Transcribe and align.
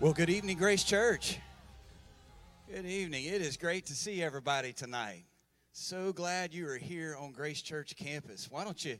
Well, 0.00 0.14
good 0.14 0.30
evening, 0.30 0.56
Grace 0.56 0.82
Church. 0.82 1.38
Good 2.72 2.86
evening. 2.86 3.26
It 3.26 3.42
is 3.42 3.58
great 3.58 3.84
to 3.84 3.94
see 3.94 4.22
everybody 4.22 4.72
tonight. 4.72 5.24
So 5.72 6.10
glad 6.10 6.54
you 6.54 6.66
are 6.68 6.78
here 6.78 7.18
on 7.20 7.32
Grace 7.32 7.60
Church 7.60 7.94
campus. 7.96 8.48
Why 8.50 8.64
don't 8.64 8.82
you 8.82 8.98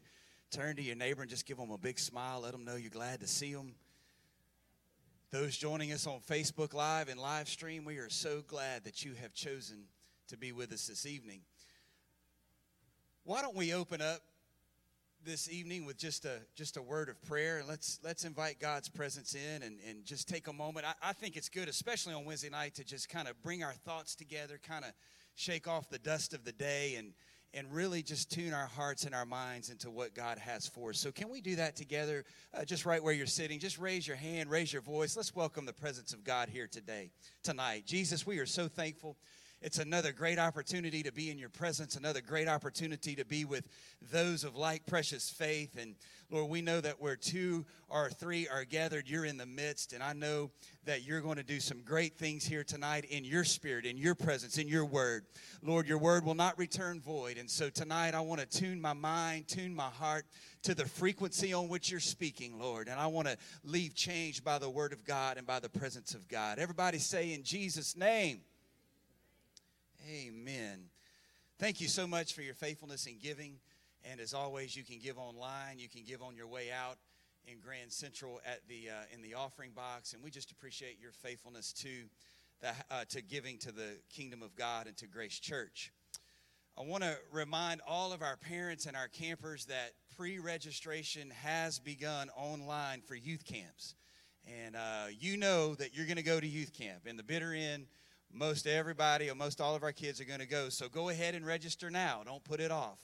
turn 0.51 0.77
to 0.77 0.83
your 0.83 0.97
neighbor 0.97 1.23
and 1.23 1.31
just 1.31 1.47
give 1.47 1.57
them 1.57 1.71
a 1.71 1.79
big 1.79 1.99
smile? 1.99 2.43
Let 2.43 2.53
them 2.53 2.67
know 2.67 2.77
you're 2.77 2.91
glad 2.91 3.21
to 3.21 3.27
see 3.27 3.55
them. 3.55 3.73
Those 5.31 5.57
joining 5.57 5.91
us 5.93 6.07
on 6.07 6.21
Facebook 6.21 6.75
Live 6.75 7.09
and 7.09 7.19
live 7.19 7.49
stream, 7.49 7.87
we 7.87 7.97
are 7.97 8.11
so 8.11 8.43
glad 8.47 8.85
that 8.85 9.03
you 9.03 9.15
have 9.23 9.33
chosen 9.33 9.85
to 10.29 10.37
be 10.37 10.53
with 10.53 10.71
us 10.71 10.87
this 10.87 11.07
evening. 11.07 11.41
Why 13.25 13.41
don't 13.41 13.57
we 13.57 13.73
open 13.73 14.03
up 14.03 14.21
this 15.25 15.51
evening 15.51 15.85
with 15.85 15.99
just 15.99 16.25
a 16.25 16.39
just 16.55 16.77
a 16.77 16.83
word 16.83 17.09
of 17.09 17.23
prayer 17.23 17.59
and 17.59 17.69
let's 17.69 17.99
let's 18.03 18.25
invite 18.25 18.59
God's 18.59 18.89
presence 18.89 19.35
in 19.35 19.63
and, 19.63 19.79
and 19.87 20.05
just 20.05 20.29
take 20.29 20.49
a 20.49 20.53
moment. 20.53 20.87
I, 20.87 21.11
I 21.11 21.13
think 21.13 21.37
it's 21.37 21.49
good, 21.49 21.69
especially 21.69 22.15
on 22.15 22.25
Wednesday 22.25 22.49
night, 22.49 22.75
to 22.77 22.85
just 22.85 23.09
kind 23.09 23.29
of 23.29 23.41
bring 23.43 23.63
our 23.63 23.73
thoughts 23.73 24.15
together, 24.15 24.59
kind 24.67 24.85
of 24.85 24.93
shake 25.35 25.69
off 25.69 25.91
the 25.91 25.99
dust 25.99 26.33
of 26.33 26.45
the 26.45 26.53
day 26.53 26.95
and 26.97 27.13
and 27.53 27.73
really 27.73 28.03
just 28.03 28.31
tune 28.31 28.55
our 28.55 28.67
hearts 28.67 29.05
and 29.05 29.15
our 29.15 29.27
minds 29.27 29.71
into 29.71 29.91
what 29.91 30.15
God 30.15 30.39
has 30.39 30.67
for 30.67 30.91
us. 30.91 30.99
So, 30.99 31.11
can 31.11 31.29
we 31.29 31.41
do 31.41 31.57
that 31.57 31.77
together, 31.77 32.25
uh, 32.55 32.65
just 32.65 32.87
right 32.87 33.03
where 33.03 33.13
you're 33.13 33.27
sitting? 33.27 33.59
Just 33.59 33.79
raise 33.79 34.07
your 34.07 34.17
hand, 34.17 34.51
raise 34.51 34.73
your 34.73 34.83
voice. 34.83 35.17
Let's 35.17 35.35
welcome 35.35 35.67
the 35.67 35.73
presence 35.73 36.13
of 36.13 36.25
God 36.25 36.49
here 36.49 36.69
today, 36.69 37.11
tonight. 37.43 37.87
Jesus, 37.87 38.27
we 38.27 38.39
are 38.39 38.47
so 38.47 38.69
thankful 38.69 39.17
it's 39.63 39.79
another 39.79 40.13
great 40.13 40.39
opportunity 40.39 41.03
to 41.03 41.13
be 41.13 41.31
in 41.31 41.39
your 41.39 41.51
presence, 41.51 41.97
another 41.97 42.23
great 42.23 42.49
opportunity 42.49 43.15
to 43.17 43.27
be 43.27 43.45
with 43.45 43.69
those 44.11 44.43
of 44.43 44.57
like 44.57 44.87
precious 44.87 45.29
faith. 45.29 45.77
And 45.79 45.97
Lord, 46.31 46.49
we 46.49 46.63
know 46.63 46.81
that 46.81 47.01
where 47.01 47.17
two 47.17 47.67
or 47.89 48.09
three 48.09 48.49
are 48.49 48.65
gathered, 48.65 49.07
you're 49.07 49.27
in 49.27 49.37
the 49.37 49.45
midst. 49.45 49.93
And 49.93 50.03
I 50.03 50.15
know 50.15 50.51
that 50.87 51.03
you're 51.05 51.21
going 51.21 51.37
to 51.37 51.43
do 51.43 51.61
some 51.61 51.83
great 51.83 52.17
things 52.17 52.47
here 52.47 52.65
tonight 52.65 53.05
in 53.05 53.23
your 53.23 53.45
spirit, 53.45 53.85
in 53.85 53.99
your 53.99 54.15
presence, 54.15 54.57
in 54.57 54.67
your 54.67 54.87
word. 54.87 55.27
Lord, 55.63 55.87
your 55.87 55.99
word 55.99 56.25
will 56.25 56.35
not 56.35 56.59
return 56.59 56.99
void. 56.99 57.37
And 57.37 57.51
so 57.51 57.69
tonight, 57.69 58.15
I 58.15 58.21
want 58.21 58.41
to 58.41 58.47
tune 58.47 58.81
my 58.81 58.95
mind, 58.95 59.47
tune 59.47 59.75
my 59.75 59.91
heart 59.91 60.25
to 60.63 60.75
the 60.75 60.87
frequency 60.87 61.53
on 61.53 61.69
which 61.69 61.91
you're 61.91 62.01
speaking, 62.01 62.59
Lord. 62.59 62.89
And 62.89 62.99
I 62.99 63.09
want 63.09 63.29
to 63.29 63.37
leave 63.63 63.95
changed 63.95 64.43
by 64.43 64.59
the 64.59 64.71
word 64.71 64.95
of 64.95 65.05
God 65.05 65.37
and 65.37 65.47
by 65.47 65.61
the 65.61 65.69
presence 65.69 66.15
of 66.15 66.29
God. 66.29 66.59
Everybody 66.59 66.99
say 66.99 67.35
in 67.35 67.43
Jesus' 67.43 67.95
name. 67.95 68.41
Amen. 70.09 70.85
Thank 71.59 71.81
you 71.81 71.89
so 71.89 72.07
much 72.07 72.33
for 72.33 72.41
your 72.41 72.55
faithfulness 72.55 73.07
in 73.07 73.19
giving. 73.19 73.57
And 74.11 74.19
as 74.19 74.33
always, 74.33 74.75
you 74.75 74.83
can 74.83 74.99
give 74.99 75.19
online. 75.19 75.79
You 75.79 75.89
can 75.89 76.05
give 76.05 76.23
on 76.23 76.35
your 76.35 76.47
way 76.47 76.71
out 76.71 76.97
in 77.47 77.61
Grand 77.61 77.93
Central 77.93 78.41
at 78.47 78.67
the 78.67 78.89
uh, 78.89 79.15
in 79.15 79.21
the 79.21 79.35
offering 79.35 79.73
box. 79.73 80.15
And 80.15 80.23
we 80.23 80.31
just 80.31 80.53
appreciate 80.53 80.99
your 80.99 81.13
faithfulness 81.13 81.73
to 81.75 81.89
the, 82.63 82.69
uh, 82.91 83.05
to 83.11 83.21
giving 83.21 83.59
to 83.59 83.73
the 83.73 83.99
kingdom 84.11 84.43
of 84.43 84.55
God 84.57 84.87
and 84.87 84.97
to 84.99 85.07
Grace 85.07 85.39
Church. 85.39 85.93
I 86.79 86.83
want 86.83 87.03
to 87.03 87.17
remind 87.31 87.83
all 87.87 88.15
of 88.15 88.23
our 88.23 88.37
parents 88.37 88.87
and 88.87 88.97
our 88.97 89.09
campers 89.09 89.67
that 89.67 89.93
pre-registration 90.17 91.31
has 91.43 91.79
begun 91.79 92.31
online 92.31 93.03
for 93.03 93.15
youth 93.15 93.45
camps. 93.45 93.97
And 94.47 94.77
uh, 94.77 95.07
you 95.19 95.37
know 95.37 95.75
that 95.75 95.95
you're 95.95 96.07
going 96.07 96.17
to 96.17 96.23
go 96.23 96.41
to 96.41 96.47
youth 96.47 96.73
camp. 96.73 97.07
In 97.07 97.19
the 97.19 97.23
bitter 97.23 97.53
end, 97.53 97.87
most 98.33 98.67
everybody 98.67 99.31
or 99.31 99.35
most 99.35 99.61
all 99.61 99.75
of 99.75 99.83
our 99.83 99.93
kids 99.93 100.21
are 100.21 100.25
going 100.25 100.41
to 100.41 100.47
go. 100.47 100.69
So 100.69 100.89
go 100.89 101.09
ahead 101.09 101.35
and 101.35 101.45
register 101.47 101.91
now. 101.91 102.23
Don't 102.25 102.45
put 102.45 102.61
it 102.61 102.71
off. 102.71 102.99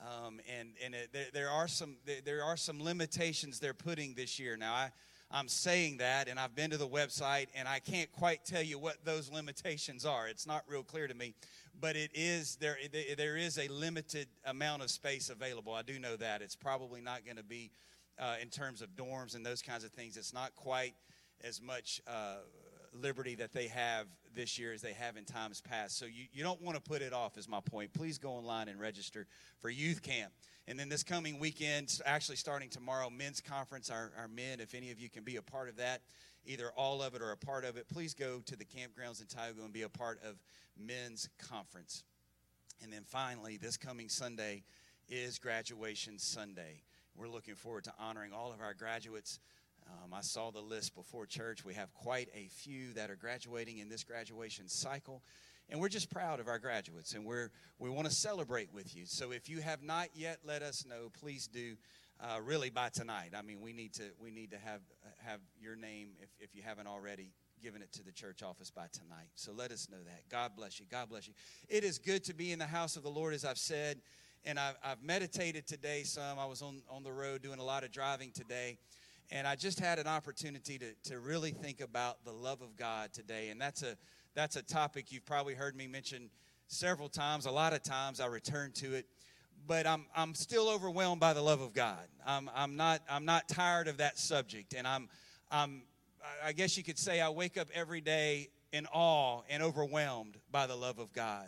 Um, 0.00 0.40
and 0.58 0.70
and 0.84 0.94
it, 0.94 1.10
there, 1.12 1.26
there, 1.32 1.50
are 1.50 1.68
some 1.68 1.96
there 2.24 2.42
are 2.42 2.56
some 2.56 2.82
limitations 2.82 3.60
they're 3.60 3.74
putting 3.74 4.14
this 4.14 4.38
year. 4.38 4.56
Now 4.56 4.74
I 4.74 4.90
I'm 5.34 5.48
saying 5.48 5.96
that, 5.98 6.28
and 6.28 6.38
I've 6.38 6.54
been 6.54 6.70
to 6.70 6.76
the 6.76 6.86
website, 6.86 7.46
and 7.54 7.66
I 7.66 7.78
can't 7.78 8.12
quite 8.12 8.44
tell 8.44 8.62
you 8.62 8.78
what 8.78 9.02
those 9.04 9.30
limitations 9.30 10.04
are. 10.04 10.28
It's 10.28 10.46
not 10.46 10.62
real 10.68 10.82
clear 10.82 11.08
to 11.08 11.14
me, 11.14 11.34
but 11.80 11.96
it 11.96 12.10
is 12.12 12.56
there. 12.56 12.76
There 13.16 13.36
is 13.38 13.58
a 13.58 13.66
limited 13.68 14.28
amount 14.44 14.82
of 14.82 14.90
space 14.90 15.30
available. 15.30 15.72
I 15.72 15.82
do 15.82 15.98
know 15.98 16.16
that 16.16 16.42
it's 16.42 16.54
probably 16.54 17.00
not 17.00 17.24
going 17.24 17.38
to 17.38 17.42
be 17.42 17.70
uh, 18.18 18.34
in 18.42 18.48
terms 18.48 18.82
of 18.82 18.90
dorms 18.90 19.34
and 19.34 19.44
those 19.44 19.62
kinds 19.62 19.84
of 19.84 19.90
things. 19.90 20.18
It's 20.18 20.34
not 20.34 20.54
quite 20.54 20.94
as 21.42 21.62
much. 21.62 22.02
Uh, 22.06 22.36
liberty 22.92 23.34
that 23.36 23.52
they 23.52 23.68
have 23.68 24.06
this 24.34 24.58
year 24.58 24.72
as 24.72 24.82
they 24.82 24.92
have 24.92 25.16
in 25.16 25.24
times 25.24 25.60
past. 25.60 25.98
So 25.98 26.06
you, 26.06 26.24
you 26.32 26.42
don't 26.42 26.60
want 26.60 26.76
to 26.76 26.82
put 26.82 27.02
it 27.02 27.12
off, 27.12 27.36
is 27.38 27.48
my 27.48 27.60
point. 27.60 27.92
Please 27.92 28.18
go 28.18 28.30
online 28.30 28.68
and 28.68 28.80
register 28.80 29.26
for 29.60 29.70
youth 29.70 30.02
camp. 30.02 30.32
And 30.68 30.78
then 30.78 30.88
this 30.88 31.02
coming 31.02 31.38
weekend, 31.38 32.00
actually 32.06 32.36
starting 32.36 32.68
tomorrow, 32.68 33.10
men's 33.10 33.40
conference, 33.40 33.90
our, 33.90 34.12
our 34.18 34.28
men, 34.28 34.60
if 34.60 34.74
any 34.74 34.90
of 34.90 35.00
you 35.00 35.10
can 35.10 35.24
be 35.24 35.36
a 35.36 35.42
part 35.42 35.68
of 35.68 35.76
that, 35.76 36.02
either 36.46 36.70
all 36.76 37.02
of 37.02 37.14
it 37.14 37.22
or 37.22 37.32
a 37.32 37.36
part 37.36 37.64
of 37.64 37.76
it, 37.76 37.88
please 37.92 38.14
go 38.14 38.40
to 38.46 38.56
the 38.56 38.64
campgrounds 38.64 39.20
in 39.20 39.26
Tioga 39.26 39.62
and 39.64 39.72
be 39.72 39.82
a 39.82 39.88
part 39.88 40.20
of 40.24 40.36
men's 40.78 41.28
conference. 41.38 42.04
And 42.82 42.92
then 42.92 43.02
finally, 43.06 43.56
this 43.56 43.76
coming 43.76 44.08
Sunday 44.08 44.62
is 45.08 45.38
graduation 45.38 46.18
Sunday. 46.18 46.82
We're 47.16 47.28
looking 47.28 47.54
forward 47.54 47.84
to 47.84 47.92
honoring 47.98 48.32
all 48.32 48.52
of 48.52 48.60
our 48.60 48.74
graduates. 48.74 49.38
Um, 49.88 50.14
I 50.14 50.20
saw 50.20 50.50
the 50.50 50.60
list 50.60 50.94
before 50.94 51.26
church. 51.26 51.64
We 51.64 51.74
have 51.74 51.92
quite 51.94 52.28
a 52.34 52.48
few 52.48 52.92
that 52.94 53.10
are 53.10 53.16
graduating 53.16 53.78
in 53.78 53.88
this 53.88 54.04
graduation 54.04 54.68
cycle. 54.68 55.22
And 55.68 55.80
we're 55.80 55.88
just 55.88 56.10
proud 56.10 56.40
of 56.40 56.48
our 56.48 56.58
graduates, 56.58 57.14
and 57.14 57.24
we're, 57.24 57.50
we 57.78 57.88
want 57.88 58.06
to 58.06 58.14
celebrate 58.14 58.72
with 58.74 58.94
you. 58.94 59.04
So 59.06 59.32
if 59.32 59.48
you 59.48 59.60
have 59.60 59.82
not 59.82 60.08
yet 60.14 60.38
let 60.44 60.62
us 60.62 60.84
know, 60.86 61.10
please 61.20 61.46
do. 61.46 61.76
Uh, 62.20 62.38
really 62.40 62.70
by 62.70 62.88
tonight. 62.88 63.30
I 63.36 63.42
mean, 63.42 63.60
we 63.60 63.72
need 63.72 63.94
to 63.94 64.04
we 64.20 64.30
need 64.30 64.52
to 64.52 64.58
have 64.58 64.80
have 65.24 65.40
your 65.60 65.74
name 65.74 66.10
if, 66.20 66.28
if 66.38 66.54
you 66.54 66.62
haven't 66.62 66.86
already 66.86 67.32
given 67.60 67.82
it 67.82 67.90
to 67.94 68.04
the 68.04 68.12
church 68.12 68.44
office 68.44 68.70
by 68.70 68.86
tonight. 68.92 69.26
So 69.34 69.50
let 69.52 69.72
us 69.72 69.88
know 69.90 69.96
that. 70.04 70.28
God 70.30 70.52
bless 70.56 70.78
you. 70.78 70.86
God 70.88 71.08
bless 71.08 71.26
you. 71.26 71.34
It 71.68 71.82
is 71.82 71.98
good 71.98 72.22
to 72.24 72.34
be 72.34 72.52
in 72.52 72.60
the 72.60 72.66
house 72.66 72.96
of 72.96 73.02
the 73.02 73.10
Lord, 73.10 73.34
as 73.34 73.44
I've 73.44 73.58
said, 73.58 74.00
and 74.44 74.56
I've, 74.56 74.76
I've 74.84 75.02
meditated 75.02 75.66
today 75.66 76.04
some. 76.04 76.38
I 76.38 76.46
was 76.46 76.62
on 76.62 76.82
on 76.88 77.02
the 77.02 77.12
road 77.12 77.42
doing 77.42 77.58
a 77.58 77.64
lot 77.64 77.82
of 77.82 77.90
driving 77.90 78.30
today. 78.30 78.78
And 79.30 79.46
I 79.46 79.56
just 79.56 79.80
had 79.80 79.98
an 79.98 80.06
opportunity 80.06 80.78
to, 80.78 81.10
to 81.10 81.18
really 81.18 81.52
think 81.52 81.80
about 81.80 82.24
the 82.24 82.32
love 82.32 82.60
of 82.60 82.76
God 82.76 83.12
today. 83.12 83.48
And 83.48 83.60
that's 83.60 83.82
a, 83.82 83.96
that's 84.34 84.56
a 84.56 84.62
topic 84.62 85.10
you've 85.10 85.24
probably 85.24 85.54
heard 85.54 85.74
me 85.76 85.86
mention 85.86 86.30
several 86.66 87.08
times. 87.08 87.46
A 87.46 87.50
lot 87.50 87.72
of 87.72 87.82
times 87.82 88.20
I 88.20 88.26
return 88.26 88.72
to 88.72 88.94
it. 88.94 89.06
But 89.66 89.86
I'm, 89.86 90.06
I'm 90.16 90.34
still 90.34 90.68
overwhelmed 90.68 91.20
by 91.20 91.34
the 91.34 91.42
love 91.42 91.60
of 91.60 91.72
God. 91.72 92.02
I'm, 92.26 92.50
I'm, 92.54 92.76
not, 92.76 93.00
I'm 93.08 93.24
not 93.24 93.48
tired 93.48 93.86
of 93.86 93.98
that 93.98 94.18
subject. 94.18 94.74
And 94.74 94.88
I'm, 94.88 95.08
I'm, 95.50 95.82
I 96.44 96.52
guess 96.52 96.76
you 96.76 96.82
could 96.82 96.98
say 96.98 97.20
I 97.20 97.28
wake 97.28 97.56
up 97.56 97.68
every 97.72 98.00
day 98.00 98.48
in 98.72 98.86
awe 98.92 99.42
and 99.48 99.62
overwhelmed 99.62 100.36
by 100.50 100.66
the 100.66 100.74
love 100.74 100.98
of 100.98 101.12
God. 101.12 101.46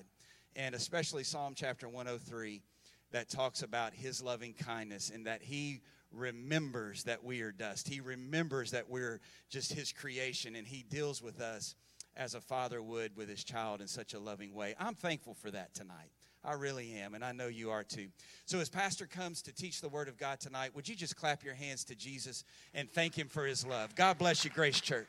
And 0.56 0.74
especially 0.74 1.24
Psalm 1.24 1.54
chapter 1.56 1.88
103 1.88 2.62
that 3.10 3.28
talks 3.28 3.62
about 3.62 3.94
his 3.94 4.22
loving 4.22 4.54
kindness 4.54 5.10
and 5.12 5.26
that 5.26 5.42
he 5.42 5.80
remembers 6.14 7.04
that 7.04 7.24
we 7.24 7.42
are 7.42 7.52
dust. 7.52 7.88
He 7.88 8.00
remembers 8.00 8.70
that 8.70 8.88
we're 8.88 9.20
just 9.50 9.72
His 9.72 9.92
creation, 9.92 10.56
and 10.56 10.66
He 10.66 10.82
deals 10.82 11.22
with 11.22 11.40
us 11.40 11.74
as 12.16 12.34
a 12.34 12.40
father 12.40 12.80
would 12.82 13.16
with 13.16 13.28
his 13.28 13.44
child 13.44 13.80
in 13.80 13.88
such 13.88 14.14
a 14.14 14.18
loving 14.18 14.54
way. 14.54 14.74
I'm 14.78 14.94
thankful 14.94 15.34
for 15.34 15.50
that 15.50 15.74
tonight. 15.74 16.10
I 16.44 16.52
really 16.52 16.92
am, 16.92 17.14
and 17.14 17.24
I 17.24 17.32
know 17.32 17.46
you 17.46 17.70
are 17.70 17.82
too. 17.82 18.08
So, 18.44 18.60
as 18.60 18.68
Pastor 18.68 19.06
comes 19.06 19.40
to 19.42 19.52
teach 19.52 19.80
the 19.80 19.88
Word 19.88 20.08
of 20.08 20.18
God 20.18 20.40
tonight, 20.40 20.74
would 20.74 20.86
you 20.86 20.94
just 20.94 21.16
clap 21.16 21.42
your 21.42 21.54
hands 21.54 21.84
to 21.84 21.94
Jesus 21.94 22.44
and 22.74 22.90
thank 22.90 23.16
Him 23.16 23.28
for 23.28 23.46
His 23.46 23.66
love? 23.66 23.94
God 23.94 24.18
bless 24.18 24.44
you, 24.44 24.50
Grace 24.50 24.80
Church. 24.80 25.06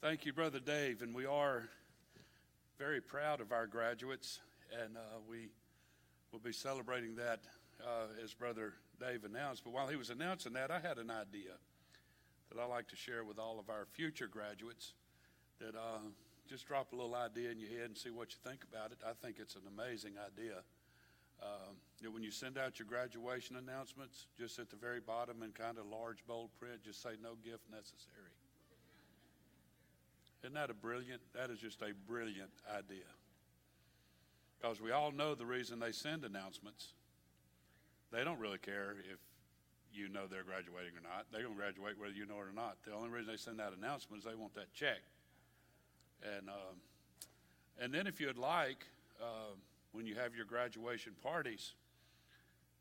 Thank 0.00 0.24
you, 0.24 0.32
Brother 0.32 0.60
Dave, 0.60 1.02
and 1.02 1.14
we 1.14 1.26
are 1.26 1.64
very 2.78 3.00
proud 3.00 3.40
of 3.40 3.50
our 3.50 3.66
graduates, 3.66 4.38
and 4.80 4.96
uh, 4.96 5.00
we 5.28 5.48
We'll 6.34 6.42
be 6.42 6.52
celebrating 6.52 7.14
that 7.14 7.38
uh, 7.80 8.10
as 8.20 8.34
Brother 8.34 8.72
Dave 8.98 9.22
announced. 9.22 9.62
But 9.62 9.72
while 9.72 9.86
he 9.86 9.94
was 9.94 10.10
announcing 10.10 10.54
that, 10.54 10.68
I 10.68 10.80
had 10.80 10.98
an 10.98 11.08
idea 11.08 11.54
that 12.50 12.60
I 12.60 12.66
like 12.66 12.88
to 12.88 12.96
share 12.96 13.22
with 13.22 13.38
all 13.38 13.60
of 13.60 13.70
our 13.70 13.86
future 13.92 14.26
graduates. 14.26 14.94
That 15.60 15.76
uh, 15.76 16.02
just 16.50 16.66
drop 16.66 16.92
a 16.92 16.96
little 16.96 17.14
idea 17.14 17.52
in 17.52 17.60
your 17.60 17.70
head 17.70 17.86
and 17.86 17.96
see 17.96 18.10
what 18.10 18.32
you 18.32 18.50
think 18.50 18.64
about 18.68 18.90
it. 18.90 18.98
I 19.06 19.12
think 19.24 19.36
it's 19.38 19.54
an 19.54 19.62
amazing 19.78 20.14
idea. 20.18 20.66
Uh, 21.40 21.70
that 22.02 22.12
when 22.12 22.24
you 22.24 22.32
send 22.32 22.58
out 22.58 22.80
your 22.80 22.88
graduation 22.88 23.54
announcements, 23.54 24.26
just 24.36 24.58
at 24.58 24.70
the 24.70 24.76
very 24.76 24.98
bottom 24.98 25.44
in 25.44 25.52
kind 25.52 25.78
of 25.78 25.86
large 25.86 26.26
bold 26.26 26.50
print, 26.58 26.82
just 26.82 27.00
say 27.00 27.10
no 27.22 27.36
gift 27.44 27.62
necessary. 27.70 28.34
Isn't 30.42 30.54
that 30.54 30.68
a 30.68 30.74
brilliant? 30.74 31.22
That 31.32 31.50
is 31.50 31.60
just 31.60 31.80
a 31.80 31.94
brilliant 32.08 32.50
idea. 32.76 33.06
Because 34.64 34.80
we 34.80 34.92
all 34.92 35.12
know 35.12 35.34
the 35.34 35.44
reason 35.44 35.78
they 35.78 35.92
send 35.92 36.24
announcements. 36.24 36.94
They 38.10 38.24
don't 38.24 38.38
really 38.38 38.56
care 38.56 38.96
if 39.12 39.18
you 39.92 40.08
know 40.08 40.26
they're 40.26 40.42
graduating 40.42 40.96
or 40.96 41.02
not. 41.02 41.26
They're 41.30 41.42
going 41.42 41.52
to 41.52 41.60
graduate 41.60 42.00
whether 42.00 42.14
you 42.14 42.24
know 42.24 42.36
it 42.36 42.48
or 42.48 42.54
not. 42.54 42.78
The 42.86 42.94
only 42.94 43.10
reason 43.10 43.30
they 43.30 43.36
send 43.36 43.58
that 43.58 43.74
announcement 43.76 44.22
is 44.22 44.24
they 44.24 44.34
want 44.34 44.54
that 44.54 44.72
check. 44.72 45.02
And, 46.22 46.48
um, 46.48 46.80
and 47.78 47.92
then 47.92 48.06
if 48.06 48.22
you'd 48.22 48.38
like, 48.38 48.86
uh, 49.20 49.52
when 49.92 50.06
you 50.06 50.14
have 50.14 50.34
your 50.34 50.46
graduation 50.46 51.12
parties, 51.22 51.74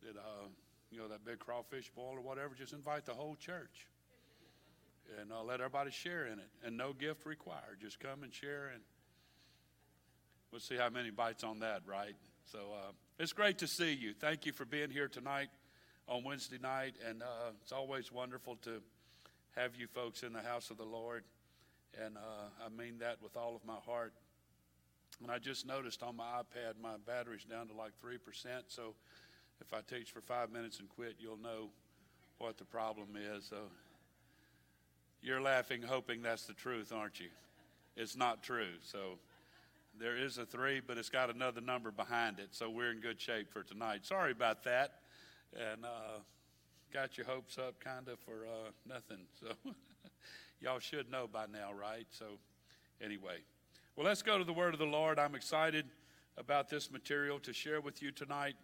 that 0.03 0.15
uh, 0.15 0.47
you 0.89 0.99
know, 0.99 1.09
that 1.09 1.25
big 1.25 1.39
crawfish 1.39 1.91
boil 1.93 2.13
or 2.15 2.21
whatever, 2.21 2.55
just 2.55 2.71
invite 2.71 3.05
the 3.05 3.13
whole 3.13 3.35
church. 3.35 3.87
And 5.19 5.33
uh, 5.33 5.43
let 5.43 5.59
everybody 5.59 5.91
share 5.91 6.27
in 6.27 6.39
it. 6.39 6.47
And 6.65 6.77
no 6.77 6.93
gift 6.93 7.25
required. 7.25 7.79
Just 7.81 7.99
come 7.99 8.23
and 8.23 8.33
share 8.33 8.71
and 8.73 8.83
we'll 10.53 10.59
see 10.59 10.77
how 10.77 10.87
many 10.87 11.09
bites 11.09 11.43
on 11.43 11.57
that, 11.61 11.81
right? 11.87 12.13
So 12.45 12.59
uh, 12.59 12.91
it's 13.17 13.33
great 13.33 13.57
to 13.57 13.67
see 13.67 13.91
you. 13.91 14.13
Thank 14.13 14.45
you 14.45 14.53
for 14.53 14.65
being 14.65 14.91
here 14.91 15.07
tonight 15.07 15.49
on 16.07 16.23
Wednesday 16.23 16.59
night. 16.61 16.93
And 17.09 17.23
uh, 17.23 17.53
it's 17.63 17.71
always 17.71 18.11
wonderful 18.11 18.57
to 18.57 18.79
have 19.55 19.75
you 19.75 19.87
folks 19.87 20.21
in 20.21 20.31
the 20.31 20.43
house 20.43 20.69
of 20.69 20.77
the 20.77 20.85
Lord. 20.85 21.23
And 21.99 22.17
uh, 22.17 22.63
I 22.63 22.69
mean 22.69 22.99
that 22.99 23.17
with 23.19 23.35
all 23.35 23.55
of 23.55 23.65
my 23.65 23.77
heart. 23.83 24.13
And 25.23 25.31
I 25.31 25.39
just 25.39 25.65
noticed 25.65 26.03
on 26.03 26.15
my 26.17 26.23
iPad, 26.23 26.73
my 26.79 26.97
battery's 27.07 27.45
down 27.45 27.67
to 27.69 27.73
like 27.73 27.93
3%. 28.05 28.19
So 28.67 28.93
if 29.59 29.73
I 29.73 29.79
teach 29.81 30.11
for 30.11 30.21
five 30.21 30.51
minutes 30.51 30.79
and 30.79 30.87
quit, 30.87 31.15
you'll 31.17 31.37
know 31.37 31.69
what 32.37 32.59
the 32.59 32.65
problem 32.65 33.17
is. 33.35 33.45
So 33.45 33.57
you're 35.23 35.41
laughing, 35.41 35.81
hoping 35.81 36.21
that's 36.21 36.45
the 36.45 36.53
truth, 36.53 36.93
aren't 36.93 37.19
you? 37.19 37.29
It's 37.95 38.15
not 38.15 38.43
true. 38.43 38.73
So 38.83 39.17
there 39.99 40.17
is 40.17 40.37
a 40.37 40.45
three, 40.45 40.81
but 40.85 40.97
it's 40.97 41.09
got 41.09 41.29
another 41.29 41.61
number 41.61 41.91
behind 41.91 42.39
it. 42.39 42.49
So 42.51 42.69
we're 42.69 42.91
in 42.91 42.99
good 42.99 43.21
shape 43.21 43.51
for 43.51 43.63
tonight. 43.63 44.05
Sorry 44.05 44.31
about 44.31 44.63
that. 44.63 44.99
And 45.55 45.85
uh, 45.85 46.19
got 46.91 47.17
your 47.17 47.27
hopes 47.27 47.57
up 47.57 47.79
kind 47.79 48.07
of 48.07 48.19
for 48.19 48.45
uh, 48.45 48.71
nothing. 48.87 49.25
So 49.39 49.47
y'all 50.61 50.79
should 50.79 51.11
know 51.11 51.27
by 51.31 51.45
now, 51.51 51.71
right? 51.73 52.07
So 52.09 52.25
anyway, 53.03 53.37
well, 53.95 54.05
let's 54.05 54.23
go 54.23 54.37
to 54.37 54.43
the 54.43 54.53
word 54.53 54.73
of 54.73 54.79
the 54.79 54.85
Lord. 54.85 55.19
I'm 55.19 55.35
excited 55.35 55.85
about 56.37 56.69
this 56.69 56.91
material 56.91 57.39
to 57.39 57.53
share 57.53 57.81
with 57.81 58.01
you 58.01 58.11
tonight. 58.11 58.55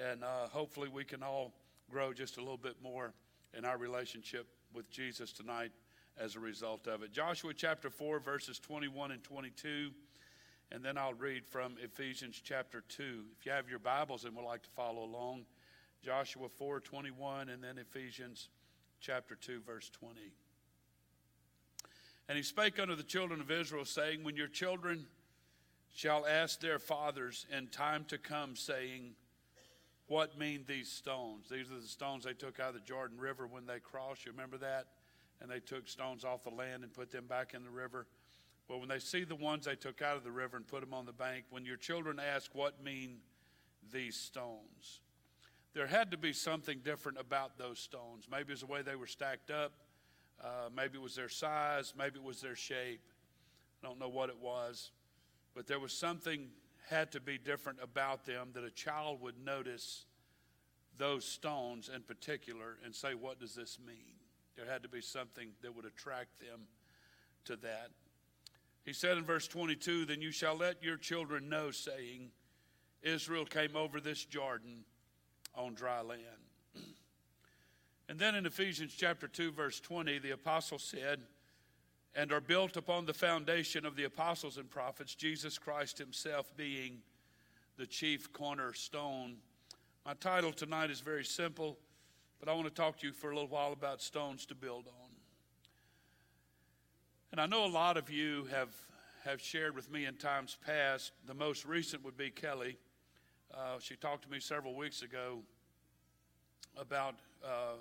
And 0.00 0.22
uh, 0.22 0.48
hopefully 0.48 0.88
we 0.88 1.04
can 1.04 1.22
all 1.24 1.52
grow 1.90 2.12
just 2.12 2.36
a 2.36 2.40
little 2.40 2.56
bit 2.56 2.76
more 2.82 3.12
in 3.56 3.64
our 3.64 3.78
relationship 3.78 4.46
with 4.72 4.88
Jesus 4.90 5.32
tonight 5.32 5.72
as 6.20 6.36
a 6.36 6.40
result 6.40 6.86
of 6.86 7.02
it. 7.02 7.12
Joshua 7.12 7.52
chapter 7.54 7.90
4, 7.90 8.20
verses 8.20 8.58
21 8.60 9.10
and 9.10 9.24
22. 9.24 9.90
And 10.70 10.84
then 10.84 10.98
I'll 10.98 11.14
read 11.14 11.46
from 11.46 11.76
Ephesians 11.82 12.40
chapter 12.44 12.82
2. 12.88 13.02
If 13.38 13.46
you 13.46 13.52
have 13.52 13.70
your 13.70 13.78
Bibles 13.78 14.24
and 14.24 14.36
would 14.36 14.44
like 14.44 14.62
to 14.64 14.70
follow 14.70 15.02
along, 15.02 15.46
Joshua 16.04 16.48
4 16.48 16.80
21, 16.80 17.48
and 17.48 17.64
then 17.64 17.78
Ephesians 17.78 18.48
chapter 19.00 19.34
2, 19.34 19.60
verse 19.66 19.90
20. 19.90 20.20
And 22.28 22.36
he 22.36 22.42
spake 22.42 22.78
unto 22.78 22.94
the 22.94 23.02
children 23.02 23.40
of 23.40 23.50
Israel, 23.50 23.86
saying, 23.86 24.22
When 24.22 24.36
your 24.36 24.48
children 24.48 25.06
shall 25.94 26.26
ask 26.26 26.60
their 26.60 26.78
fathers 26.78 27.46
in 27.56 27.68
time 27.68 28.04
to 28.08 28.18
come, 28.18 28.54
saying, 28.54 29.14
What 30.06 30.38
mean 30.38 30.64
these 30.68 30.92
stones? 30.92 31.48
These 31.50 31.70
are 31.70 31.80
the 31.80 31.88
stones 31.88 32.24
they 32.24 32.34
took 32.34 32.60
out 32.60 32.68
of 32.68 32.74
the 32.74 32.80
Jordan 32.80 33.18
River 33.18 33.46
when 33.46 33.64
they 33.64 33.78
crossed. 33.78 34.26
You 34.26 34.32
remember 34.32 34.58
that? 34.58 34.88
And 35.40 35.50
they 35.50 35.60
took 35.60 35.88
stones 35.88 36.24
off 36.24 36.44
the 36.44 36.50
land 36.50 36.82
and 36.82 36.92
put 36.92 37.10
them 37.10 37.26
back 37.26 37.54
in 37.54 37.64
the 37.64 37.70
river. 37.70 38.06
Well, 38.68 38.80
when 38.80 38.88
they 38.88 38.98
see 38.98 39.24
the 39.24 39.34
ones 39.34 39.64
they 39.64 39.76
took 39.76 40.02
out 40.02 40.16
of 40.16 40.24
the 40.24 40.30
river 40.30 40.56
and 40.56 40.66
put 40.66 40.80
them 40.80 40.92
on 40.92 41.06
the 41.06 41.12
bank, 41.12 41.44
when 41.50 41.64
your 41.64 41.76
children 41.76 42.20
ask, 42.20 42.50
What 42.54 42.82
mean 42.82 43.18
these 43.92 44.16
stones? 44.16 45.00
There 45.74 45.86
had 45.86 46.10
to 46.10 46.16
be 46.16 46.32
something 46.32 46.80
different 46.84 47.18
about 47.18 47.56
those 47.56 47.78
stones. 47.78 48.26
Maybe 48.30 48.48
it 48.48 48.50
was 48.50 48.60
the 48.60 48.66
way 48.66 48.82
they 48.82 48.96
were 48.96 49.06
stacked 49.06 49.50
up. 49.50 49.72
Uh, 50.42 50.68
maybe 50.74 50.98
it 50.98 51.02
was 51.02 51.14
their 51.14 51.28
size. 51.28 51.94
Maybe 51.96 52.16
it 52.16 52.24
was 52.24 52.40
their 52.40 52.56
shape. 52.56 53.00
I 53.82 53.86
don't 53.86 53.98
know 53.98 54.08
what 54.08 54.28
it 54.28 54.38
was. 54.40 54.90
But 55.54 55.66
there 55.66 55.78
was 55.78 55.92
something 55.92 56.48
had 56.88 57.12
to 57.12 57.20
be 57.20 57.38
different 57.38 57.78
about 57.82 58.24
them 58.24 58.48
that 58.54 58.64
a 58.64 58.70
child 58.70 59.20
would 59.20 59.38
notice 59.44 60.06
those 60.96 61.24
stones 61.24 61.90
in 61.94 62.02
particular 62.02 62.78
and 62.84 62.94
say, 62.94 63.14
What 63.14 63.40
does 63.40 63.54
this 63.54 63.78
mean? 63.84 64.14
There 64.56 64.66
had 64.66 64.82
to 64.82 64.88
be 64.88 65.00
something 65.00 65.50
that 65.62 65.74
would 65.74 65.84
attract 65.84 66.40
them 66.40 66.62
to 67.44 67.56
that. 67.56 67.90
He 68.84 68.92
said 68.92 69.18
in 69.18 69.24
verse 69.24 69.48
22 69.48 70.06
Then 70.06 70.20
you 70.20 70.30
shall 70.30 70.56
let 70.56 70.82
your 70.82 70.96
children 70.96 71.48
know, 71.48 71.70
saying, 71.70 72.30
Israel 73.02 73.44
came 73.44 73.76
over 73.76 74.00
this 74.00 74.24
Jordan 74.24 74.84
on 75.54 75.74
dry 75.74 76.00
land. 76.00 76.22
and 78.08 78.18
then 78.18 78.34
in 78.34 78.46
Ephesians 78.46 78.94
chapter 78.96 79.28
2, 79.28 79.52
verse 79.52 79.80
20, 79.80 80.18
the 80.18 80.30
apostle 80.32 80.78
said, 80.78 81.20
And 82.14 82.32
are 82.32 82.40
built 82.40 82.76
upon 82.76 83.06
the 83.06 83.14
foundation 83.14 83.86
of 83.86 83.96
the 83.96 84.04
apostles 84.04 84.56
and 84.56 84.70
prophets, 84.70 85.14
Jesus 85.14 85.58
Christ 85.58 85.98
himself 85.98 86.56
being 86.56 86.98
the 87.76 87.86
chief 87.86 88.32
cornerstone. 88.32 89.36
My 90.04 90.14
title 90.14 90.52
tonight 90.52 90.90
is 90.90 91.00
very 91.00 91.24
simple, 91.24 91.78
but 92.40 92.48
I 92.48 92.52
want 92.52 92.66
to 92.66 92.74
talk 92.74 92.98
to 92.98 93.06
you 93.06 93.12
for 93.12 93.30
a 93.30 93.34
little 93.34 93.48
while 93.48 93.72
about 93.72 94.02
stones 94.02 94.46
to 94.46 94.54
build 94.54 94.86
on. 94.86 95.07
And 97.30 97.40
I 97.40 97.46
know 97.46 97.66
a 97.66 97.68
lot 97.68 97.98
of 97.98 98.08
you 98.08 98.46
have, 98.50 98.70
have 99.24 99.40
shared 99.42 99.74
with 99.74 99.90
me 99.90 100.06
in 100.06 100.14
times 100.14 100.56
past. 100.64 101.12
The 101.26 101.34
most 101.34 101.66
recent 101.66 102.02
would 102.04 102.16
be 102.16 102.30
Kelly. 102.30 102.78
Uh, 103.52 103.78
she 103.80 103.96
talked 103.96 104.22
to 104.24 104.30
me 104.30 104.40
several 104.40 104.74
weeks 104.74 105.02
ago 105.02 105.40
about 106.78 107.16
uh, 107.44 107.76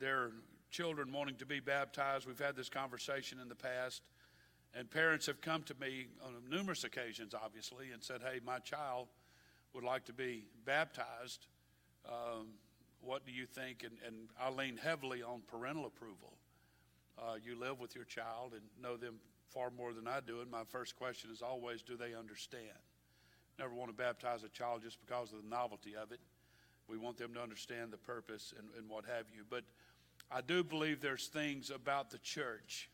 their 0.00 0.30
children 0.70 1.12
wanting 1.12 1.36
to 1.36 1.46
be 1.46 1.60
baptized. 1.60 2.26
We've 2.26 2.38
had 2.38 2.56
this 2.56 2.68
conversation 2.68 3.38
in 3.40 3.48
the 3.48 3.54
past. 3.54 4.02
And 4.74 4.90
parents 4.90 5.26
have 5.26 5.40
come 5.40 5.62
to 5.62 5.74
me 5.80 6.06
on 6.24 6.32
numerous 6.50 6.82
occasions, 6.82 7.34
obviously, 7.34 7.92
and 7.92 8.02
said, 8.02 8.20
Hey, 8.22 8.40
my 8.44 8.58
child 8.58 9.06
would 9.72 9.84
like 9.84 10.04
to 10.06 10.12
be 10.12 10.44
baptized. 10.64 11.46
Um, 12.06 12.48
what 13.00 13.24
do 13.24 13.32
you 13.32 13.46
think? 13.46 13.84
And, 13.84 13.96
and 14.04 14.28
I 14.38 14.50
lean 14.50 14.76
heavily 14.76 15.22
on 15.22 15.42
parental 15.46 15.86
approval. 15.86 16.37
Uh, 17.20 17.34
you 17.44 17.58
live 17.58 17.80
with 17.80 17.94
your 17.94 18.04
child 18.04 18.52
and 18.52 18.62
know 18.80 18.96
them 18.96 19.16
far 19.52 19.70
more 19.70 19.92
than 19.92 20.06
I 20.06 20.20
do. 20.20 20.40
And 20.40 20.50
my 20.50 20.62
first 20.68 20.96
question 20.96 21.30
is 21.32 21.42
always, 21.42 21.82
do 21.82 21.96
they 21.96 22.14
understand? 22.14 22.62
Never 23.58 23.74
want 23.74 23.90
to 23.90 23.96
baptize 23.96 24.44
a 24.44 24.48
child 24.48 24.82
just 24.82 24.98
because 25.04 25.32
of 25.32 25.42
the 25.42 25.48
novelty 25.48 25.96
of 25.96 26.12
it. 26.12 26.20
We 26.86 26.96
want 26.96 27.18
them 27.18 27.34
to 27.34 27.42
understand 27.42 27.92
the 27.92 27.96
purpose 27.96 28.54
and, 28.56 28.68
and 28.78 28.88
what 28.88 29.04
have 29.04 29.26
you. 29.34 29.42
But 29.48 29.64
I 30.30 30.40
do 30.40 30.62
believe 30.62 31.00
there's 31.00 31.26
things 31.26 31.70
about 31.70 32.10
the 32.10 32.18
church 32.18 32.88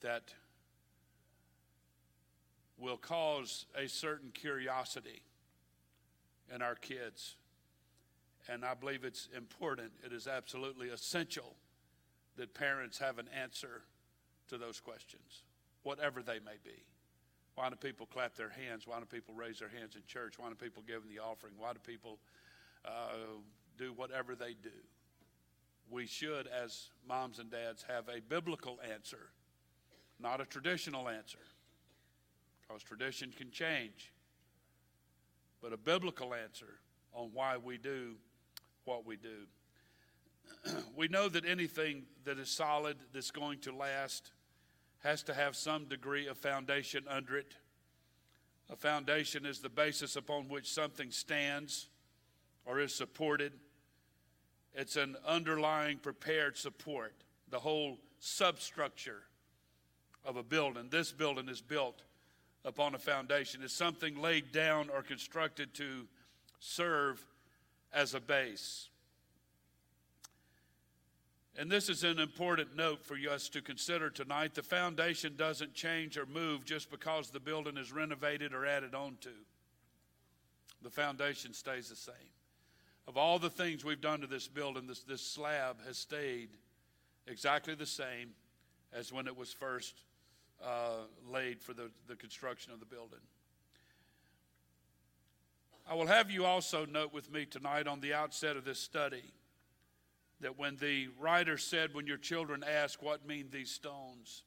that 0.00 0.34
will 2.78 2.96
cause 2.96 3.66
a 3.74 3.88
certain 3.88 4.30
curiosity 4.32 5.22
in 6.54 6.62
our 6.62 6.74
kids. 6.74 7.36
And 8.48 8.64
I 8.64 8.74
believe 8.74 9.04
it's 9.04 9.28
important, 9.36 9.92
it 10.04 10.12
is 10.12 10.26
absolutely 10.26 10.88
essential 10.88 11.56
that 12.38 12.54
parents 12.54 12.98
have 12.98 13.18
an 13.18 13.28
answer 13.38 13.82
to 14.48 14.58
those 14.58 14.80
questions, 14.80 15.42
whatever 15.82 16.22
they 16.22 16.38
may 16.38 16.56
be. 16.64 16.84
Why 17.54 17.68
do 17.68 17.76
people 17.76 18.06
clap 18.06 18.36
their 18.36 18.50
hands? 18.50 18.86
Why 18.86 19.00
do 19.00 19.04
people 19.04 19.34
raise 19.34 19.58
their 19.58 19.68
hands 19.68 19.96
in 19.96 20.02
church? 20.06 20.38
Why 20.38 20.48
do 20.48 20.54
people 20.54 20.82
give 20.86 21.02
in 21.02 21.08
the 21.08 21.20
offering? 21.20 21.54
Why 21.58 21.72
do 21.72 21.80
people 21.84 22.18
uh, 22.84 23.40
do 23.76 23.92
whatever 23.92 24.34
they 24.36 24.54
do? 24.54 24.70
We 25.90 26.06
should, 26.06 26.46
as 26.46 26.90
moms 27.06 27.40
and 27.40 27.50
dads, 27.50 27.84
have 27.88 28.08
a 28.08 28.20
biblical 28.20 28.78
answer, 28.92 29.30
not 30.20 30.40
a 30.40 30.44
traditional 30.44 31.08
answer, 31.08 31.38
because 32.62 32.82
tradition 32.82 33.32
can 33.36 33.50
change, 33.50 34.12
but 35.60 35.72
a 35.72 35.76
biblical 35.76 36.34
answer 36.34 36.78
on 37.12 37.30
why 37.32 37.56
we 37.56 37.76
do 37.78 38.14
what 38.84 39.04
we 39.04 39.16
do. 39.16 39.46
we 40.96 41.08
know 41.08 41.28
that 41.28 41.44
anything 41.44 42.04
that 42.24 42.38
is 42.38 42.48
solid, 42.50 42.96
that's 43.12 43.30
going 43.30 43.58
to 43.60 43.72
last, 43.74 44.32
has 45.00 45.22
to 45.24 45.34
have 45.34 45.56
some 45.56 45.84
degree 45.86 46.26
of 46.26 46.36
foundation 46.36 47.04
under 47.08 47.36
it. 47.36 47.54
A 48.70 48.76
foundation 48.76 49.46
is 49.46 49.60
the 49.60 49.68
basis 49.68 50.16
upon 50.16 50.48
which 50.48 50.72
something 50.72 51.10
stands 51.10 51.88
or 52.66 52.80
is 52.80 52.94
supported. 52.94 53.52
It's 54.74 54.96
an 54.96 55.16
underlying 55.26 55.98
prepared 55.98 56.56
support, 56.56 57.14
the 57.50 57.58
whole 57.58 57.98
substructure 58.18 59.22
of 60.24 60.36
a 60.36 60.42
building. 60.42 60.88
This 60.90 61.12
building 61.12 61.48
is 61.48 61.62
built 61.62 62.02
upon 62.64 62.94
a 62.94 62.98
foundation. 62.98 63.62
It's 63.62 63.72
something 63.72 64.20
laid 64.20 64.52
down 64.52 64.90
or 64.90 65.02
constructed 65.02 65.72
to 65.74 66.06
serve 66.60 67.24
as 67.92 68.14
a 68.14 68.20
base. 68.20 68.90
And 71.58 71.68
this 71.68 71.88
is 71.88 72.04
an 72.04 72.20
important 72.20 72.76
note 72.76 73.04
for 73.04 73.16
us 73.16 73.48
to 73.48 73.60
consider 73.60 74.10
tonight. 74.10 74.54
The 74.54 74.62
foundation 74.62 75.34
doesn't 75.36 75.74
change 75.74 76.16
or 76.16 76.24
move 76.24 76.64
just 76.64 76.88
because 76.88 77.30
the 77.30 77.40
building 77.40 77.76
is 77.76 77.90
renovated 77.90 78.54
or 78.54 78.64
added 78.64 78.94
onto. 78.94 79.32
The 80.82 80.90
foundation 80.90 81.52
stays 81.52 81.88
the 81.88 81.96
same. 81.96 82.14
Of 83.08 83.16
all 83.16 83.40
the 83.40 83.50
things 83.50 83.84
we've 83.84 84.00
done 84.00 84.20
to 84.20 84.28
this 84.28 84.46
building, 84.46 84.86
this, 84.86 85.02
this 85.02 85.20
slab 85.20 85.78
has 85.84 85.98
stayed 85.98 86.50
exactly 87.26 87.74
the 87.74 87.86
same 87.86 88.30
as 88.92 89.12
when 89.12 89.26
it 89.26 89.36
was 89.36 89.52
first 89.52 89.94
uh, 90.64 91.06
laid 91.28 91.60
for 91.60 91.72
the, 91.72 91.90
the 92.06 92.14
construction 92.14 92.72
of 92.72 92.78
the 92.78 92.86
building. 92.86 93.18
I 95.90 95.94
will 95.94 96.06
have 96.06 96.30
you 96.30 96.44
also 96.44 96.86
note 96.86 97.12
with 97.12 97.32
me 97.32 97.46
tonight 97.46 97.88
on 97.88 97.98
the 97.98 98.14
outset 98.14 98.56
of 98.56 98.64
this 98.64 98.78
study 98.78 99.24
that 100.40 100.58
when 100.58 100.76
the 100.76 101.08
writer 101.18 101.58
said, 101.58 101.94
When 101.94 102.06
your 102.06 102.16
children 102.16 102.64
ask, 102.64 103.02
What 103.02 103.26
mean 103.26 103.48
these 103.50 103.70
stones? 103.70 104.42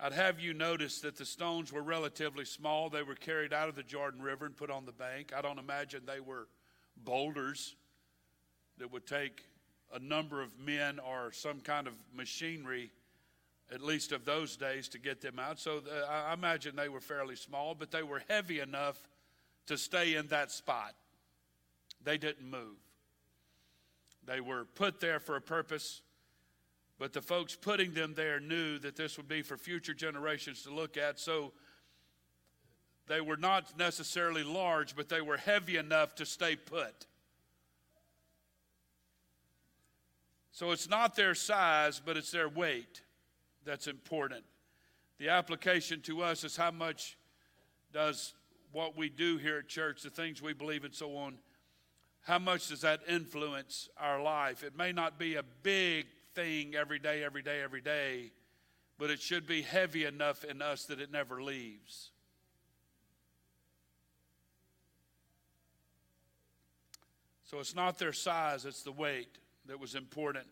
I'd 0.00 0.12
have 0.12 0.40
you 0.40 0.52
notice 0.52 1.00
that 1.02 1.16
the 1.16 1.24
stones 1.24 1.72
were 1.72 1.82
relatively 1.82 2.44
small. 2.44 2.90
They 2.90 3.04
were 3.04 3.14
carried 3.14 3.52
out 3.52 3.68
of 3.68 3.76
the 3.76 3.84
Jordan 3.84 4.20
River 4.20 4.46
and 4.46 4.56
put 4.56 4.68
on 4.68 4.84
the 4.84 4.92
bank. 4.92 5.32
I 5.36 5.40
don't 5.42 5.60
imagine 5.60 6.02
they 6.04 6.18
were 6.18 6.48
boulders 7.04 7.76
that 8.78 8.90
would 8.90 9.06
take 9.06 9.44
a 9.94 10.00
number 10.00 10.42
of 10.42 10.58
men 10.58 10.98
or 10.98 11.30
some 11.30 11.60
kind 11.60 11.86
of 11.86 11.94
machinery, 12.12 12.90
at 13.72 13.80
least 13.80 14.10
of 14.10 14.24
those 14.24 14.56
days, 14.56 14.88
to 14.88 14.98
get 14.98 15.20
them 15.20 15.38
out. 15.38 15.60
So 15.60 15.78
uh, 15.78 16.10
I 16.10 16.34
imagine 16.34 16.74
they 16.74 16.88
were 16.88 17.00
fairly 17.00 17.36
small, 17.36 17.76
but 17.76 17.92
they 17.92 18.02
were 18.02 18.22
heavy 18.28 18.58
enough 18.58 19.00
to 19.66 19.78
stay 19.78 20.16
in 20.16 20.26
that 20.28 20.50
spot. 20.50 20.94
They 22.02 22.18
didn't 22.18 22.50
move. 22.50 22.76
They 24.26 24.40
were 24.40 24.64
put 24.64 25.00
there 25.00 25.18
for 25.18 25.36
a 25.36 25.40
purpose, 25.40 26.02
but 26.98 27.12
the 27.12 27.22
folks 27.22 27.56
putting 27.56 27.92
them 27.94 28.14
there 28.14 28.38
knew 28.40 28.78
that 28.78 28.96
this 28.96 29.16
would 29.16 29.28
be 29.28 29.42
for 29.42 29.56
future 29.56 29.94
generations 29.94 30.62
to 30.62 30.72
look 30.72 30.96
at. 30.96 31.18
So 31.18 31.52
they 33.08 33.20
were 33.20 33.36
not 33.36 33.76
necessarily 33.78 34.44
large, 34.44 34.94
but 34.94 35.08
they 35.08 35.20
were 35.20 35.36
heavy 35.36 35.76
enough 35.76 36.14
to 36.16 36.26
stay 36.26 36.56
put. 36.56 37.06
So 40.52 40.70
it's 40.70 40.88
not 40.88 41.16
their 41.16 41.34
size, 41.34 42.00
but 42.04 42.16
it's 42.16 42.30
their 42.30 42.48
weight 42.48 43.02
that's 43.64 43.86
important. 43.86 44.44
The 45.18 45.30
application 45.30 46.00
to 46.02 46.22
us 46.22 46.44
is 46.44 46.56
how 46.56 46.70
much 46.70 47.16
does 47.92 48.34
what 48.72 48.96
we 48.96 49.08
do 49.08 49.36
here 49.38 49.58
at 49.58 49.68
church, 49.68 50.02
the 50.02 50.10
things 50.10 50.42
we 50.42 50.52
believe 50.52 50.84
and 50.84 50.94
so 50.94 51.16
on, 51.16 51.38
how 52.22 52.38
much 52.38 52.68
does 52.68 52.82
that 52.82 53.00
influence 53.08 53.88
our 53.98 54.22
life? 54.22 54.62
It 54.62 54.76
may 54.76 54.92
not 54.92 55.18
be 55.18 55.34
a 55.34 55.42
big 55.62 56.06
thing 56.34 56.74
every 56.74 57.00
day, 57.00 57.24
every 57.24 57.42
day, 57.42 57.60
every 57.62 57.80
day, 57.80 58.30
but 58.96 59.10
it 59.10 59.20
should 59.20 59.46
be 59.46 59.62
heavy 59.62 60.04
enough 60.04 60.44
in 60.44 60.62
us 60.62 60.84
that 60.84 61.00
it 61.00 61.10
never 61.10 61.42
leaves. 61.42 62.10
So 67.44 67.58
it's 67.58 67.74
not 67.74 67.98
their 67.98 68.12
size, 68.12 68.64
it's 68.64 68.82
the 68.82 68.92
weight 68.92 69.38
that 69.66 69.78
was 69.78 69.94
important. 69.96 70.46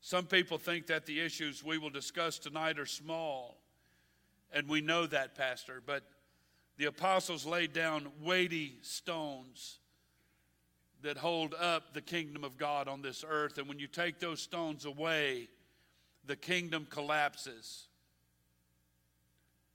Some 0.00 0.24
people 0.26 0.58
think 0.58 0.86
that 0.86 1.06
the 1.06 1.20
issues 1.20 1.62
we 1.62 1.78
will 1.78 1.90
discuss 1.90 2.38
tonight 2.38 2.78
are 2.78 2.86
small, 2.86 3.58
and 4.52 4.68
we 4.68 4.80
know 4.80 5.06
that, 5.06 5.36
Pastor, 5.36 5.82
but 5.84 6.02
the 6.78 6.86
apostles 6.86 7.44
laid 7.44 7.74
down 7.74 8.08
weighty 8.22 8.78
stones 8.80 9.78
that 11.04 11.18
hold 11.18 11.54
up 11.60 11.92
the 11.92 12.00
kingdom 12.00 12.44
of 12.44 12.56
God 12.56 12.88
on 12.88 13.02
this 13.02 13.24
earth. 13.28 13.58
And 13.58 13.68
when 13.68 13.78
you 13.78 13.86
take 13.86 14.20
those 14.20 14.40
stones 14.40 14.86
away, 14.86 15.48
the 16.26 16.34
kingdom 16.34 16.86
collapses. 16.88 17.88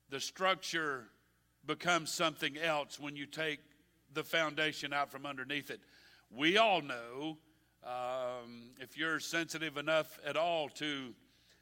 The 0.10 0.20
structure 0.20 1.06
becomes 1.68 2.12
something 2.12 2.58
else 2.58 3.00
when 3.00 3.16
you 3.16 3.28
take 3.28 3.60
the 4.12 4.24
foundation 4.24 4.92
out 4.92 5.12
from 5.12 5.28
underneath 5.28 5.70
it. 5.70 5.80
We 6.36 6.58
all 6.58 6.82
know, 6.82 7.38
um, 7.84 8.72
if 8.80 8.98
you're 8.98 9.20
sensitive 9.20 9.78
enough 9.78 10.20
at 10.26 10.36
all 10.36 10.68
to 10.70 11.14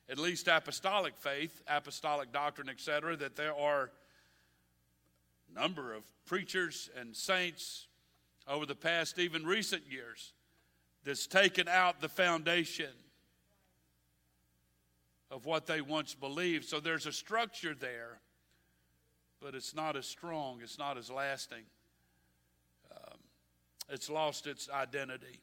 at 0.08 0.18
least 0.18 0.48
apostolic 0.48 1.18
faith, 1.18 1.62
apostolic 1.68 2.32
doctrine, 2.32 2.70
etc., 2.70 3.18
that 3.18 3.36
there 3.36 3.54
are 3.54 3.92
a 5.52 5.60
number 5.60 5.94
of 5.94 6.04
preachers 6.26 6.90
and 6.98 7.14
saints 7.14 7.87
over 8.48 8.66
the 8.66 8.76
past, 8.76 9.20
even 9.20 9.46
recent 9.46 9.84
years, 9.90 10.34
that's 11.04 11.28
taken 11.28 11.68
out 11.68 12.02
the 12.02 12.10
foundation 12.10 12.92
of 15.30 15.46
what 15.46 15.66
they 15.66 15.82
once 15.82 16.14
believed. 16.14 16.66
So 16.66 16.80
there's 16.80 17.06
a 17.06 17.12
structure 17.12 17.76
there, 17.78 18.20
but 19.42 19.56
it's 19.56 19.76
not 19.76 19.96
as 19.96 20.06
strong, 20.06 20.60
it's 20.64 20.80
not 20.80 20.98
as 20.98 21.12
lasting. 21.12 21.64
Um, 22.92 23.20
it's 23.90 24.10
lost 24.10 24.48
its 24.48 24.70
identity. 24.70 25.42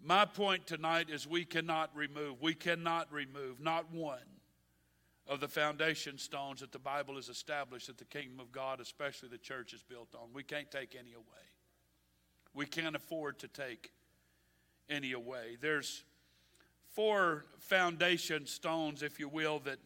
My 0.00 0.24
point 0.24 0.66
tonight 0.66 1.08
is 1.10 1.26
we 1.26 1.44
cannot 1.44 1.90
remove, 1.94 2.40
we 2.40 2.54
cannot 2.54 3.12
remove, 3.12 3.60
not 3.60 3.90
one 3.92 4.18
of 5.26 5.40
the 5.40 5.48
foundation 5.48 6.16
stones 6.16 6.60
that 6.60 6.72
the 6.72 6.78
Bible 6.78 7.16
has 7.16 7.28
established 7.28 7.88
that 7.88 7.98
the 7.98 8.04
kingdom 8.04 8.40
of 8.40 8.52
God, 8.52 8.80
especially 8.80 9.28
the 9.28 9.38
church, 9.38 9.74
is 9.74 9.82
built 9.82 10.14
on. 10.14 10.28
We 10.32 10.42
can't 10.42 10.70
take 10.70 10.96
any 10.98 11.12
away. 11.12 11.24
We 12.58 12.66
can't 12.66 12.96
afford 12.96 13.38
to 13.38 13.46
take 13.46 13.92
any 14.90 15.12
away. 15.12 15.56
There's 15.60 16.02
four 16.92 17.44
foundation 17.60 18.46
stones, 18.46 19.04
if 19.04 19.20
you 19.20 19.28
will, 19.28 19.60
that 19.60 19.78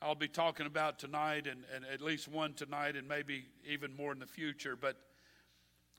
I'll 0.00 0.14
be 0.14 0.26
talking 0.26 0.64
about 0.64 0.98
tonight, 0.98 1.46
and, 1.46 1.64
and 1.74 1.84
at 1.84 2.00
least 2.00 2.26
one 2.26 2.54
tonight, 2.54 2.96
and 2.96 3.06
maybe 3.06 3.44
even 3.68 3.94
more 3.94 4.12
in 4.12 4.18
the 4.18 4.26
future. 4.26 4.76
But 4.76 4.96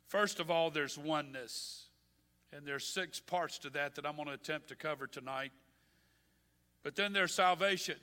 first 0.07 0.39
of 0.39 0.50
all, 0.50 0.71
there's 0.71 0.97
oneness. 0.97 1.83
And 2.51 2.65
there's 2.65 2.88
six 2.88 3.19
parts 3.19 3.59
to 3.59 3.69
that 3.69 3.93
that 3.93 4.07
I'm 4.07 4.15
going 4.15 4.27
to 4.27 4.33
attempt 4.33 4.69
to 4.69 4.75
cover 4.75 5.05
tonight. 5.05 5.51
But 6.81 6.95
then 6.95 7.13
there's 7.13 7.36
salvation. 7.36 7.97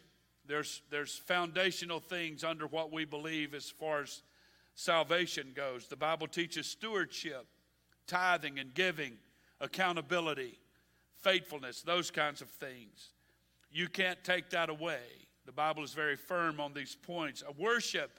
There's, 0.47 0.83
there's 0.89 1.19
foundational 1.19 1.99
things 1.99 2.45
under 2.45 2.69
what 2.69 2.93
we 2.93 3.07
believe 3.07 3.55
as 3.55 3.71
far 3.71 4.03
as 4.03 4.23
salvation 4.77 5.49
goes. 5.53 5.89
The 5.89 5.97
Bible 5.97 6.29
teaches 6.29 6.69
stewardship, 6.69 7.49
tithing 8.07 8.59
and 8.59 8.75
giving, 8.75 9.15
accountability, 9.61 10.59
faithfulness, 11.23 11.83
those 11.83 12.11
kinds 12.11 12.41
of 12.41 12.49
things. 12.49 13.11
You 13.71 13.89
can't 13.89 14.23
take 14.23 14.51
that 14.51 14.69
away. 14.69 15.01
The 15.47 15.53
Bible 15.53 15.83
is 15.83 15.93
very 15.93 16.17
firm 16.17 16.61
on 16.61 16.73
these 16.73 16.95
points. 16.95 17.43
A 17.47 17.53
worship 17.53 18.19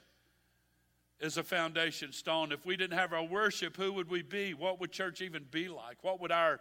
is 1.18 1.38
a 1.38 1.42
foundation 1.42 2.12
stone. 2.12 2.52
If 2.52 2.66
we 2.66 2.76
didn't 2.76 2.98
have 2.98 3.12
our 3.12 3.24
worship, 3.24 3.76
who 3.76 3.92
would 3.94 4.10
we 4.10 4.22
be? 4.22 4.54
What 4.54 4.80
would 4.80 4.92
church 4.92 5.20
even 5.22 5.44
be 5.50 5.68
like? 5.68 6.02
What 6.02 6.20
would 6.20 6.30
our 6.30 6.60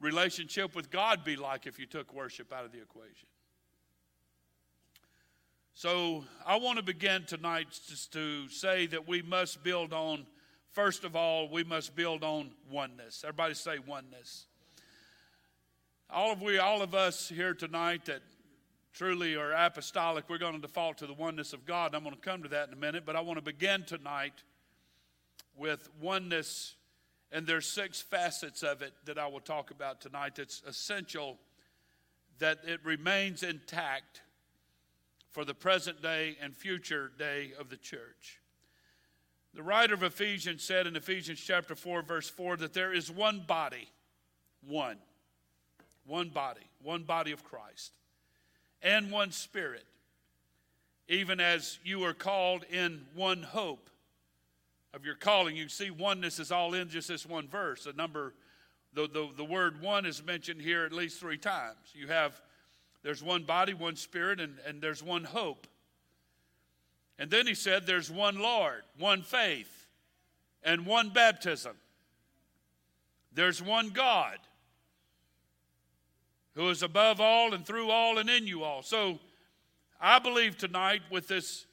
relationship 0.00 0.74
with 0.74 0.90
God 0.90 1.22
be 1.24 1.36
like 1.36 1.66
if 1.66 1.78
you 1.78 1.86
took 1.86 2.14
worship 2.14 2.52
out 2.52 2.64
of 2.64 2.72
the 2.72 2.80
equation? 2.80 3.28
So 5.74 6.24
I 6.44 6.56
want 6.56 6.78
to 6.78 6.82
begin 6.82 7.24
tonight 7.24 7.68
just 7.70 8.12
to 8.12 8.48
say 8.48 8.86
that 8.88 9.06
we 9.06 9.22
must 9.22 9.62
build 9.62 9.92
on, 9.92 10.26
first 10.72 11.04
of 11.04 11.16
all, 11.16 11.48
we 11.48 11.64
must 11.64 11.94
build 11.94 12.24
on 12.24 12.50
oneness. 12.70 13.24
Everybody 13.24 13.54
say 13.54 13.78
oneness. 13.78 14.46
All 16.08 16.32
of 16.32 16.42
we, 16.42 16.58
all 16.58 16.82
of 16.82 16.94
us 16.94 17.28
here 17.28 17.54
tonight 17.54 18.06
that 18.06 18.22
truly 18.92 19.36
are 19.36 19.52
apostolic, 19.52 20.28
we're 20.28 20.38
going 20.38 20.54
to 20.54 20.60
default 20.60 20.98
to 20.98 21.06
the 21.06 21.12
oneness 21.12 21.52
of 21.52 21.64
God. 21.64 21.94
I'm 21.94 22.02
going 22.02 22.14
to 22.14 22.20
come 22.20 22.42
to 22.42 22.48
that 22.48 22.68
in 22.68 22.74
a 22.74 22.76
minute, 22.76 23.04
but 23.06 23.14
I 23.14 23.20
want 23.20 23.38
to 23.38 23.44
begin 23.44 23.84
tonight 23.84 24.42
with 25.56 25.88
oneness, 26.00 26.74
and 27.30 27.46
there's 27.46 27.66
six 27.66 28.00
facets 28.00 28.62
of 28.62 28.82
it 28.82 28.92
that 29.04 29.18
I 29.18 29.26
will 29.28 29.40
talk 29.40 29.70
about 29.70 30.00
tonight 30.00 30.34
that's 30.36 30.62
essential 30.66 31.38
that 32.38 32.58
it 32.66 32.80
remains 32.82 33.42
intact 33.42 34.22
for 35.30 35.44
the 35.44 35.54
present 35.54 36.02
day 36.02 36.36
and 36.42 36.56
future 36.56 37.12
day 37.18 37.52
of 37.58 37.70
the 37.70 37.76
church. 37.76 38.39
The 39.54 39.62
writer 39.62 39.94
of 39.94 40.02
Ephesians 40.02 40.62
said 40.62 40.86
in 40.86 40.96
Ephesians 40.96 41.40
chapter 41.40 41.74
4, 41.74 42.02
verse 42.02 42.28
4, 42.28 42.56
that 42.58 42.72
there 42.72 42.92
is 42.92 43.10
one 43.10 43.44
body, 43.46 43.88
one, 44.66 44.98
one 46.06 46.28
body, 46.28 46.60
one 46.82 47.02
body 47.02 47.32
of 47.32 47.42
Christ, 47.42 47.92
and 48.82 49.10
one 49.10 49.32
spirit, 49.32 49.84
even 51.08 51.40
as 51.40 51.78
you 51.84 52.04
are 52.04 52.14
called 52.14 52.64
in 52.70 53.06
one 53.14 53.42
hope 53.42 53.90
of 54.94 55.04
your 55.04 55.16
calling. 55.16 55.56
You 55.56 55.68
see, 55.68 55.90
oneness 55.90 56.38
is 56.38 56.52
all 56.52 56.74
in 56.74 56.88
just 56.88 57.08
this 57.08 57.26
one 57.26 57.48
verse. 57.48 57.84
The 57.84 57.92
number, 57.92 58.34
the, 58.94 59.08
the, 59.08 59.28
the 59.36 59.44
word 59.44 59.82
one 59.82 60.06
is 60.06 60.24
mentioned 60.24 60.60
here 60.60 60.84
at 60.84 60.92
least 60.92 61.18
three 61.18 61.38
times. 61.38 61.76
You 61.92 62.06
have 62.08 62.40
there's 63.02 63.22
one 63.22 63.44
body, 63.44 63.72
one 63.72 63.96
spirit, 63.96 64.40
and, 64.40 64.58
and 64.66 64.82
there's 64.82 65.02
one 65.02 65.24
hope. 65.24 65.66
And 67.20 67.30
then 67.30 67.46
he 67.46 67.54
said, 67.54 67.86
There's 67.86 68.10
one 68.10 68.38
Lord, 68.38 68.82
one 68.98 69.22
faith, 69.22 69.86
and 70.64 70.86
one 70.86 71.10
baptism. 71.10 71.76
There's 73.32 73.62
one 73.62 73.90
God 73.90 74.38
who 76.54 76.70
is 76.70 76.82
above 76.82 77.20
all 77.20 77.52
and 77.52 77.64
through 77.64 77.90
all 77.90 78.18
and 78.18 78.28
in 78.28 78.46
you 78.46 78.64
all. 78.64 78.82
So 78.82 79.18
I 80.00 80.18
believe 80.18 80.56
tonight, 80.56 81.02
with 81.10 81.28
this 81.28 81.66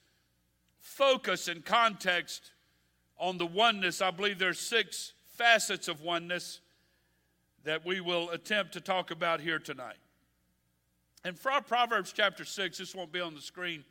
focus 0.79 1.47
and 1.47 1.63
context 1.63 2.51
on 3.17 3.37
the 3.37 3.45
oneness, 3.45 4.01
I 4.01 4.11
believe 4.11 4.37
there's 4.39 4.59
six 4.59 5.13
facets 5.37 5.87
of 5.87 6.01
oneness 6.01 6.59
that 7.63 7.85
we 7.85 8.01
will 8.01 8.29
attempt 8.31 8.73
to 8.73 8.81
talk 8.81 9.11
about 9.11 9.39
here 9.39 9.59
tonight. 9.59 9.97
And 11.23 11.39
from 11.39 11.63
Proverbs 11.63 12.13
chapter 12.13 12.43
6, 12.43 12.77
this 12.77 12.93
won't 12.93 13.11
be 13.11 13.21
on 13.21 13.33
the 13.33 13.41
screen, 13.41 13.83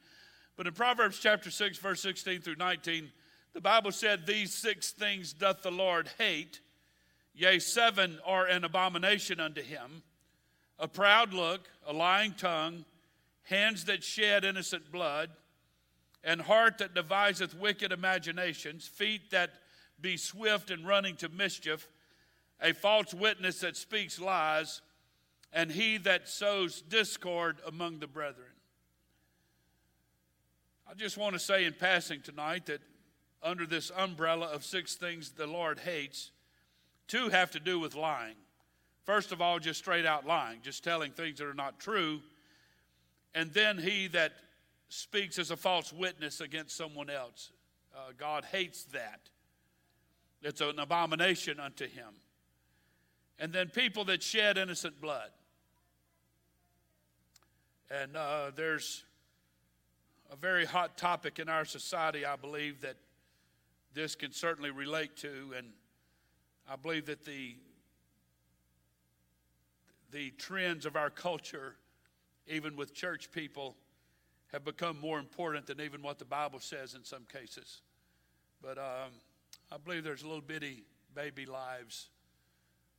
but 0.56 0.66
in 0.66 0.72
Proverbs 0.72 1.18
chapter 1.18 1.50
6, 1.50 1.78
verse 1.78 2.00
16 2.00 2.40
through 2.40 2.56
19, 2.56 3.10
The 3.52 3.60
Bible 3.60 3.92
said, 3.92 4.26
These 4.26 4.54
six 4.54 4.90
things 4.90 5.32
doth 5.32 5.62
the 5.62 5.70
Lord 5.70 6.08
hate, 6.18 6.60
yea, 7.34 7.58
seven 7.58 8.18
are 8.24 8.46
an 8.46 8.64
abomination 8.64 9.40
unto 9.40 9.62
him 9.62 10.02
a 10.78 10.88
proud 10.88 11.32
look, 11.32 11.68
a 11.86 11.92
lying 11.92 12.32
tongue, 12.32 12.84
hands 13.44 13.84
that 13.84 14.04
shed 14.04 14.44
innocent 14.44 14.90
blood, 14.92 15.30
and 16.22 16.40
heart 16.42 16.78
that 16.78 16.94
deviseth 16.94 17.54
wicked 17.54 17.92
imaginations, 17.92 18.86
feet 18.86 19.30
that 19.30 19.50
be 20.00 20.16
swift 20.16 20.70
in 20.70 20.84
running 20.84 21.16
to 21.16 21.28
mischief, 21.28 21.88
a 22.60 22.74
false 22.74 23.14
witness 23.14 23.60
that 23.60 23.76
speaks 23.76 24.20
lies, 24.20 24.82
and 25.52 25.70
he 25.70 25.96
that 25.98 26.28
sows 26.28 26.82
discord 26.82 27.56
among 27.66 28.00
the 28.00 28.06
brethren. 28.06 28.55
I 30.88 30.94
just 30.94 31.18
want 31.18 31.32
to 31.32 31.38
say 31.40 31.64
in 31.64 31.72
passing 31.72 32.20
tonight 32.20 32.66
that 32.66 32.80
under 33.42 33.66
this 33.66 33.90
umbrella 33.96 34.46
of 34.46 34.64
six 34.64 34.94
things 34.94 35.30
the 35.30 35.46
Lord 35.46 35.80
hates, 35.80 36.30
two 37.08 37.28
have 37.28 37.50
to 37.52 37.60
do 37.60 37.80
with 37.80 37.96
lying. 37.96 38.36
First 39.04 39.32
of 39.32 39.40
all, 39.40 39.58
just 39.58 39.80
straight 39.80 40.06
out 40.06 40.26
lying, 40.26 40.60
just 40.62 40.84
telling 40.84 41.12
things 41.12 41.38
that 41.38 41.46
are 41.46 41.54
not 41.54 41.80
true. 41.80 42.20
And 43.34 43.52
then 43.52 43.78
he 43.78 44.06
that 44.08 44.32
speaks 44.88 45.38
as 45.38 45.50
a 45.50 45.56
false 45.56 45.92
witness 45.92 46.40
against 46.40 46.76
someone 46.76 47.10
else. 47.10 47.50
Uh, 47.94 48.12
God 48.16 48.44
hates 48.44 48.84
that. 48.84 49.20
It's 50.42 50.60
an 50.60 50.78
abomination 50.78 51.58
unto 51.58 51.86
him. 51.88 52.14
And 53.38 53.52
then 53.52 53.68
people 53.68 54.04
that 54.04 54.22
shed 54.22 54.56
innocent 54.56 55.00
blood. 55.00 55.30
And 57.90 58.16
uh, 58.16 58.50
there's 58.54 59.04
a 60.30 60.36
very 60.36 60.64
hot 60.64 60.96
topic 60.96 61.38
in 61.38 61.48
our 61.48 61.64
society, 61.64 62.24
I 62.24 62.36
believe, 62.36 62.80
that 62.80 62.96
this 63.94 64.14
can 64.14 64.32
certainly 64.32 64.70
relate 64.70 65.16
to. 65.18 65.54
And 65.56 65.68
I 66.68 66.76
believe 66.76 67.06
that 67.06 67.24
the 67.24 67.56
the 70.12 70.30
trends 70.38 70.86
of 70.86 70.96
our 70.96 71.10
culture, 71.10 71.74
even 72.46 72.76
with 72.76 72.94
church 72.94 73.30
people, 73.32 73.76
have 74.52 74.64
become 74.64 74.98
more 75.00 75.18
important 75.18 75.66
than 75.66 75.80
even 75.80 76.00
what 76.00 76.18
the 76.18 76.24
Bible 76.24 76.60
says 76.60 76.94
in 76.94 77.04
some 77.04 77.24
cases. 77.30 77.82
But 78.62 78.78
um, 78.78 79.10
I 79.72 79.76
believe 79.78 80.04
there's 80.04 80.24
little 80.24 80.40
bitty 80.40 80.84
baby 81.14 81.44
lives 81.44 82.08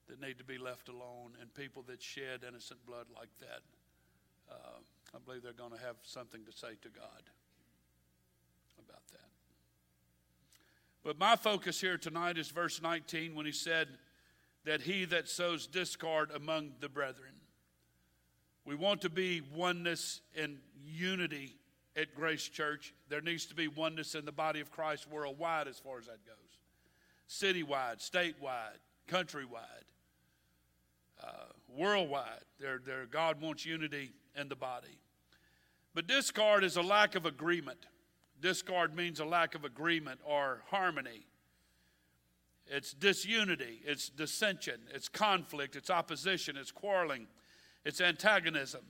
that 0.08 0.22
need 0.22 0.38
to 0.38 0.44
be 0.44 0.58
left 0.58 0.90
alone 0.90 1.32
and 1.42 1.54
people 1.54 1.84
that 1.88 2.02
shed 2.02 2.42
innocent 2.48 2.86
blood 2.86 3.08
like 3.16 3.30
that. 3.40 3.62
Uh, 4.52 4.80
I 5.18 5.20
believe 5.26 5.42
they're 5.42 5.52
going 5.52 5.72
to 5.72 5.84
have 5.84 5.96
something 6.04 6.46
to 6.46 6.52
say 6.52 6.76
to 6.84 6.90
God 6.90 7.24
about 8.78 9.02
that. 9.12 9.30
But 11.04 11.18
my 11.18 11.36
focus 11.36 11.82
here 11.82 11.98
tonight 11.98 12.38
is 12.38 12.50
verse 12.50 12.82
19 12.82 13.34
when 13.34 13.48
he 13.48 13.52
said, 13.52 13.88
that 14.68 14.82
he 14.82 15.06
that 15.06 15.30
sows 15.30 15.66
discord 15.66 16.30
among 16.36 16.74
the 16.82 16.90
brethren. 16.90 17.32
We 18.66 18.76
want 18.76 19.00
to 19.02 19.10
be 19.10 19.42
oneness 19.56 20.20
and 20.38 20.58
unity 20.86 21.56
at 21.96 22.14
Grace 22.14 22.50
Church. 22.50 22.94
There 23.08 23.22
needs 23.22 23.46
to 23.46 23.56
be 23.56 23.70
oneness 23.70 24.14
in 24.14 24.26
the 24.26 24.34
body 24.34 24.60
of 24.60 24.70
Christ 24.70 25.10
worldwide 25.10 25.70
as 25.70 25.80
far 25.80 25.98
as 26.00 26.06
that 26.08 26.26
goes 26.26 26.36
citywide, 27.30 28.00
statewide, 28.00 28.80
countrywide, 29.10 29.88
uh, 31.22 31.28
worldwide. 31.68 32.44
There, 32.60 32.80
there, 32.86 33.06
God 33.06 33.42
wants 33.42 33.66
unity 33.66 34.12
in 34.40 34.48
the 34.48 34.56
body. 34.56 34.98
But 35.98 36.06
discord 36.06 36.64
is 36.64 36.78
a 36.78 36.84
lack 36.84 37.16
of 37.16 37.26
agreement. 37.26 37.88
Discord 38.40 38.96
means 38.96 39.20
a 39.20 39.26
lack 39.26 39.56
of 39.56 39.66
agreement 39.66 40.20
or 40.24 40.62
harmony. 40.70 41.26
It's 42.68 42.94
disunity, 42.94 43.82
it's 43.84 44.08
dissension, 44.08 44.80
it's 44.94 45.10
conflict, 45.10 45.76
it's 45.76 45.90
opposition, 45.90 46.56
it's 46.56 46.72
quarreling, 46.72 47.26
it's 47.84 48.00
antagonism. 48.00 48.84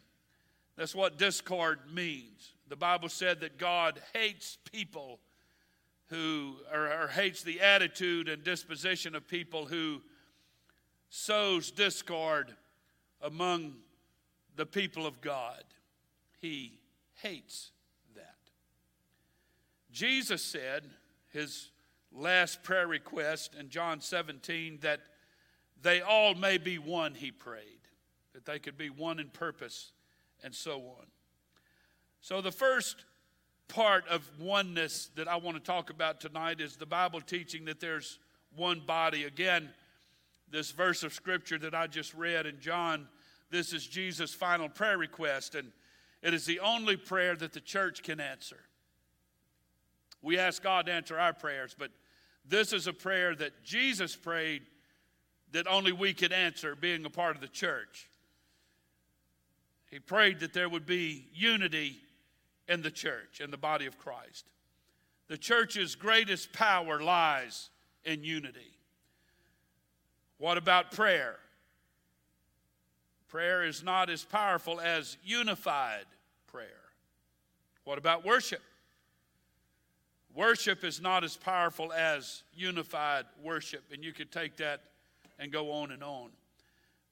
That's 0.76 0.94
what 0.94 1.18
discord 1.18 1.80
means. 1.90 2.52
The 2.68 2.76
Bible 2.76 3.08
said 3.08 3.40
that 3.40 3.58
God 3.58 4.02
hates 4.12 4.58
people 4.70 5.22
who, 6.08 6.58
or, 6.74 7.04
or 7.04 7.08
hates 7.08 7.42
the 7.42 7.62
attitude 7.62 8.28
and 8.28 8.44
disposition 8.44 9.16
of 9.16 9.30
people 9.30 9.66
who 9.66 10.02
sows 11.10 11.72
discord 11.72 12.54
among 13.22 13.76
the 14.58 14.66
people 14.66 15.06
of 15.06 15.22
God. 15.22 15.64
He 16.42 16.80
hates 17.22 17.72
that. 18.16 18.36
Jesus 19.92 20.42
said, 20.42 20.84
his 21.32 21.70
last 22.12 22.64
prayer 22.64 22.88
request 22.88 23.56
in 23.60 23.70
John 23.70 24.02
17 24.02 24.80
that 24.82 25.02
they 25.82 26.02
all 26.02 26.34
may 26.34 26.58
be 26.58 26.78
one, 26.78 27.14
he 27.14 27.32
prayed, 27.32 27.64
that 28.34 28.46
they 28.46 28.60
could 28.60 28.78
be 28.78 28.90
one 28.90 29.20
in 29.20 29.30
purpose 29.30 29.92
and 30.44 30.54
so 30.54 30.80
on. 30.80 31.06
So, 32.22 32.42
the 32.42 32.52
first 32.52 33.06
part 33.68 34.08
of 34.08 34.28
oneness 34.40 35.10
that 35.16 35.28
I 35.28 35.36
want 35.36 35.58
to 35.58 35.64
talk 35.64 35.90
about 35.90 36.20
tonight 36.20 36.62
is 36.62 36.78
the 36.78 36.86
Bible 36.86 37.22
teaching 37.22 37.66
that 37.66 37.80
there's 37.80 38.20
one 38.56 38.82
body. 38.86 39.26
Again, 39.26 39.70
this 40.50 40.72
verse 40.72 41.04
of 41.04 41.14
scripture 41.14 41.58
that 41.60 41.76
I 41.76 41.88
just 41.88 42.14
read 42.14 42.46
in 42.46 42.60
John, 42.60 43.08
this 43.52 43.74
is 43.74 43.86
Jesus' 43.86 44.34
final 44.34 44.70
prayer 44.70 44.98
request, 44.98 45.56
and 45.56 45.72
it 46.22 46.34
is 46.34 46.46
the 46.46 46.60
only 46.60 46.98
prayer 46.98 47.36
that 47.36 47.54
the 47.54 47.62
church 47.62 48.04
can 48.04 48.20
answer. 48.20 48.60
We 50.22 50.38
ask 50.40 50.64
God 50.64 50.88
to 50.88 50.92
answer 50.92 51.18
our 51.18 51.34
prayers, 51.34 51.76
but 51.78 51.92
this 52.46 52.74
is 52.74 52.88
a 52.88 52.94
prayer 52.94 53.36
that 53.36 53.64
Jesus 53.64 54.16
prayed 54.16 54.64
that 55.52 55.68
only 55.68 55.92
we 55.92 56.14
could 56.14 56.34
answer, 56.34 56.76
being 56.76 57.06
a 57.06 57.10
part 57.10 57.36
of 57.36 57.42
the 57.42 57.48
church. 57.48 58.10
He 59.90 60.00
prayed 60.00 60.42
that 60.42 60.54
there 60.54 60.68
would 60.68 60.86
be 60.86 61.28
unity 61.34 61.98
in 62.68 62.82
the 62.82 62.92
church, 62.92 63.40
in 63.40 63.52
the 63.52 63.58
body 63.58 63.86
of 63.86 63.98
Christ. 63.98 64.46
The 65.28 65.38
church's 65.38 65.96
greatest 65.96 66.52
power 66.52 67.02
lies 67.02 67.70
in 68.04 68.24
unity. 68.24 68.78
What 70.38 70.58
about 70.58 70.92
prayer? 70.92 71.38
Prayer 73.28 73.66
is 73.66 73.84
not 73.84 74.10
as 74.10 74.24
powerful 74.24 74.80
as 74.80 75.18
unified 75.24 76.06
prayer. 76.48 76.68
What 77.84 77.98
about 77.98 78.26
worship? 78.26 78.62
Worship 80.34 80.84
is 80.84 81.02
not 81.02 81.24
as 81.24 81.36
powerful 81.36 81.92
as 81.92 82.44
unified 82.56 83.26
worship, 83.44 83.84
and 83.92 84.04
you 84.04 84.14
could 84.14 84.32
take 84.32 84.58
that 84.58 84.82
and 85.40 85.52
go 85.52 85.72
on 85.72 85.92
and 85.92 86.04
on. 86.04 86.30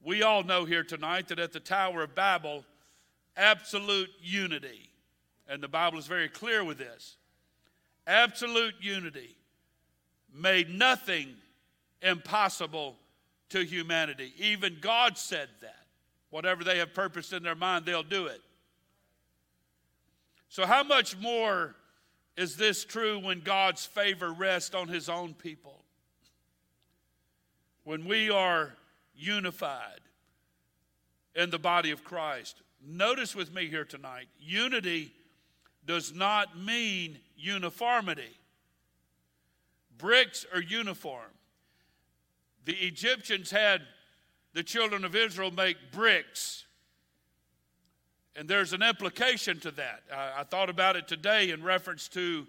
We 0.04 0.22
all 0.22 0.44
know 0.44 0.66
here 0.66 0.84
tonight 0.84 1.30
that 1.30 1.40
at 1.40 1.52
the 1.52 1.60
Tower 1.60 2.04
of 2.04 2.14
Babel, 2.14 2.64
absolute 3.36 4.10
unity, 4.22 4.90
and 5.48 5.62
the 5.62 5.68
Bible 5.68 5.98
is 5.98 6.08
very 6.08 6.30
clear 6.30 6.64
with 6.64 6.78
this 6.78 7.18
absolute 8.08 8.76
unity 8.80 9.36
made 10.34 10.70
nothing 10.70 11.30
impossible 12.02 12.96
to 13.50 13.64
humanity. 13.64 14.34
Even 14.38 14.78
God 14.82 15.18
said 15.18 15.50
that. 15.62 15.85
Whatever 16.36 16.66
they 16.66 16.80
have 16.80 16.94
purposed 16.94 17.32
in 17.32 17.44
their 17.44 17.56
mind, 17.56 17.86
they'll 17.86 18.04
do 18.04 18.26
it. 18.26 18.42
So, 20.50 20.66
how 20.66 20.84
much 20.84 21.18
more 21.18 21.78
is 22.36 22.58
this 22.58 22.84
true 22.84 23.20
when 23.20 23.40
God's 23.40 23.86
favor 23.86 24.34
rests 24.34 24.76
on 24.76 24.90
his 24.90 25.08
own 25.08 25.34
people? 25.34 25.86
When 27.86 28.04
we 28.04 28.30
are 28.30 28.74
unified 29.16 30.02
in 31.36 31.52
the 31.52 31.58
body 31.58 31.92
of 31.92 32.04
Christ. 32.04 32.62
Notice 32.86 33.34
with 33.34 33.54
me 33.54 33.68
here 33.68 33.86
tonight 33.86 34.28
unity 34.38 35.14
does 35.86 36.14
not 36.14 36.60
mean 36.60 37.18
uniformity. 37.38 38.38
Bricks 39.98 40.46
are 40.54 40.62
uniform. 40.62 41.32
The 42.66 42.76
Egyptians 42.76 43.52
had 43.52 43.84
the 44.56 44.64
children 44.64 45.06
of 45.06 45.16
Israel 45.16 45.52
make 45.52 45.78
bricks 45.92 46.66
and 48.36 48.50
there's 48.50 48.74
an 48.74 48.84
implication 48.84 49.60
to 49.62 49.72
that. 49.72 50.04
I, 50.14 50.42
I 50.42 50.44
thought 50.44 50.70
about 50.70 50.96
it 50.96 51.08
today 51.08 51.52
in 51.52 51.64
reference 51.64 52.08
to 52.10 52.46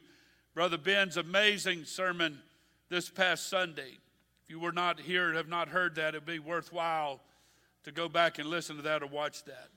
Brother 0.54 0.78
Ben's 0.78 1.16
amazing 1.16 1.84
sermon 1.84 2.40
this 2.88 3.08
past 3.08 3.48
Sunday. 3.48 3.98
If 4.42 4.50
you 4.50 4.58
were 4.58 4.72
not 4.72 4.98
here 4.98 5.28
and 5.28 5.36
have 5.36 5.48
not 5.48 5.68
heard 5.68 5.94
that, 5.96 6.08
it'd 6.08 6.26
be 6.26 6.38
worthwhile 6.38 7.20
to 7.84 7.92
go 7.92 8.08
back 8.08 8.38
and 8.38 8.48
listen 8.48 8.76
to 8.76 8.82
that 8.82 9.02
or 9.02 9.06
watch 9.06 9.44
that. 9.44 9.68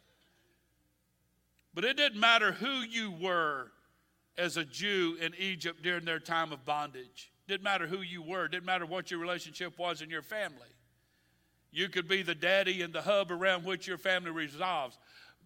But 1.75 1.85
it 1.85 1.95
didn't 1.95 2.19
matter 2.19 2.53
who 2.53 2.79
you 2.79 3.11
were 3.11 3.71
as 4.35 4.57
a 4.57 4.65
Jew 4.65 5.15
in 5.21 5.35
Egypt 5.37 5.83
during 5.83 6.05
their 6.05 6.19
time 6.19 6.51
of 6.51 6.65
bondage. 6.65 7.31
It 7.47 7.51
didn't 7.51 7.63
matter 7.63 7.85
who 7.85 8.01
you 8.01 8.23
were. 8.23 8.45
It 8.45 8.51
didn't 8.51 8.65
matter 8.65 8.85
what 8.85 9.11
your 9.11 9.19
relationship 9.19 9.77
was 9.77 10.01
in 10.01 10.09
your 10.09 10.23
family. 10.23 10.69
You 11.71 11.89
could 11.89 12.07
be 12.07 12.23
the 12.23 12.35
daddy 12.35 12.81
and 12.81 12.93
the 12.93 13.01
hub 13.01 13.31
around 13.31 13.63
which 13.63 13.87
your 13.87 13.97
family 13.97 14.31
resolves 14.31 14.97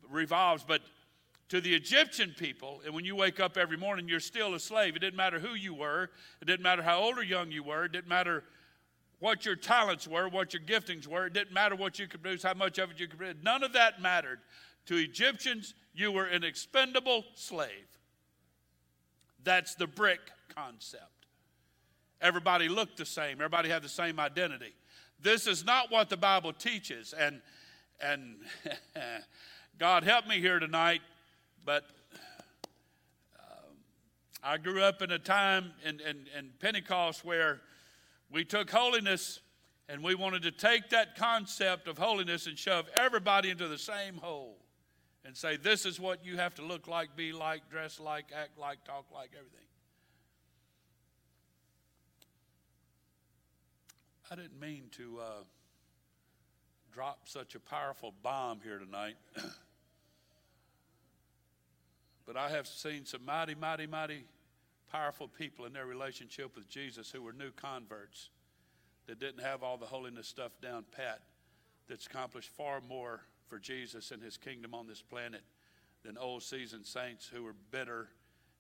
revolves, 0.10 0.64
but 0.68 0.82
to 1.50 1.62
the 1.62 1.74
Egyptian 1.74 2.34
people, 2.38 2.82
and 2.86 2.94
when 2.94 3.06
you 3.06 3.16
wake 3.16 3.40
up 3.40 3.58
every 3.58 3.78
morning, 3.78 4.08
you're 4.08 4.20
still 4.20 4.54
a 4.56 4.60
slave. 4.60 4.96
It 4.96 5.00
didn't 5.00 5.18
matter 5.18 5.40
who 5.40 5.54
you 5.54 5.74
were, 5.74 6.10
it 6.42 6.46
didn't 6.46 6.64
matter 6.64 6.82
how 6.82 7.00
old 7.00 7.18
or 7.18 7.24
young 7.24 7.52
you 7.52 7.64
were, 7.64 7.86
it 7.86 7.92
didn't 7.92 8.08
matter 8.08 8.44
what 9.20 9.46
your 9.46 9.56
talents 9.56 10.08
were, 10.08 10.28
what 10.28 10.54
your 10.54 10.64
giftings 10.64 11.08
were, 11.08 11.28
it 11.28 11.34
didn't 11.34 11.54
matter 11.54 11.76
what 11.76 12.00
you 12.00 12.08
could 12.08 12.22
produce, 12.22 12.44
how 12.44 12.54
much 12.54 12.78
of 12.78 12.92
it 12.92 13.00
you 13.00 13.08
could 13.08 13.18
produce. 13.18 13.44
None 13.44 13.64
of 13.64 13.74
that 13.74 14.02
mattered. 14.02 14.40
To 14.88 14.98
Egyptians, 14.98 15.76
you 15.94 16.12
were 16.12 16.26
an 16.26 16.44
expendable 16.44 17.24
slave. 17.36 17.70
That's 19.44 19.76
the 19.76 19.88
brick 19.88 20.20
concept. 20.56 21.28
Everybody 22.20 22.68
looked 22.70 22.98
the 22.98 23.06
same, 23.06 23.34
everybody 23.34 23.70
had 23.70 23.84
the 23.84 23.90
same 23.90 24.20
identity. 24.20 24.74
This 25.24 25.48
is 25.48 25.64
not 25.64 25.90
what 25.90 26.10
the 26.10 26.18
Bible 26.18 26.52
teaches. 26.52 27.14
And, 27.18 27.42
and 28.02 28.36
God 29.80 30.04
help 30.04 30.28
me 30.28 30.40
here 30.40 30.60
tonight, 30.60 31.02
but 31.66 31.86
um, 33.40 33.78
I 34.44 34.58
grew 34.58 34.84
up 34.84 35.02
in 35.02 35.12
a 35.12 35.20
time 35.20 35.72
in, 35.86 36.02
in, 36.02 36.26
in 36.38 36.52
Pentecost 36.60 37.24
where 37.24 37.62
we 38.30 38.44
took 38.44 38.70
holiness 38.70 39.40
and 39.88 40.04
we 40.04 40.14
wanted 40.14 40.42
to 40.42 40.52
take 40.52 40.90
that 40.90 41.16
concept 41.16 41.88
of 41.88 41.98
holiness 41.98 42.46
and 42.46 42.60
shove 42.60 42.90
everybody 42.98 43.50
into 43.50 43.70
the 43.70 43.78
same 43.78 44.18
hole 44.18 44.58
and 45.24 45.38
say, 45.38 45.56
this 45.56 45.86
is 45.86 46.02
what 46.02 46.26
you 46.26 46.36
have 46.36 46.54
to 46.56 46.66
look 46.66 46.90
like, 46.90 47.16
be 47.16 47.32
like, 47.32 47.70
dress 47.70 47.98
like, 47.98 48.26
act 48.36 48.58
like, 48.58 48.84
talk 48.84 49.06
like, 49.14 49.30
everything. 49.38 49.68
I 54.34 54.36
didn't 54.36 54.60
mean 54.60 54.86
to 54.98 55.20
uh, 55.20 55.44
drop 56.92 57.30
such 57.30 57.54
a 57.54 57.60
powerful 57.60 58.16
bomb 58.24 58.62
here 58.64 58.80
tonight. 58.80 59.14
but 62.26 62.36
I 62.36 62.50
have 62.50 62.66
seen 62.66 63.06
some 63.06 63.24
mighty, 63.26 63.54
mighty, 63.54 63.86
mighty 63.86 64.24
powerful 64.92 65.28
people 65.28 65.66
in 65.66 65.74
their 65.74 65.86
relationship 65.86 66.56
with 66.56 66.68
Jesus 66.68 67.12
who 67.12 67.22
were 67.22 67.32
new 67.32 67.52
converts 67.52 68.32
that 69.06 69.20
didn't 69.20 69.44
have 69.44 69.62
all 69.62 69.78
the 69.78 69.86
holiness 69.86 70.30
stuff 70.30 70.54
down 70.64 70.84
pat, 70.92 71.20
that's 71.88 72.08
accomplished 72.08 72.50
far 72.50 72.82
more 72.82 73.22
for 73.48 73.60
Jesus 73.60 74.10
and 74.10 74.24
his 74.24 74.36
kingdom 74.36 74.74
on 74.74 74.88
this 74.88 75.04
planet 75.04 75.44
than 76.04 76.18
old 76.18 76.42
seasoned 76.42 76.88
saints 76.88 77.30
who 77.32 77.44
were 77.44 77.54
bitter 77.70 78.08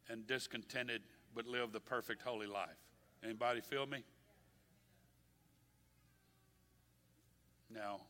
and 0.07 0.27
discontented 0.27 1.01
but 1.33 1.47
lived 1.47 1.73
the 1.73 1.79
perfect 1.79 2.21
holy 2.21 2.45
life. 2.45 2.77
Anybody 3.23 3.61
feel 3.61 3.87
me? 3.87 4.03
Now, 7.73 8.01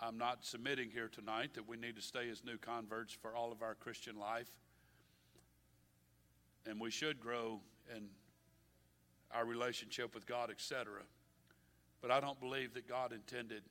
I'm 0.00 0.18
not 0.18 0.44
submitting 0.44 0.90
here 0.90 1.08
tonight 1.08 1.54
that 1.54 1.68
we 1.68 1.76
need 1.76 1.96
to 1.96 2.02
stay 2.02 2.28
as 2.30 2.44
new 2.44 2.56
converts 2.56 3.12
for 3.12 3.34
all 3.34 3.52
of 3.52 3.62
our 3.62 3.74
Christian 3.74 4.18
life. 4.18 4.50
And 6.66 6.80
we 6.80 6.90
should 6.90 7.20
grow 7.20 7.60
in 7.94 8.08
our 9.32 9.44
relationship 9.44 10.14
with 10.14 10.26
God, 10.26 10.50
etc. 10.50 11.02
But 12.00 12.10
I 12.10 12.20
don't 12.20 12.40
believe 12.40 12.74
that 12.74 12.88
God 12.88 13.12
intended 13.12 13.62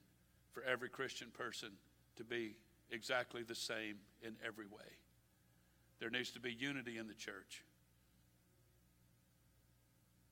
for 0.53 0.63
every 0.63 0.89
Christian 0.89 1.29
person 1.31 1.69
to 2.15 2.23
be 2.23 2.55
exactly 2.91 3.43
the 3.43 3.55
same 3.55 3.95
in 4.21 4.35
every 4.45 4.65
way. 4.65 4.97
There 5.99 6.09
needs 6.09 6.31
to 6.31 6.39
be 6.39 6.53
unity 6.53 6.97
in 6.97 7.07
the 7.07 7.13
church. 7.13 7.63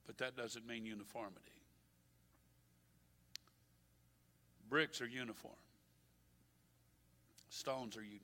But 0.06 0.16
that 0.18 0.36
doesn't 0.36 0.66
mean 0.66 0.86
uniformity. 0.86 1.57
Bricks 4.68 5.00
are 5.00 5.06
uniform, 5.06 5.54
stones 7.48 7.96
are 7.96 8.02
unique. 8.02 8.22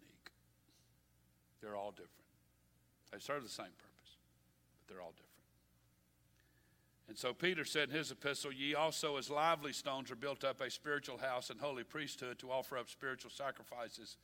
They're 1.60 1.76
all 1.76 1.92
different. 1.92 2.10
They 3.10 3.18
serve 3.20 3.42
the 3.42 3.48
same 3.48 3.64
purpose, 3.64 4.16
but 4.76 4.92
they're 4.92 5.00
all 5.00 5.12
different. 5.12 5.30
And 7.08 7.18
so 7.18 7.32
Peter 7.32 7.64
said 7.64 7.90
in 7.90 7.94
his 7.94 8.10
epistle, 8.10 8.52
Ye 8.52 8.74
also, 8.74 9.16
as 9.16 9.30
lively 9.30 9.72
stones, 9.72 10.10
are 10.10 10.16
built 10.16 10.44
up 10.44 10.60
a 10.60 10.70
spiritual 10.70 11.18
house 11.18 11.50
and 11.50 11.60
holy 11.60 11.84
priesthood 11.84 12.38
to 12.38 12.50
offer 12.50 12.76
up 12.76 12.88
spiritual 12.88 13.30
sacrifices 13.30 14.16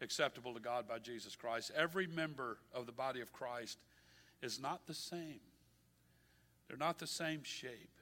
acceptable 0.00 0.52
to 0.54 0.60
God 0.60 0.88
by 0.88 0.98
Jesus 0.98 1.36
Christ. 1.36 1.70
Every 1.76 2.06
member 2.06 2.58
of 2.72 2.86
the 2.86 2.92
body 2.92 3.20
of 3.20 3.32
Christ 3.32 3.78
is 4.42 4.60
not 4.60 4.86
the 4.86 4.94
same, 4.94 5.40
they're 6.68 6.76
not 6.76 6.98
the 6.98 7.06
same 7.06 7.42
shape, 7.42 7.98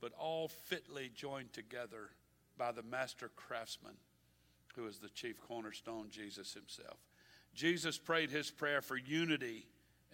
but 0.00 0.12
all 0.18 0.48
fitly 0.48 1.10
joined 1.14 1.52
together 1.52 2.10
by 2.56 2.72
the 2.72 2.82
master 2.82 3.30
craftsman, 3.36 3.94
who 4.76 4.86
is 4.86 4.98
the 4.98 5.08
chief 5.08 5.40
cornerstone, 5.40 6.08
Jesus 6.10 6.54
himself. 6.54 6.98
Jesus 7.54 7.98
prayed 7.98 8.30
his 8.30 8.50
prayer 8.50 8.80
for 8.80 8.96
unity 8.96 9.66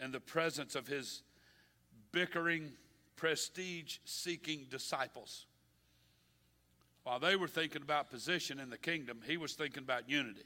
in 0.03 0.13
the 0.13 0.21
presence 0.21 0.75
of 0.75 0.87
his 0.87 1.23
bickering, 2.13 2.73
prestige 3.17 3.99
seeking 4.05 4.67
disciples. 4.71 5.47
While 7.03 7.19
they 7.19 7.37
were 7.37 7.49
thinking 7.49 7.83
about 7.83 8.11
position 8.11 8.61
in 8.61 8.69
the 8.69 8.79
kingdom, 8.79 9.21
he 9.27 9.37
was 9.37 9.55
thinking 9.55 9.83
about 9.83 10.09
unity. 10.09 10.45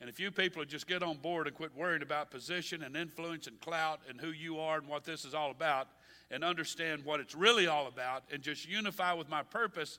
And 0.00 0.10
if 0.10 0.18
you 0.18 0.30
people 0.30 0.64
just 0.64 0.86
get 0.88 1.02
on 1.02 1.18
board 1.18 1.46
and 1.46 1.56
quit 1.56 1.74
worrying 1.76 2.02
about 2.02 2.30
position 2.30 2.82
and 2.82 2.96
influence 2.96 3.46
and 3.46 3.60
clout 3.60 4.00
and 4.08 4.20
who 4.20 4.32
you 4.32 4.58
are 4.58 4.78
and 4.78 4.88
what 4.88 5.04
this 5.04 5.24
is 5.24 5.32
all 5.32 5.50
about, 5.50 5.88
and 6.30 6.42
understand 6.42 7.04
what 7.04 7.20
it's 7.20 7.34
really 7.34 7.66
all 7.66 7.86
about, 7.86 8.24
and 8.32 8.42
just 8.42 8.68
unify 8.68 9.12
with 9.12 9.28
my 9.28 9.42
purpose, 9.42 9.98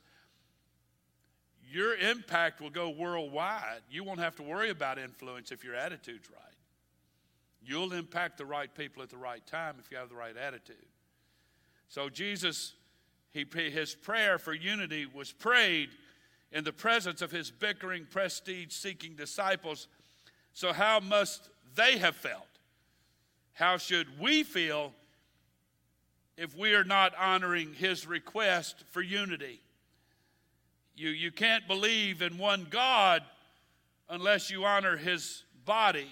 your 1.73 1.95
impact 1.95 2.61
will 2.61 2.69
go 2.69 2.89
worldwide. 2.89 3.81
You 3.89 4.03
won't 4.03 4.19
have 4.19 4.35
to 4.35 4.43
worry 4.43 4.69
about 4.69 4.99
influence 4.99 5.51
if 5.51 5.63
your 5.63 5.75
attitude's 5.75 6.29
right. 6.29 6.39
You'll 7.65 7.93
impact 7.93 8.37
the 8.37 8.45
right 8.45 8.73
people 8.73 9.01
at 9.01 9.09
the 9.09 9.17
right 9.17 9.45
time 9.47 9.77
if 9.79 9.89
you 9.89 9.97
have 9.97 10.09
the 10.09 10.15
right 10.15 10.37
attitude. 10.37 10.85
So 11.87 12.09
Jesus, 12.09 12.73
he, 13.31 13.45
his 13.55 13.95
prayer 13.95 14.37
for 14.37 14.53
unity 14.53 15.07
was 15.11 15.31
prayed 15.31 15.89
in 16.51 16.63
the 16.63 16.73
presence 16.73 17.23
of 17.23 17.31
his 17.31 17.49
bickering, 17.49 18.05
prestige-seeking 18.07 19.15
disciples. 19.15 19.87
So 20.53 20.73
how 20.73 20.99
must 20.99 21.49
they 21.75 21.97
have 21.97 22.15
felt? 22.15 22.45
How 23.53 23.77
should 23.77 24.19
we 24.19 24.43
feel 24.43 24.93
if 26.37 26.55
we 26.55 26.75
are 26.75 26.83
not 26.83 27.13
honoring 27.17 27.73
his 27.73 28.05
request 28.05 28.83
for 28.91 29.01
unity? 29.01 29.61
You, 30.95 31.09
you 31.09 31.31
can't 31.31 31.67
believe 31.67 32.21
in 32.21 32.37
one 32.37 32.67
God 32.69 33.23
unless 34.09 34.51
you 34.51 34.65
honor 34.65 34.97
his 34.97 35.43
body 35.65 36.09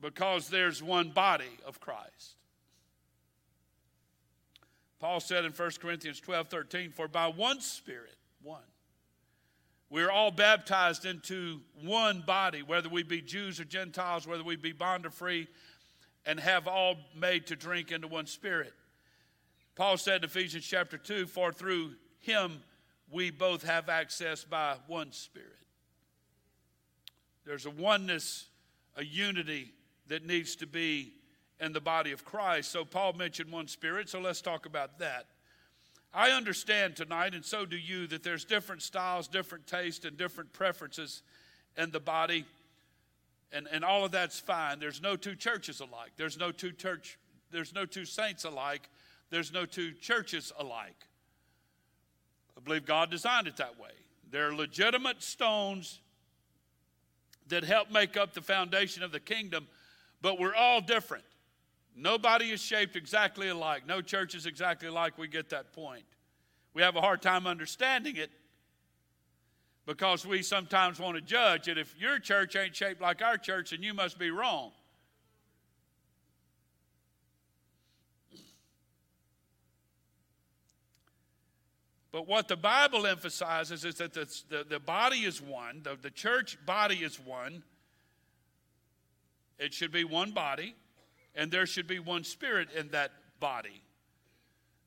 because 0.00 0.48
there's 0.48 0.82
one 0.82 1.10
body 1.10 1.58
of 1.64 1.80
Christ. 1.80 2.36
Paul 4.98 5.20
said 5.20 5.44
in 5.44 5.52
1 5.52 5.70
Corinthians 5.80 6.20
12 6.20 6.48
13, 6.48 6.90
For 6.90 7.06
by 7.06 7.28
one 7.28 7.60
Spirit, 7.60 8.16
one, 8.42 8.62
we're 9.90 10.10
all 10.10 10.30
baptized 10.30 11.04
into 11.04 11.60
one 11.82 12.22
body, 12.26 12.62
whether 12.62 12.88
we 12.88 13.02
be 13.02 13.20
Jews 13.20 13.60
or 13.60 13.64
Gentiles, 13.64 14.26
whether 14.26 14.42
we 14.42 14.56
be 14.56 14.72
bond 14.72 15.06
or 15.06 15.10
free, 15.10 15.46
and 16.24 16.40
have 16.40 16.66
all 16.66 16.96
made 17.14 17.46
to 17.48 17.56
drink 17.56 17.92
into 17.92 18.08
one 18.08 18.26
Spirit. 18.26 18.72
Paul 19.76 19.96
said 19.98 20.22
in 20.22 20.24
Ephesians 20.24 20.64
chapter 20.64 20.98
2, 20.98 21.26
For 21.26 21.52
through 21.52 21.92
him 22.18 22.62
we 23.10 23.30
both 23.30 23.62
have 23.62 23.88
access 23.88 24.44
by 24.44 24.76
one 24.86 25.12
Spirit. 25.12 25.50
There's 27.44 27.66
a 27.66 27.70
oneness, 27.70 28.46
a 28.96 29.04
unity 29.04 29.72
that 30.08 30.26
needs 30.26 30.56
to 30.56 30.66
be 30.66 31.12
in 31.60 31.72
the 31.72 31.80
body 31.80 32.12
of 32.12 32.24
Christ. 32.24 32.70
So, 32.70 32.84
Paul 32.84 33.12
mentioned 33.12 33.50
one 33.50 33.68
Spirit, 33.68 34.08
so 34.08 34.20
let's 34.20 34.40
talk 34.40 34.66
about 34.66 34.98
that. 34.98 35.26
I 36.12 36.30
understand 36.30 36.96
tonight, 36.96 37.34
and 37.34 37.44
so 37.44 37.66
do 37.66 37.76
you, 37.76 38.06
that 38.08 38.22
there's 38.22 38.44
different 38.44 38.82
styles, 38.82 39.28
different 39.28 39.66
tastes, 39.66 40.04
and 40.04 40.16
different 40.16 40.52
preferences 40.52 41.22
in 41.76 41.90
the 41.90 42.00
body, 42.00 42.46
and, 43.52 43.68
and 43.70 43.84
all 43.84 44.04
of 44.04 44.12
that's 44.12 44.40
fine. 44.40 44.80
There's 44.80 45.02
no 45.02 45.16
two 45.16 45.34
churches 45.34 45.80
alike. 45.80 46.12
There's 46.16 46.38
no 46.38 46.50
two 46.50 46.72
church, 46.72 47.18
there's 47.50 47.74
no 47.74 47.84
two 47.84 48.04
saints 48.04 48.44
alike. 48.44 48.88
There's 49.30 49.52
no 49.52 49.66
two 49.66 49.92
churches 49.92 50.52
alike. 50.58 51.08
I 52.56 52.60
believe 52.60 52.86
God 52.86 53.10
designed 53.10 53.46
it 53.46 53.56
that 53.58 53.78
way. 53.78 53.90
They're 54.30 54.54
legitimate 54.54 55.22
stones 55.22 56.00
that 57.48 57.64
help 57.64 57.90
make 57.90 58.16
up 58.16 58.34
the 58.34 58.40
foundation 58.40 59.02
of 59.02 59.12
the 59.12 59.20
kingdom, 59.20 59.68
but 60.20 60.38
we're 60.38 60.54
all 60.54 60.80
different. 60.80 61.24
Nobody 61.94 62.50
is 62.50 62.60
shaped 62.60 62.96
exactly 62.96 63.48
alike. 63.48 63.86
No 63.86 64.00
church 64.02 64.34
is 64.34 64.46
exactly 64.46 64.88
alike. 64.88 65.16
We 65.16 65.28
get 65.28 65.50
that 65.50 65.72
point. 65.72 66.04
We 66.74 66.82
have 66.82 66.96
a 66.96 67.00
hard 67.00 67.22
time 67.22 67.46
understanding 67.46 68.16
it 68.16 68.30
because 69.86 70.26
we 70.26 70.42
sometimes 70.42 70.98
want 70.98 71.14
to 71.14 71.22
judge 71.22 71.68
it. 71.68 71.78
If 71.78 71.98
your 71.98 72.18
church 72.18 72.56
ain't 72.56 72.76
shaped 72.76 73.00
like 73.00 73.22
our 73.22 73.38
church, 73.38 73.70
then 73.70 73.82
you 73.82 73.94
must 73.94 74.18
be 74.18 74.30
wrong. 74.30 74.72
But 82.16 82.26
what 82.26 82.48
the 82.48 82.56
Bible 82.56 83.06
emphasizes 83.06 83.84
is 83.84 83.96
that 83.96 84.14
the, 84.14 84.24
the, 84.48 84.64
the 84.66 84.80
body 84.80 85.26
is 85.26 85.42
one, 85.42 85.82
the, 85.82 85.98
the 86.00 86.10
church 86.10 86.56
body 86.64 86.94
is 86.94 87.20
one, 87.20 87.62
It 89.58 89.74
should 89.74 89.92
be 89.92 90.02
one 90.02 90.30
body, 90.30 90.74
and 91.34 91.50
there 91.50 91.66
should 91.66 91.86
be 91.86 91.98
one 91.98 92.24
spirit 92.24 92.68
in 92.74 92.88
that 92.88 93.10
body. 93.38 93.82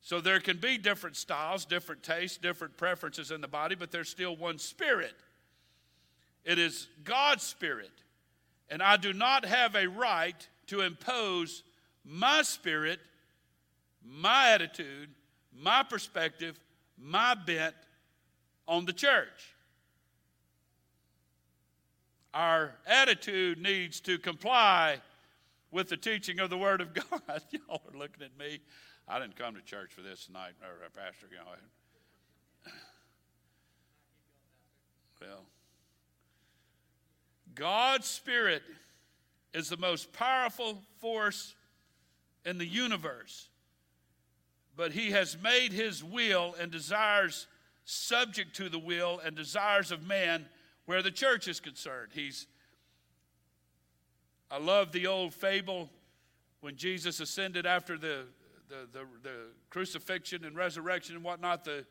So 0.00 0.20
there 0.20 0.40
can 0.40 0.56
be 0.56 0.76
different 0.76 1.14
styles, 1.14 1.64
different 1.64 2.02
tastes, 2.02 2.36
different 2.36 2.76
preferences 2.76 3.30
in 3.30 3.40
the 3.40 3.46
body, 3.46 3.76
but 3.76 3.92
there's 3.92 4.08
still 4.08 4.34
one 4.34 4.58
spirit. 4.58 5.14
It 6.44 6.58
is 6.58 6.88
God's 7.04 7.44
spirit. 7.44 7.92
And 8.68 8.82
I 8.82 8.96
do 8.96 9.12
not 9.12 9.44
have 9.44 9.76
a 9.76 9.86
right 9.86 10.48
to 10.66 10.80
impose 10.80 11.62
my 12.04 12.42
spirit, 12.42 12.98
my 14.04 14.50
attitude, 14.50 15.10
my 15.56 15.84
perspective, 15.84 16.58
my 17.00 17.34
bent 17.34 17.74
on 18.68 18.84
the 18.84 18.92
church. 18.92 19.54
Our 22.32 22.74
attitude 22.86 23.60
needs 23.60 24.00
to 24.02 24.18
comply 24.18 25.00
with 25.72 25.88
the 25.88 25.96
teaching 25.96 26.38
of 26.38 26.50
the 26.50 26.58
Word 26.58 26.80
of 26.80 26.94
God. 26.94 27.42
Y'all 27.50 27.82
are 27.92 27.98
looking 27.98 28.22
at 28.22 28.38
me. 28.38 28.60
I 29.08 29.18
didn't 29.18 29.36
come 29.36 29.54
to 29.56 29.62
church 29.62 29.92
for 29.92 30.02
this 30.02 30.26
tonight, 30.26 30.52
or 30.62 30.84
uh, 30.84 30.88
Pastor. 30.94 31.26
You 31.30 31.38
know, 31.38 31.44
well, 35.20 35.44
God's 37.54 38.06
Spirit 38.06 38.62
is 39.52 39.68
the 39.68 39.76
most 39.76 40.12
powerful 40.12 40.78
force 40.98 41.54
in 42.44 42.58
the 42.58 42.66
universe, 42.66 43.49
but 44.76 44.92
He 44.92 45.10
has 45.10 45.36
made 45.42 45.72
His 45.72 46.02
will 46.02 46.54
and 46.58 46.70
desires 46.70 47.46
subject 47.84 48.54
to 48.56 48.68
the 48.68 48.78
will 48.78 49.20
and 49.24 49.34
desires 49.34 49.90
of 49.90 50.06
man 50.06 50.46
where 50.86 51.02
the 51.02 51.10
church 51.10 51.48
is 51.48 51.60
concerned. 51.60 52.10
He's 52.12 52.46
I 54.50 54.58
love 54.58 54.90
the 54.90 55.06
old 55.06 55.32
fable 55.32 55.88
when 56.60 56.74
Jesus 56.74 57.20
ascended 57.20 57.66
after 57.66 57.96
the, 57.96 58.24
the, 58.68 58.88
the, 58.92 59.06
the 59.22 59.36
crucifixion 59.70 60.44
and 60.44 60.56
resurrection 60.56 61.14
and 61.14 61.24
whatnot. 61.24 61.64
The, 61.64 61.86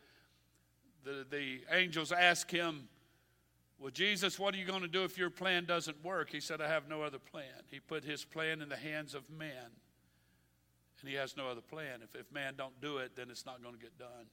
the, 1.06 1.26
the 1.30 1.62
angels 1.72 2.12
ask 2.12 2.52
him, 2.52 2.90
Well, 3.80 3.92
Jesus, 3.92 4.38
what 4.38 4.54
are 4.54 4.58
you 4.58 4.66
going 4.66 4.82
to 4.82 4.90
do 4.90 5.06
if 5.06 5.18
your 5.18 5.30
plan 5.30 5.64
doesn't 5.64 6.04
work? 6.04 6.30
He 6.30 6.42
said, 6.42 6.60
I 6.60 6.68
have 6.68 6.90
no 6.90 7.02
other 7.02 7.18
plan. 7.18 7.64
He 7.72 7.80
put 7.80 8.04
his 8.04 8.26
plan 8.26 8.62
in 8.62 8.68
the 8.68 8.76
hands 8.76 9.14
of 9.14 9.30
man, 9.30 9.72
and 11.02 11.10
he 11.10 11.16
has 11.16 11.38
no 11.38 11.48
other 11.48 11.62
plan. 11.62 12.02
If, 12.04 12.20
if 12.20 12.32
man 12.32 12.54
don't 12.58 12.80
do 12.82 12.98
it, 12.98 13.16
then 13.16 13.30
it's 13.30 13.46
not 13.46 13.62
going 13.62 13.76
to 13.76 13.82
get 13.82 13.98
done. 13.98 14.28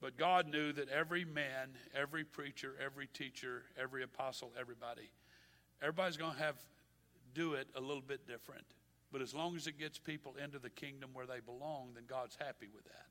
But 0.00 0.16
God 0.16 0.48
knew 0.48 0.72
that 0.72 0.88
every 0.88 1.24
man, 1.24 1.70
every 1.94 2.24
preacher, 2.24 2.74
every 2.82 3.06
teacher, 3.06 3.64
every 3.80 4.02
apostle, 4.02 4.52
everybody, 4.58 5.10
everybody's 5.82 6.16
going 6.16 6.34
to 6.34 6.38
have 6.38 6.56
do 7.34 7.54
it 7.54 7.68
a 7.76 7.80
little 7.80 8.02
bit 8.02 8.26
different. 8.26 8.64
But 9.12 9.22
as 9.22 9.34
long 9.34 9.56
as 9.56 9.66
it 9.66 9.78
gets 9.78 9.98
people 9.98 10.34
into 10.42 10.58
the 10.58 10.70
kingdom 10.70 11.10
where 11.12 11.26
they 11.26 11.40
belong, 11.40 11.90
then 11.94 12.04
God's 12.08 12.36
happy 12.38 12.68
with 12.74 12.84
that. 12.84 13.06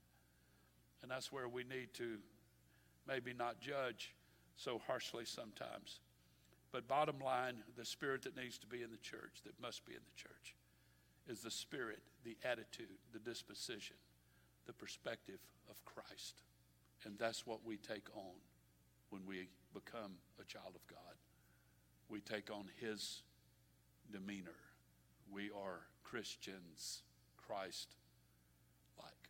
And 1.01 1.11
that's 1.11 1.31
where 1.31 1.47
we 1.47 1.63
need 1.63 1.93
to 1.95 2.17
maybe 3.07 3.33
not 3.33 3.59
judge 3.59 4.13
so 4.55 4.81
harshly 4.87 5.25
sometimes. 5.25 5.99
But 6.71 6.87
bottom 6.87 7.19
line, 7.19 7.55
the 7.77 7.85
spirit 7.85 8.23
that 8.23 8.35
needs 8.37 8.57
to 8.59 8.67
be 8.67 8.83
in 8.83 8.91
the 8.91 8.97
church, 8.97 9.41
that 9.45 9.59
must 9.61 9.85
be 9.85 9.93
in 9.93 10.01
the 10.05 10.15
church, 10.15 10.55
is 11.27 11.41
the 11.41 11.51
spirit, 11.51 12.01
the 12.23 12.38
attitude, 12.43 12.97
the 13.13 13.19
disposition, 13.19 13.95
the 14.65 14.73
perspective 14.73 15.39
of 15.69 15.84
Christ. 15.86 16.41
And 17.05 17.17
that's 17.17 17.45
what 17.45 17.65
we 17.65 17.77
take 17.77 18.08
on 18.15 18.36
when 19.10 19.25
we 19.25 19.47
become 19.73 20.13
a 20.39 20.45
child 20.45 20.75
of 20.75 20.86
God. 20.88 21.15
We 22.10 22.19
take 22.21 22.51
on 22.51 22.65
His 22.79 23.21
demeanor. 24.12 24.58
We 25.32 25.49
are 25.51 25.82
Christians, 26.03 27.03
Christ 27.38 27.95
like. 28.97 29.29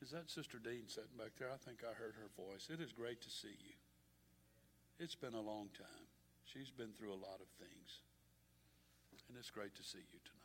Is 0.00 0.10
that 0.10 0.30
Sister 0.30 0.58
Dean 0.58 0.86
sitting 0.86 1.18
back 1.18 1.32
there? 1.38 1.48
I 1.52 1.58
think 1.64 1.78
I 1.82 1.92
heard 1.94 2.14
her 2.14 2.30
voice. 2.36 2.68
It 2.72 2.80
is 2.80 2.92
great 2.92 3.20
to 3.22 3.30
see 3.30 3.48
you. 3.48 3.74
It's 4.98 5.14
been 5.14 5.34
a 5.34 5.40
long 5.40 5.68
time. 5.76 6.06
She's 6.44 6.70
been 6.70 6.92
through 6.92 7.10
a 7.12 7.18
lot 7.18 7.40
of 7.40 7.48
things. 7.58 8.02
And 9.28 9.38
it's 9.38 9.50
great 9.50 9.74
to 9.76 9.82
see 9.82 9.98
you 10.12 10.18
tonight. 10.24 10.41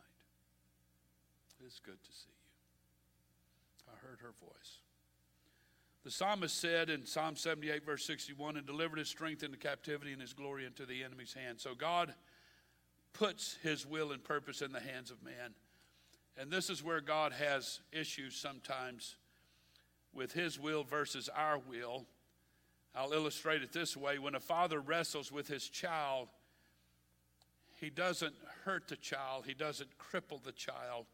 It's 1.66 1.80
good 1.80 2.02
to 2.02 2.12
see 2.12 2.30
you. 2.30 3.94
I 3.94 4.08
heard 4.08 4.20
her 4.22 4.34
voice. 4.40 4.80
The 6.04 6.12
psalmist 6.12 6.60
said 6.60 6.90
in 6.90 7.06
Psalm 7.06 7.36
78, 7.36 7.86
verse 7.86 8.06
61, 8.06 8.56
and 8.56 8.66
delivered 8.66 9.00
his 9.00 9.10
strength 9.10 9.44
into 9.44 9.58
captivity 9.58 10.14
and 10.14 10.22
his 10.22 10.34
glory 10.34 10.66
into 10.66 10.86
the 10.86 11.04
enemy's 11.04 11.34
hand. 11.34 11.60
So 11.60 11.76
God 11.76 12.14
puts 13.12 13.58
his 13.62 13.86
will 13.86 14.12
and 14.12 14.24
purpose 14.24 14.62
in 14.62 14.72
the 14.72 14.80
hands 14.80 15.12
of 15.12 15.22
man. 15.24 15.54
And 16.38 16.52
this 16.52 16.70
is 16.70 16.84
where 16.84 17.02
God 17.02 17.34
has 17.34 17.82
issues 17.92 18.36
sometimes 18.36 19.16
with 20.14 20.32
his 20.32 20.60
will 20.60 20.84
versus 20.84 21.30
our 21.36 21.60
will. 21.60 22.06
I'll 22.96 23.12
illustrate 23.12 23.62
it 23.62 23.74
this 23.74 23.98
way 23.98 24.18
when 24.18 24.36
a 24.36 24.40
father 24.40 24.80
wrestles 24.80 25.32
with 25.32 25.48
his 25.48 25.68
child, 25.68 26.30
he 27.82 27.90
doesn't 27.90 28.36
hurt 28.64 28.88
the 28.88 28.96
child, 28.96 29.44
he 29.46 29.54
doesn't 29.54 29.90
cripple 29.98 30.42
the 30.42 30.52
child, 30.52 31.06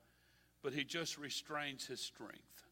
but 0.63 0.73
he 0.73 0.83
just 0.83 1.17
restrains 1.17 1.85
his 1.85 1.99
strength 1.99 2.63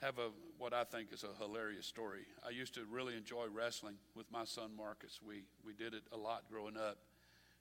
have 0.00 0.18
a 0.18 0.30
what 0.58 0.72
I 0.72 0.84
think 0.84 1.12
is 1.12 1.24
a 1.24 1.42
hilarious 1.42 1.86
story. 1.86 2.26
I 2.46 2.50
used 2.50 2.74
to 2.74 2.84
really 2.90 3.16
enjoy 3.16 3.46
wrestling 3.52 3.96
with 4.14 4.30
my 4.30 4.44
son 4.44 4.70
Marcus. 4.76 5.20
We 5.26 5.44
we 5.64 5.72
did 5.72 5.94
it 5.94 6.04
a 6.12 6.16
lot 6.16 6.44
growing 6.50 6.76
up. 6.76 6.98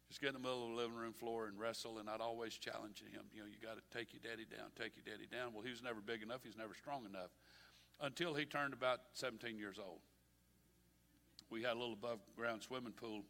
Just 0.08 0.22
get 0.22 0.28
in 0.28 0.34
the 0.34 0.40
middle 0.40 0.64
of 0.64 0.70
the 0.70 0.76
living 0.76 0.96
room 0.96 1.14
floor 1.14 1.48
and 1.48 1.60
wrestle, 1.60 1.98
and 1.98 2.10
I'd 2.10 2.22
always 2.22 2.54
challenge 2.54 3.02
him. 3.02 3.24
You 3.34 3.42
know, 3.42 3.48
you 3.48 3.58
got 3.66 3.76
to 3.76 3.98
take 3.98 4.14
your 4.14 4.22
daddy 4.22 4.46
down, 4.46 4.70
take 4.78 4.94
your 4.96 5.04
daddy 5.04 5.28
down. 5.28 5.52
Well, 5.54 5.64
he 5.64 5.72
was 5.72 5.82
never 5.82 6.00
big 6.00 6.22
enough. 6.22 6.44
He 6.44 6.50
was 6.50 6.58
never 6.58 6.76
strong 6.76 7.06
enough 7.06 7.32
until 8.00 8.36
he 8.36 8.46
turned 8.46 8.74
about 8.74 9.00
17 9.14 9.58
years 9.58 9.80
old. 9.80 10.00
We 11.50 11.64
had 11.64 11.74
a 11.74 11.80
little 11.80 11.94
above 11.94 12.20
ground 12.36 12.62
swimming 12.62 12.94
pool 12.94 13.24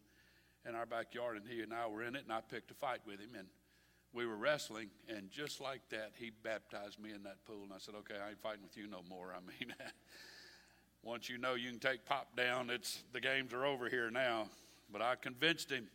in 0.68 0.76
our 0.76 0.86
backyard, 0.86 1.38
and 1.38 1.48
he 1.48 1.62
and 1.62 1.74
I 1.74 1.88
were 1.88 2.04
in 2.04 2.16
it, 2.16 2.24
and 2.24 2.34
I 2.34 2.42
picked 2.42 2.72
a 2.72 2.74
fight 2.74 3.00
with 3.06 3.22
him. 3.22 3.36
And 3.38 3.48
we 4.16 4.26
were 4.26 4.38
wrestling, 4.38 4.90
and 5.10 5.30
just 5.30 5.60
like 5.60 5.82
that, 5.90 6.14
he 6.18 6.32
baptized 6.44 7.00
me 7.00 7.12
in 7.12 7.24
that 7.24 7.44
pool. 7.46 7.64
And 7.64 7.74
I 7.74 7.78
said, 7.78 7.96
Okay, 7.96 8.16
I 8.16 8.30
ain't 8.30 8.42
fighting 8.42 8.64
with 8.64 8.78
you 8.78 8.88
no 8.88 9.02
more. 9.10 9.34
I 9.36 9.40
mean, 9.40 9.74
once 11.04 11.30
you 11.30 11.38
know 11.38 11.56
you 11.56 11.70
can 11.70 11.80
take 11.80 12.06
pop 12.06 12.36
down, 12.36 12.70
it's 12.70 13.04
the 13.14 13.20
games 13.20 13.54
are 13.54 13.66
over 13.66 13.90
here 13.90 14.10
now. 14.10 14.48
But 14.92 15.02
I 15.02 15.16
convinced 15.16 15.72
him 15.72 15.88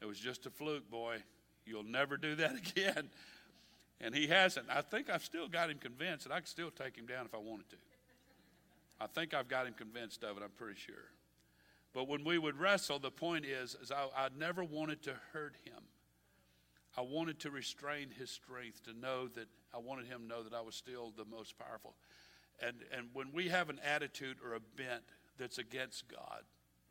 it 0.00 0.06
was 0.06 0.18
just 0.18 0.46
a 0.46 0.50
fluke, 0.50 0.90
boy. 0.90 1.18
You'll 1.66 1.82
never 1.82 2.16
do 2.16 2.34
that 2.36 2.56
again. 2.76 3.10
And 4.00 4.14
he 4.14 4.26
hasn't. 4.26 4.66
I 4.70 4.82
think 4.82 5.08
I've 5.08 5.24
still 5.24 5.48
got 5.48 5.70
him 5.70 5.78
convinced 5.78 6.26
that 6.26 6.34
I 6.34 6.38
can 6.38 6.46
still 6.46 6.70
take 6.70 6.96
him 6.96 7.06
down 7.06 7.26
if 7.26 7.34
I 7.34 7.38
wanted 7.38 7.70
to. 7.70 7.76
I 9.00 9.06
think 9.06 9.34
I've 9.34 9.48
got 9.48 9.66
him 9.66 9.74
convinced 9.74 10.24
of 10.24 10.36
it, 10.36 10.42
I'm 10.42 10.50
pretty 10.50 10.78
sure. 10.78 11.10
But 11.92 12.08
when 12.08 12.24
we 12.24 12.38
would 12.38 12.58
wrestle, 12.58 12.98
the 12.98 13.10
point 13.10 13.44
is, 13.44 13.76
is 13.80 13.90
I, 13.90 14.06
I 14.16 14.28
never 14.36 14.64
wanted 14.64 15.02
to 15.04 15.14
hurt 15.32 15.54
him. 15.64 15.82
I 16.96 17.00
wanted 17.00 17.40
to 17.40 17.50
restrain 17.50 18.10
his 18.16 18.30
strength, 18.30 18.84
to 18.84 18.92
know 18.92 19.28
that 19.28 19.48
I 19.74 19.78
wanted 19.78 20.06
him 20.06 20.22
to 20.22 20.26
know 20.28 20.42
that 20.42 20.54
I 20.54 20.60
was 20.60 20.74
still 20.76 21.12
the 21.16 21.24
most 21.24 21.58
powerful. 21.58 21.94
And, 22.60 22.76
and 22.96 23.08
when 23.12 23.32
we 23.32 23.48
have 23.48 23.68
an 23.68 23.80
attitude 23.84 24.36
or 24.44 24.54
a 24.54 24.60
bent 24.60 25.02
that's 25.38 25.58
against 25.58 26.08
God 26.08 26.42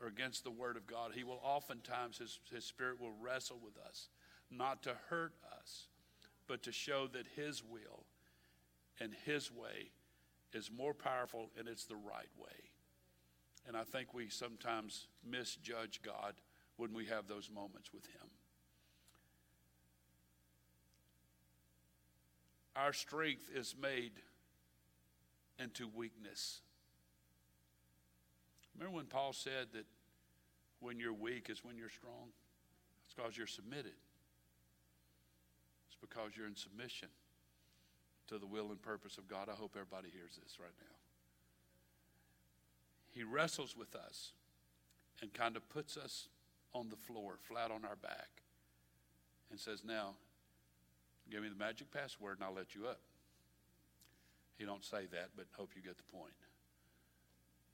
or 0.01 0.07
against 0.07 0.43
the 0.43 0.51
Word 0.51 0.75
of 0.75 0.85
God, 0.85 1.11
he 1.15 1.23
will 1.23 1.39
oftentimes, 1.41 2.17
his, 2.17 2.39
his 2.53 2.65
spirit 2.65 2.99
will 2.99 3.13
wrestle 3.21 3.59
with 3.63 3.77
us, 3.77 4.09
not 4.51 4.83
to 4.83 4.95
hurt 5.09 5.33
us, 5.59 5.87
but 6.47 6.63
to 6.63 6.73
show 6.73 7.07
that 7.07 7.25
his 7.35 7.63
will 7.63 8.03
and 8.99 9.13
his 9.25 9.51
way 9.51 9.91
is 10.53 10.69
more 10.69 10.93
powerful 10.93 11.49
and 11.57 11.67
it's 11.67 11.85
the 11.85 11.95
right 11.95 12.29
way. 12.37 12.71
And 13.65 13.77
I 13.77 13.83
think 13.83 14.13
we 14.13 14.27
sometimes 14.27 15.07
misjudge 15.25 16.01
God 16.03 16.33
when 16.75 16.93
we 16.93 17.05
have 17.05 17.27
those 17.27 17.49
moments 17.49 17.93
with 17.93 18.05
him. 18.07 18.29
Our 22.75 22.93
strength 22.93 23.49
is 23.55 23.75
made 23.79 24.11
into 25.59 25.87
weakness. 25.87 26.61
Remember 28.75 28.95
when 28.95 29.05
Paul 29.05 29.33
said 29.33 29.67
that 29.73 29.85
when 30.79 30.99
you're 30.99 31.13
weak 31.13 31.49
is 31.49 31.63
when 31.63 31.77
you're 31.77 31.89
strong? 31.89 32.31
It's 33.05 33.13
because 33.13 33.37
you're 33.37 33.47
submitted. 33.47 33.93
It's 35.87 35.97
because 36.01 36.31
you're 36.35 36.47
in 36.47 36.55
submission 36.55 37.09
to 38.27 38.37
the 38.37 38.47
will 38.47 38.71
and 38.71 38.81
purpose 38.81 39.17
of 39.17 39.27
God. 39.27 39.49
I 39.49 39.53
hope 39.53 39.75
everybody 39.75 40.09
hears 40.11 40.39
this 40.41 40.57
right 40.59 40.73
now. 40.79 40.95
He 43.11 43.23
wrestles 43.23 43.75
with 43.77 43.95
us 43.95 44.31
and 45.21 45.33
kind 45.33 45.55
of 45.55 45.69
puts 45.69 45.97
us 45.97 46.27
on 46.73 46.89
the 46.89 46.95
floor, 46.95 47.35
flat 47.47 47.69
on 47.69 47.85
our 47.85 47.95
back, 47.95 48.41
and 49.51 49.59
says, 49.59 49.83
Now, 49.85 50.15
Give 51.31 51.41
me 51.41 51.49
the 51.49 51.55
magic 51.55 51.91
password 51.91 52.37
and 52.37 52.43
I'll 52.43 52.55
let 52.55 52.75
you 52.75 52.87
up. 52.87 53.01
He 54.57 54.65
don't 54.65 54.85
say 54.85 55.09
that, 55.11 55.33
but 55.35 55.45
hope 55.57 55.71
you 55.75 55.81
get 55.81 55.97
the 55.97 56.09
point. 56.13 56.37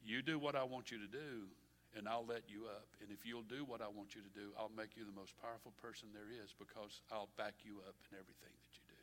You 0.04 0.22
do 0.22 0.40
what 0.40 0.56
I 0.56 0.64
want 0.64 0.92
you 0.92 0.98
to 0.98 1.12
do, 1.12 1.52
and 1.98 2.08
I'll 2.08 2.26
let 2.26 2.48
you 2.48 2.72
up. 2.72 2.88
And 3.02 3.12
if 3.12 3.26
you'll 3.26 3.46
do 3.46 3.66
what 3.68 3.82
I 3.82 3.92
want 3.92 4.16
you 4.16 4.22
to 4.22 4.34
do, 4.34 4.56
I'll 4.56 4.72
make 4.72 4.96
you 4.96 5.04
the 5.04 5.16
most 5.16 5.36
powerful 5.42 5.74
person 5.82 6.08
there 6.16 6.32
is 6.32 6.56
because 6.56 7.02
I'll 7.12 7.30
back 7.36 7.68
you 7.68 7.84
up 7.84 8.00
in 8.08 8.16
everything 8.16 8.54
that 8.54 8.74
you 8.80 8.86
do. 8.88 9.02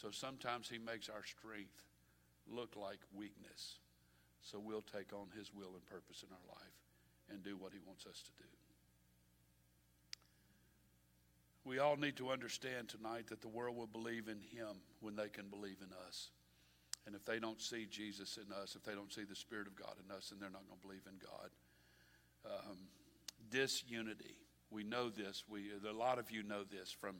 So 0.00 0.08
sometimes 0.08 0.68
He 0.68 0.78
makes 0.78 1.12
our 1.12 1.24
strength 1.24 1.84
look 2.48 2.74
like 2.74 3.04
weakness. 3.12 3.78
So 4.40 4.58
we'll 4.58 4.86
take 4.86 5.12
on 5.12 5.28
His 5.36 5.52
will 5.52 5.76
and 5.76 5.84
purpose 5.86 6.24
in 6.24 6.32
our 6.32 6.46
life 6.48 6.78
and 7.28 7.44
do 7.44 7.60
what 7.60 7.76
He 7.76 7.84
wants 7.84 8.06
us 8.06 8.24
to 8.24 8.32
do. 8.40 8.48
We 11.64 11.78
all 11.78 11.96
need 11.96 12.16
to 12.16 12.30
understand 12.30 12.88
tonight 12.88 13.28
that 13.28 13.40
the 13.40 13.48
world 13.48 13.76
will 13.76 13.86
believe 13.86 14.28
in 14.28 14.40
Him 14.40 14.80
when 15.00 15.14
they 15.14 15.28
can 15.28 15.46
believe 15.46 15.78
in 15.80 15.92
us. 16.08 16.30
And 17.06 17.14
if 17.14 17.24
they 17.24 17.38
don't 17.38 17.60
see 17.60 17.86
Jesus 17.88 18.36
in 18.36 18.52
us, 18.52 18.74
if 18.76 18.84
they 18.84 18.94
don't 18.94 19.12
see 19.12 19.24
the 19.24 19.36
Spirit 19.36 19.66
of 19.66 19.76
God 19.76 19.94
in 20.04 20.14
us, 20.14 20.30
then 20.30 20.40
they're 20.40 20.50
not 20.50 20.66
going 20.68 20.80
to 20.80 20.86
believe 20.86 21.06
in 21.06 21.18
God. 21.18 21.50
Um, 22.44 22.76
disunity. 23.50 24.36
We 24.70 24.84
know 24.84 25.10
this. 25.10 25.44
We, 25.48 25.70
a 25.88 25.92
lot 25.92 26.18
of 26.18 26.30
you 26.30 26.42
know 26.42 26.64
this 26.64 26.90
from 26.90 27.16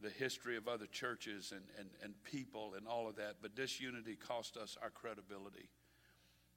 the 0.00 0.10
history 0.10 0.56
of 0.56 0.68
other 0.68 0.86
churches 0.86 1.52
and, 1.52 1.64
and, 1.78 1.88
and 2.02 2.14
people 2.24 2.74
and 2.76 2.86
all 2.86 3.08
of 3.08 3.16
that. 3.16 3.36
But 3.40 3.54
disunity 3.54 4.16
cost 4.16 4.56
us 4.56 4.76
our 4.82 4.90
credibility 4.90 5.70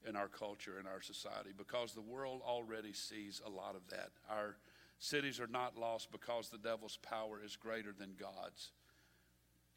in 0.07 0.15
our 0.15 0.27
culture, 0.27 0.77
and 0.79 0.87
our 0.87 1.01
society, 1.01 1.51
because 1.55 1.93
the 1.93 2.01
world 2.01 2.41
already 2.43 2.93
sees 2.93 3.41
a 3.45 3.49
lot 3.49 3.75
of 3.75 3.87
that. 3.89 4.09
Our 4.29 4.57
cities 5.01 5.39
are 5.39 5.47
not 5.47 5.77
lost 5.77 6.11
because 6.11 6.49
the 6.49 6.57
devil's 6.57 6.97
power 6.97 7.41
is 7.43 7.55
greater 7.55 7.91
than 7.91 8.13
God's. 8.19 8.71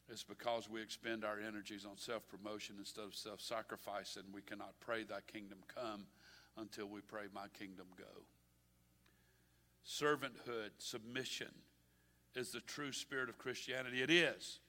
It's 0.08 0.22
because 0.22 0.68
we 0.68 0.82
expend 0.82 1.24
our 1.24 1.38
energies 1.40 1.86
on 1.86 1.96
self 1.96 2.28
promotion 2.28 2.76
instead 2.78 3.04
of 3.04 3.14
self 3.14 3.40
sacrifice, 3.40 4.16
and 4.16 4.34
we 4.34 4.42
cannot 4.42 4.74
pray, 4.80 5.02
Thy 5.02 5.20
kingdom 5.26 5.58
come, 5.74 6.04
until 6.58 6.86
we 6.86 7.00
pray, 7.00 7.22
My 7.34 7.48
kingdom 7.58 7.86
go. 7.96 8.04
Servanthood, 9.86 10.70
submission 10.78 11.52
is 12.34 12.50
the 12.50 12.60
true 12.60 12.92
spirit 12.92 13.28
of 13.30 13.38
Christianity. 13.38 14.02
It 14.02 14.10
is. 14.10 14.60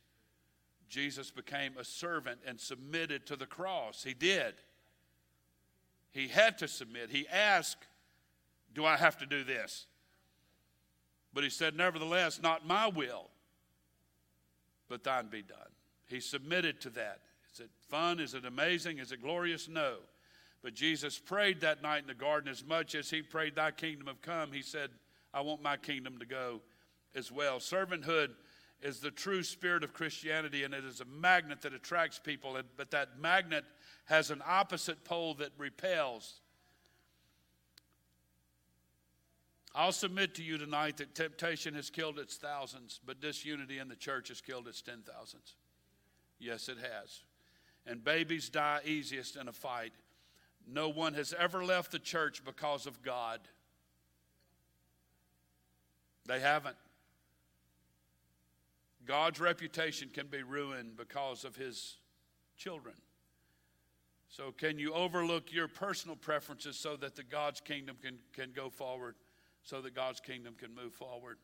Jesus 0.88 1.32
became 1.32 1.74
a 1.78 1.84
servant 1.84 2.40
and 2.46 2.60
submitted 2.60 3.26
to 3.26 3.36
the 3.36 3.46
cross. 3.46 4.04
He 4.04 4.14
did. 4.14 4.54
He 6.12 6.30
had 6.30 6.58
to 6.60 6.68
submit. 6.68 7.10
He 7.10 7.28
asked, 7.28 7.88
Do 8.74 8.86
I 8.86 8.96
have 8.96 9.18
to 9.18 9.26
do 9.26 9.44
this? 9.44 9.88
But 11.36 11.44
he 11.44 11.50
said, 11.52 11.76
Nevertheless, 11.76 12.42
not 12.42 12.66
my 12.66 12.88
will, 12.88 13.30
but 14.90 15.04
thine 15.04 15.28
be 15.28 15.44
done. 15.44 15.58
He 16.08 16.22
submitted 16.22 16.80
to 16.82 16.90
that. 16.92 17.20
Is 17.54 17.60
it 17.60 17.70
fun? 17.90 18.20
Is 18.20 18.34
it 18.34 18.46
amazing? 18.46 19.00
Is 19.00 19.12
it 19.12 19.22
glorious? 19.22 19.68
No. 19.68 19.98
But 20.64 20.74
Jesus 20.74 21.20
prayed 21.20 21.60
that 21.62 21.84
night 21.84 22.02
in 22.02 22.08
the 22.08 22.14
garden 22.14 22.50
as 22.50 22.66
much 22.66 22.96
as 22.96 23.10
he 23.10 23.22
prayed, 23.22 23.56
Thy 23.56 23.72
kingdom 23.72 24.08
have 24.08 24.22
come. 24.22 24.54
He 24.54 24.62
said, 24.62 24.90
I 25.34 25.42
want 25.42 25.62
my 25.62 25.76
kingdom 25.76 26.18
to 26.20 26.26
go 26.26 26.62
as 27.14 27.32
well. 27.32 27.60
Servanthood 27.60 28.30
is 28.82 29.02
the 29.02 29.12
true 29.12 29.44
spirit 29.44 29.84
of 29.84 29.94
Christianity, 29.94 30.64
and 30.64 30.74
it 30.74 30.86
is 30.86 31.02
a 31.02 31.06
magnet 31.06 31.62
that 31.64 31.74
attracts 31.74 32.18
people, 32.18 32.58
but 32.78 32.92
that 32.92 33.20
magnet 33.20 33.66
has 34.06 34.32
an 34.32 34.42
opposite 34.48 35.04
pole 35.04 35.34
that 35.36 35.52
repels. 35.58 36.40
I'll 39.78 39.92
submit 39.92 40.36
to 40.36 40.44
you 40.44 40.58
tonight 40.58 40.98
that 40.98 41.16
temptation 41.16 41.74
has 41.74 41.90
killed 41.90 42.18
its 42.18 42.38
thousands, 42.38 43.02
but 43.06 43.20
disunity 43.20 43.78
in 43.78 43.90
the 43.90 43.96
church 43.96 44.30
has 44.30 44.40
killed 44.40 44.70
its 44.70 44.82
ten 44.82 45.04
thousands. 45.06 45.56
Yes, 46.40 46.70
it 46.70 46.78
has. 46.78 47.24
And 47.86 48.02
babies 48.02 48.48
die 48.48 48.80
easiest 48.86 49.36
in 49.36 49.50
a 49.50 49.52
fight. 49.52 49.92
No 50.66 50.88
one 50.88 51.14
has 51.14 51.34
ever 51.38 51.64
left 51.64 51.92
the 51.92 52.00
church 52.00 52.44
because 52.46 52.88
of 52.88 53.02
God. 53.04 53.42
They 56.26 56.40
haven't. 56.40 56.78
God's 59.06 59.40
reputation 59.40 60.10
can 60.12 60.28
be 60.28 60.42
ruined 60.42 60.96
because 60.98 61.44
of 61.44 61.58
his 61.58 61.98
children. 62.58 62.96
So, 64.30 64.52
can 64.52 64.80
you 64.80 64.94
overlook 64.94 65.54
your 65.54 65.68
personal 65.68 66.16
preferences 66.16 66.78
so 66.78 66.96
that 66.98 67.16
the 67.16 67.24
God's 67.24 67.62
kingdom 67.62 67.98
can, 68.02 68.18
can 68.34 68.52
go 68.54 68.70
forward, 68.70 69.16
so 69.66 69.82
that 69.82 69.94
God's 69.94 70.22
kingdom 70.22 70.56
can 70.58 70.74
move 70.74 70.94
forward? 70.94 71.38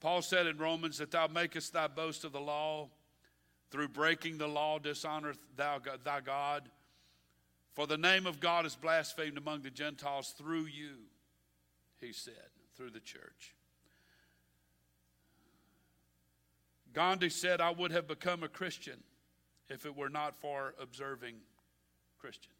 Paul 0.00 0.22
said 0.22 0.46
in 0.46 0.58
Romans 0.58 0.98
that 0.98 1.10
thou 1.10 1.28
makest 1.28 1.72
thy 1.72 1.86
boast 1.86 2.24
of 2.24 2.32
the 2.32 2.40
law, 2.40 2.88
through 3.70 3.88
breaking 3.88 4.38
the 4.38 4.46
law, 4.46 4.78
dishonoreth 4.78 5.38
thou 5.56 5.80
thy 6.04 6.20
God. 6.20 6.68
For 7.74 7.86
the 7.86 7.98
name 7.98 8.26
of 8.26 8.40
God 8.40 8.64
is 8.64 8.74
blasphemed 8.74 9.36
among 9.36 9.62
the 9.62 9.70
Gentiles 9.70 10.34
through 10.36 10.66
you, 10.66 10.94
he 12.00 12.12
said, 12.12 12.34
through 12.76 12.90
the 12.90 13.00
church. 13.00 13.54
Gandhi 16.92 17.28
said, 17.28 17.60
I 17.60 17.70
would 17.70 17.90
have 17.90 18.08
become 18.08 18.42
a 18.42 18.48
Christian 18.48 19.02
if 19.68 19.84
it 19.84 19.94
were 19.94 20.08
not 20.08 20.34
for 20.36 20.74
observing 20.80 21.34
Christians. 22.18 22.55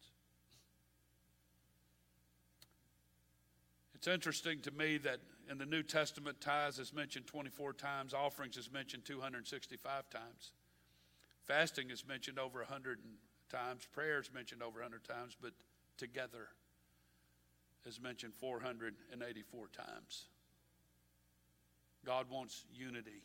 It's 3.97 4.07
interesting 4.07 4.59
to 4.61 4.69
me 4.69 4.99
that 4.99 5.17
in 5.49 5.57
the 5.57 5.65
New 5.65 5.81
Testament, 5.81 6.39
tithes 6.39 6.77
is 6.77 6.93
mentioned 6.93 7.25
24 7.25 7.73
times, 7.73 8.13
offerings 8.13 8.55
is 8.55 8.71
mentioned 8.71 9.05
265 9.05 10.07
times, 10.11 10.51
fasting 11.45 11.89
is 11.89 12.05
mentioned 12.07 12.37
over 12.37 12.59
100 12.59 12.99
times, 13.49 13.87
prayer 13.91 14.19
is 14.19 14.31
mentioned 14.31 14.61
over 14.61 14.81
100 14.81 15.03
times, 15.03 15.35
but 15.41 15.51
together 15.97 16.49
is 17.87 17.99
mentioned 17.99 18.33
484 18.35 19.67
times. 19.69 20.25
God 22.05 22.27
wants 22.29 22.65
unity 22.71 23.23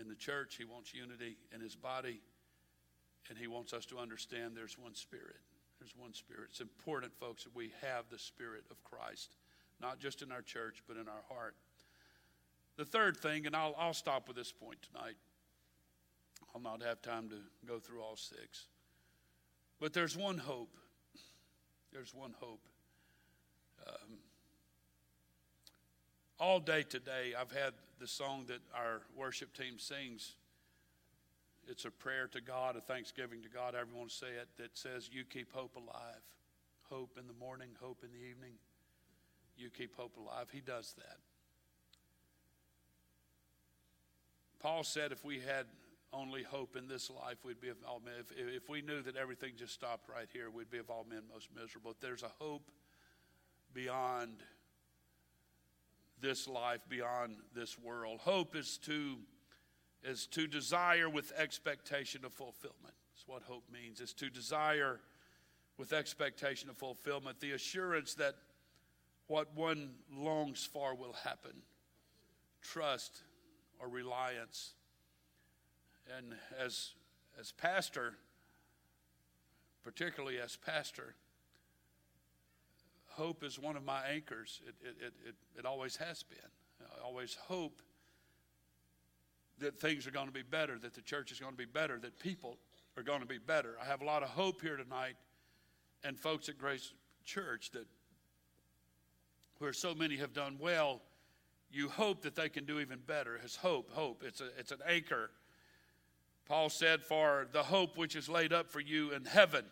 in 0.00 0.08
the 0.08 0.16
church, 0.16 0.56
He 0.56 0.64
wants 0.64 0.92
unity 0.92 1.36
in 1.54 1.60
His 1.60 1.76
body, 1.76 2.20
and 3.28 3.38
He 3.38 3.46
wants 3.46 3.72
us 3.72 3.86
to 3.86 3.98
understand 3.98 4.56
there's 4.56 4.76
one 4.76 4.96
Spirit. 4.96 5.36
There's 5.78 5.94
one 5.96 6.14
Spirit. 6.14 6.48
It's 6.50 6.60
important, 6.60 7.12
folks, 7.14 7.44
that 7.44 7.54
we 7.54 7.70
have 7.80 8.06
the 8.10 8.18
Spirit 8.18 8.64
of 8.72 8.82
Christ, 8.82 9.36
not 9.80 9.98
just 9.98 10.22
in 10.22 10.32
our 10.32 10.42
church, 10.42 10.82
but 10.86 10.96
in 10.96 11.08
our 11.08 11.22
heart. 11.28 11.54
The 12.76 12.84
third 12.84 13.16
thing, 13.16 13.46
and 13.46 13.54
I'll, 13.54 13.74
I'll 13.78 13.94
stop 13.94 14.26
with 14.26 14.36
this 14.36 14.52
point 14.52 14.78
tonight. 14.82 15.16
I'll 16.54 16.60
not 16.60 16.82
have 16.82 17.02
time 17.02 17.28
to 17.30 17.36
go 17.66 17.78
through 17.78 18.02
all 18.02 18.16
six. 18.16 18.66
But 19.80 19.92
there's 19.92 20.16
one 20.16 20.38
hope. 20.38 20.76
There's 21.92 22.14
one 22.14 22.34
hope. 22.40 22.66
Um, 23.86 24.18
all 26.38 26.60
day 26.60 26.82
today, 26.82 27.34
I've 27.38 27.52
had 27.52 27.74
the 28.00 28.06
song 28.06 28.44
that 28.48 28.60
our 28.74 29.02
worship 29.16 29.56
team 29.56 29.78
sings. 29.78 30.34
It's 31.68 31.84
a 31.84 31.90
prayer 31.90 32.28
to 32.28 32.40
God, 32.40 32.76
a 32.76 32.80
thanksgiving 32.80 33.42
to 33.42 33.48
God. 33.48 33.74
Everyone 33.74 34.08
say 34.08 34.28
it 34.40 34.48
that 34.58 34.76
says, 34.76 35.08
You 35.12 35.24
keep 35.24 35.52
hope 35.52 35.76
alive. 35.76 36.22
Hope 36.90 37.16
in 37.18 37.26
the 37.26 37.32
morning, 37.34 37.70
hope 37.80 38.02
in 38.02 38.10
the 38.10 38.24
evening. 38.24 38.54
You 39.56 39.70
keep 39.70 39.96
hope 39.96 40.16
alive. 40.16 40.48
He 40.52 40.60
does 40.60 40.94
that. 40.98 41.18
Paul 44.60 44.82
said 44.82 45.12
if 45.12 45.24
we 45.24 45.40
had 45.40 45.66
only 46.12 46.42
hope 46.42 46.76
in 46.76 46.88
this 46.88 47.10
life, 47.10 47.38
we'd 47.44 47.60
be 47.60 47.68
of 47.68 47.76
all 47.86 48.00
men. 48.04 48.14
If, 48.20 48.32
if 48.36 48.68
we 48.68 48.82
knew 48.82 49.02
that 49.02 49.16
everything 49.16 49.52
just 49.56 49.74
stopped 49.74 50.08
right 50.08 50.28
here, 50.32 50.50
we'd 50.50 50.70
be 50.70 50.78
of 50.78 50.90
all 50.90 51.04
men 51.08 51.22
most 51.32 51.48
miserable. 51.54 51.90
If 51.90 52.00
there's 52.00 52.22
a 52.22 52.30
hope 52.38 52.70
beyond 53.74 54.42
this 56.20 56.48
life, 56.48 56.80
beyond 56.88 57.36
this 57.54 57.78
world. 57.78 58.20
Hope 58.20 58.56
is 58.56 58.78
to 58.78 59.16
is 60.02 60.26
to 60.26 60.46
desire 60.46 61.08
with 61.08 61.32
expectation 61.36 62.26
of 62.26 62.32
fulfillment. 62.32 62.94
That's 63.14 63.26
what 63.26 63.42
hope 63.42 63.64
means. 63.72 64.00
Is 64.00 64.12
to 64.14 64.28
desire 64.28 65.00
with 65.78 65.92
expectation 65.92 66.68
of 66.68 66.76
fulfillment, 66.76 67.40
the 67.40 67.52
assurance 67.52 68.14
that 68.14 68.34
what 69.26 69.54
one 69.54 69.90
longs 70.12 70.64
for 70.64 70.94
will 70.94 71.14
happen. 71.24 71.52
Trust 72.62 73.22
or 73.78 73.88
reliance. 73.88 74.72
And 76.16 76.34
as 76.58 76.90
as 77.38 77.52
pastor, 77.52 78.14
particularly 79.82 80.38
as 80.38 80.56
pastor, 80.56 81.14
hope 83.08 83.42
is 83.42 83.58
one 83.58 83.76
of 83.76 83.84
my 83.84 84.06
anchors. 84.06 84.60
It, 84.66 84.74
it, 84.86 85.12
it, 85.26 85.34
it, 85.58 85.66
always 85.66 85.96
has 85.96 86.22
been. 86.22 86.38
I 86.80 87.04
always 87.04 87.36
hope 87.48 87.80
that 89.58 89.80
things 89.80 90.06
are 90.06 90.10
going 90.10 90.26
to 90.26 90.32
be 90.32 90.42
better, 90.42 90.78
that 90.78 90.94
the 90.94 91.00
church 91.00 91.32
is 91.32 91.40
going 91.40 91.52
to 91.52 91.58
be 91.58 91.64
better, 91.64 91.98
that 91.98 92.18
people 92.18 92.58
are 92.96 93.02
going 93.02 93.20
to 93.20 93.26
be 93.26 93.38
better. 93.38 93.76
I 93.80 93.84
have 93.86 94.02
a 94.02 94.04
lot 94.04 94.22
of 94.22 94.30
hope 94.30 94.60
here 94.60 94.76
tonight, 94.76 95.14
and 96.02 96.18
folks 96.18 96.48
at 96.48 96.58
Grace 96.58 96.92
Church 97.24 97.70
that 97.72 97.86
where 99.58 99.72
so 99.72 99.94
many 99.94 100.16
have 100.16 100.32
done 100.32 100.56
well, 100.60 101.00
you 101.70 101.88
hope 101.88 102.22
that 102.22 102.36
they 102.36 102.48
can 102.48 102.64
do 102.64 102.80
even 102.80 102.98
better. 103.06 103.38
It's 103.42 103.56
hope, 103.56 103.90
hope. 103.90 104.22
It's, 104.24 104.40
a, 104.40 104.48
it's 104.58 104.70
an 104.70 104.80
anchor. 104.88 105.30
Paul 106.46 106.68
said, 106.68 107.02
For 107.02 107.48
the 107.52 107.62
hope 107.62 107.96
which 107.96 108.16
is 108.16 108.28
laid 108.28 108.52
up 108.52 108.70
for 108.70 108.80
you 108.80 109.12
in 109.12 109.24
heaven 109.24 109.64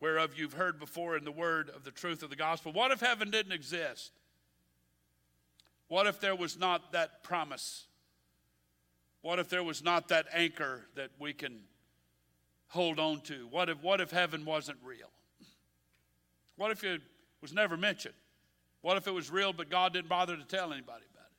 whereof 0.00 0.32
you've 0.36 0.52
heard 0.52 0.78
before 0.78 1.16
in 1.16 1.24
the 1.24 1.32
word 1.32 1.70
of 1.70 1.82
the 1.84 1.90
truth 1.90 2.22
of 2.22 2.28
the 2.28 2.36
gospel. 2.36 2.72
What 2.72 2.90
if 2.90 3.00
heaven 3.00 3.30
didn't 3.30 3.52
exist? 3.52 4.12
What 5.88 6.06
if 6.06 6.20
there 6.20 6.36
was 6.36 6.58
not 6.58 6.92
that 6.92 7.22
promise? 7.22 7.86
What 9.22 9.38
if 9.38 9.48
there 9.48 9.62
was 9.62 9.82
not 9.82 10.08
that 10.08 10.26
anchor 10.34 10.86
that 10.94 11.10
we 11.18 11.32
can 11.32 11.60
hold 12.68 12.98
on 12.98 13.20
to? 13.22 13.46
What 13.50 13.70
if, 13.70 13.82
what 13.82 14.02
if 14.02 14.10
heaven 14.10 14.44
wasn't 14.44 14.76
real? 14.84 15.10
What 16.56 16.70
if 16.70 16.84
it 16.84 17.00
was 17.40 17.54
never 17.54 17.76
mentioned? 17.76 18.14
What 18.84 18.98
if 18.98 19.06
it 19.06 19.12
was 19.12 19.30
real 19.30 19.54
but 19.54 19.70
God 19.70 19.94
didn't 19.94 20.10
bother 20.10 20.36
to 20.36 20.44
tell 20.44 20.70
anybody 20.70 21.06
about 21.10 21.30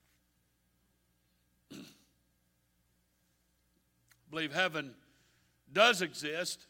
it? 1.69 1.75
I 1.75 1.79
believe 4.31 4.51
heaven 4.51 4.95
does 5.71 6.01
exist, 6.01 6.65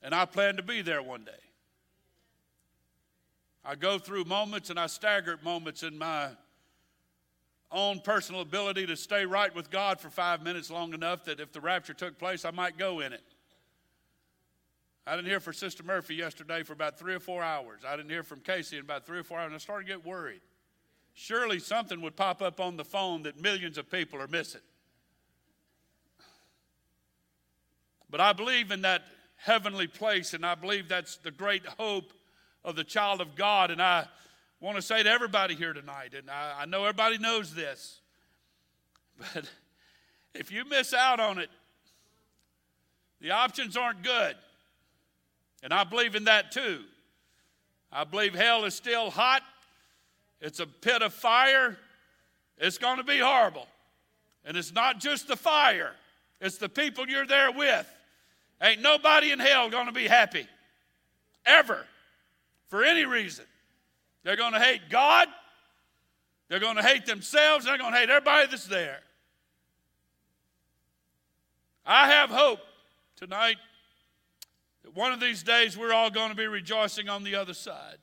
and 0.00 0.14
I 0.14 0.26
plan 0.26 0.54
to 0.58 0.62
be 0.62 0.80
there 0.80 1.02
one 1.02 1.24
day. 1.24 1.32
I 3.64 3.74
go 3.74 3.98
through 3.98 4.26
moments 4.26 4.70
and 4.70 4.78
I 4.78 4.86
stagger 4.86 5.32
at 5.32 5.42
moments 5.42 5.82
in 5.82 5.98
my 5.98 6.28
own 7.72 7.98
personal 7.98 8.42
ability 8.42 8.86
to 8.86 8.96
stay 8.96 9.26
right 9.26 9.52
with 9.52 9.70
God 9.70 9.98
for 9.98 10.08
five 10.08 10.44
minutes 10.44 10.70
long 10.70 10.94
enough 10.94 11.24
that 11.24 11.40
if 11.40 11.50
the 11.50 11.60
rapture 11.60 11.94
took 11.94 12.16
place, 12.16 12.44
I 12.44 12.52
might 12.52 12.78
go 12.78 13.00
in 13.00 13.12
it. 13.12 13.24
I 15.06 15.16
didn't 15.16 15.28
hear 15.28 15.40
from 15.40 15.54
Sister 15.54 15.82
Murphy 15.82 16.14
yesterday 16.14 16.62
for 16.62 16.72
about 16.72 16.98
three 16.98 17.14
or 17.14 17.20
four 17.20 17.42
hours. 17.42 17.80
I 17.86 17.96
didn't 17.96 18.10
hear 18.10 18.22
from 18.22 18.40
Casey 18.40 18.76
in 18.76 18.82
about 18.82 19.06
three 19.06 19.18
or 19.18 19.24
four 19.24 19.38
hours, 19.38 19.46
and 19.46 19.54
I 19.54 19.58
started 19.58 19.86
to 19.86 19.92
get 19.92 20.04
worried. 20.04 20.40
Surely 21.14 21.58
something 21.58 22.00
would 22.02 22.16
pop 22.16 22.42
up 22.42 22.60
on 22.60 22.76
the 22.76 22.84
phone 22.84 23.22
that 23.22 23.40
millions 23.40 23.78
of 23.78 23.90
people 23.90 24.20
are 24.20 24.28
missing. 24.28 24.60
But 28.10 28.20
I 28.20 28.32
believe 28.32 28.70
in 28.70 28.82
that 28.82 29.02
heavenly 29.36 29.86
place, 29.86 30.34
and 30.34 30.44
I 30.44 30.54
believe 30.54 30.88
that's 30.88 31.16
the 31.16 31.30
great 31.30 31.64
hope 31.66 32.12
of 32.64 32.76
the 32.76 32.84
child 32.84 33.20
of 33.20 33.34
God. 33.34 33.70
And 33.70 33.80
I 33.80 34.06
want 34.60 34.76
to 34.76 34.82
say 34.82 35.02
to 35.02 35.08
everybody 35.10 35.54
here 35.54 35.72
tonight, 35.72 36.14
and 36.14 36.28
I, 36.30 36.60
I 36.60 36.64
know 36.66 36.84
everybody 36.84 37.18
knows 37.18 37.54
this, 37.54 38.00
but 39.34 39.48
if 40.34 40.52
you 40.52 40.64
miss 40.64 40.92
out 40.92 41.20
on 41.20 41.38
it, 41.38 41.50
the 43.20 43.30
options 43.30 43.76
aren't 43.76 44.02
good. 44.02 44.36
And 45.62 45.72
I 45.74 45.84
believe 45.84 46.14
in 46.14 46.24
that 46.24 46.52
too. 46.52 46.80
I 47.92 48.04
believe 48.04 48.34
hell 48.34 48.64
is 48.64 48.74
still 48.74 49.10
hot. 49.10 49.42
It's 50.40 50.60
a 50.60 50.66
pit 50.66 51.02
of 51.02 51.12
fire. 51.12 51.76
It's 52.58 52.78
going 52.78 52.98
to 52.98 53.04
be 53.04 53.18
horrible. 53.18 53.66
And 54.44 54.56
it's 54.56 54.72
not 54.72 55.00
just 55.00 55.28
the 55.28 55.36
fire, 55.36 55.92
it's 56.40 56.58
the 56.58 56.68
people 56.68 57.06
you're 57.08 57.26
there 57.26 57.52
with. 57.52 57.86
Ain't 58.62 58.82
nobody 58.82 59.32
in 59.32 59.38
hell 59.38 59.70
going 59.70 59.86
to 59.86 59.92
be 59.92 60.06
happy. 60.06 60.46
Ever. 61.46 61.86
For 62.68 62.84
any 62.84 63.04
reason. 63.04 63.46
They're 64.22 64.36
going 64.36 64.52
to 64.52 64.60
hate 64.60 64.82
God. 64.90 65.28
They're 66.48 66.60
going 66.60 66.76
to 66.76 66.82
hate 66.82 67.06
themselves. 67.06 67.64
They're 67.64 67.78
going 67.78 67.92
to 67.92 67.98
hate 67.98 68.10
everybody 68.10 68.48
that's 68.48 68.66
there. 68.66 69.00
I 71.86 72.08
have 72.08 72.28
hope 72.28 72.60
tonight 73.16 73.56
that 74.82 74.94
one 74.94 75.12
of 75.12 75.20
these 75.20 75.42
days 75.42 75.76
we're 75.76 75.92
all 75.92 76.10
going 76.10 76.30
to 76.30 76.36
be 76.36 76.46
rejoicing 76.46 77.08
on 77.08 77.24
the 77.24 77.34
other 77.34 77.54
side. 77.54 77.98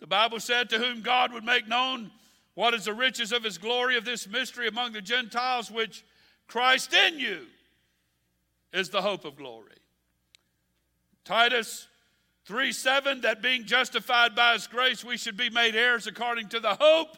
The 0.00 0.06
Bible 0.06 0.40
said, 0.40 0.68
To 0.70 0.78
whom 0.78 1.02
God 1.02 1.32
would 1.32 1.44
make 1.44 1.68
known 1.68 2.10
what 2.54 2.74
is 2.74 2.86
the 2.86 2.94
riches 2.94 3.32
of 3.32 3.44
his 3.44 3.58
glory 3.58 3.96
of 3.96 4.04
this 4.04 4.28
mystery 4.28 4.68
among 4.68 4.92
the 4.92 5.00
Gentiles, 5.00 5.70
which 5.70 6.04
Christ 6.48 6.92
in 6.92 7.18
you 7.18 7.46
is 8.72 8.88
the 8.90 9.02
hope 9.02 9.24
of 9.24 9.36
glory. 9.36 9.76
Titus 11.24 11.86
3 12.46 12.72
7, 12.72 13.20
that 13.20 13.42
being 13.42 13.64
justified 13.64 14.34
by 14.34 14.54
his 14.54 14.66
grace, 14.66 15.04
we 15.04 15.16
should 15.16 15.36
be 15.36 15.50
made 15.50 15.74
heirs 15.74 16.06
according 16.06 16.48
to 16.48 16.60
the 16.60 16.74
hope 16.74 17.16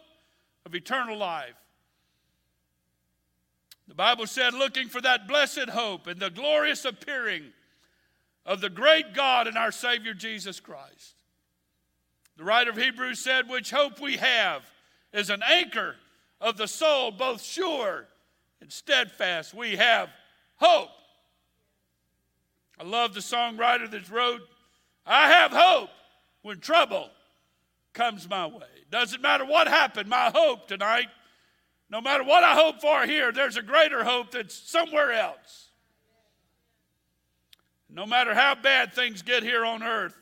of 0.67 0.75
eternal 0.75 1.17
life. 1.17 1.55
The 3.89 3.95
Bible 3.95 4.27
said, 4.27 4.55
looking 4.55 4.89
for 4.89 5.01
that 5.01 5.29
blessed 5.29 5.69
hope 5.71 6.07
and 6.07 6.21
the 6.21 6.31
glorious 6.31 6.85
appearing 6.85 7.53
of 8.47 8.61
the 8.61 8.71
great 8.71 9.15
God 9.15 9.47
and 9.47 9.57
our 9.57 9.73
Savior 9.73 10.15
Jesus 10.15 10.61
Christ. 10.61 11.15
The 12.37 12.45
writer 12.45 12.71
of 12.71 12.77
Hebrews 12.77 13.21
said, 13.21 13.49
Which 13.49 13.71
hope 13.71 14.01
we 14.01 14.17
have 14.17 14.63
is 15.13 15.31
an 15.31 15.43
anchor 15.43 15.97
of 16.41 16.57
the 16.57 16.69
soul, 16.69 17.11
both 17.11 17.43
sure 17.43 18.07
and 18.61 18.73
steadfast. 18.73 19.55
We 19.55 19.77
have 19.77 20.11
hope. 20.57 20.91
I 22.79 22.85
love 22.85 23.15
the 23.15 23.21
songwriter 23.21 23.91
that 23.91 24.11
wrote, 24.11 24.41
I 25.07 25.29
have 25.29 25.53
hope 25.53 25.91
when 26.43 26.59
trouble 26.59 27.09
comes 27.93 28.29
my 28.29 28.47
way. 28.47 28.67
Doesn't 28.91 29.23
matter 29.23 29.45
what 29.45 29.69
happened, 29.69 30.09
my 30.09 30.31
hope 30.35 30.67
tonight, 30.67 31.09
no 31.89 32.01
matter 32.01 32.25
what 32.25 32.43
I 32.43 32.55
hope 32.55 32.81
for 32.81 33.07
here, 33.07 33.31
there's 33.31 33.57
a 33.57 33.63
greater 33.63 34.03
hope 34.03 34.33
that's 34.33 34.55
somewhere 34.55 35.13
else. 35.13 35.71
No 37.95 38.07
matter 38.07 38.35
how 38.35 38.57
bad 38.57 38.93
things 38.93 39.23
get 39.23 39.45
here 39.45 39.65
on 39.65 39.85
earth, 39.85 40.19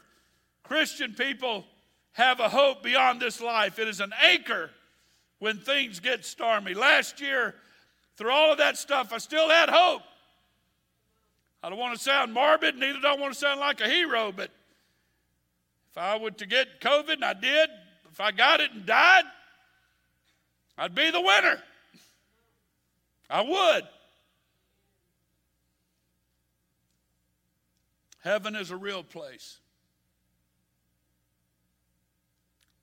Christian 0.63 1.15
people 1.15 1.65
have 2.13 2.39
a 2.39 2.51
hope 2.51 2.83
beyond 2.83 3.21
this 3.21 3.41
life. 3.41 3.79
It 3.79 3.89
is 3.89 4.01
an 4.01 4.13
anchor 4.23 4.71
when 5.39 5.57
things 5.57 5.99
get 5.99 6.27
stormy. 6.27 6.75
Last 6.75 7.19
year, 7.19 7.55
through 8.17 8.31
all 8.31 8.53
of 8.53 8.59
that 8.59 8.77
stuff, 8.77 9.11
I 9.11 9.19
still 9.19 9.49
had 9.49 9.71
hope. 9.71 10.03
I 11.63 11.71
don't 11.71 11.79
want 11.79 11.97
to 11.97 12.03
sound 12.03 12.35
morbid, 12.35 12.77
neither 12.77 13.01
do 13.01 13.07
I 13.07 13.17
want 13.17 13.33
to 13.33 13.39
sound 13.39 13.59
like 13.59 13.81
a 13.81 13.89
hero, 13.89 14.33
but 14.33 14.51
if 15.91 15.97
I 15.97 16.19
were 16.19 16.31
to 16.31 16.47
get 16.47 16.81
COVID 16.81 17.15
and 17.15 17.25
I 17.25 17.33
did, 17.33 17.71
if 18.11 18.21
I 18.21 18.33
got 18.33 18.61
it 18.61 18.73
and 18.73 18.85
died, 18.85 19.25
I'd 20.77 20.95
be 20.95 21.11
the 21.11 21.21
winner. 21.21 21.63
I 23.31 23.41
would. 23.41 23.89
Heaven 28.23 28.55
is 28.55 28.71
a 28.71 28.77
real 28.77 29.03
place. 29.03 29.59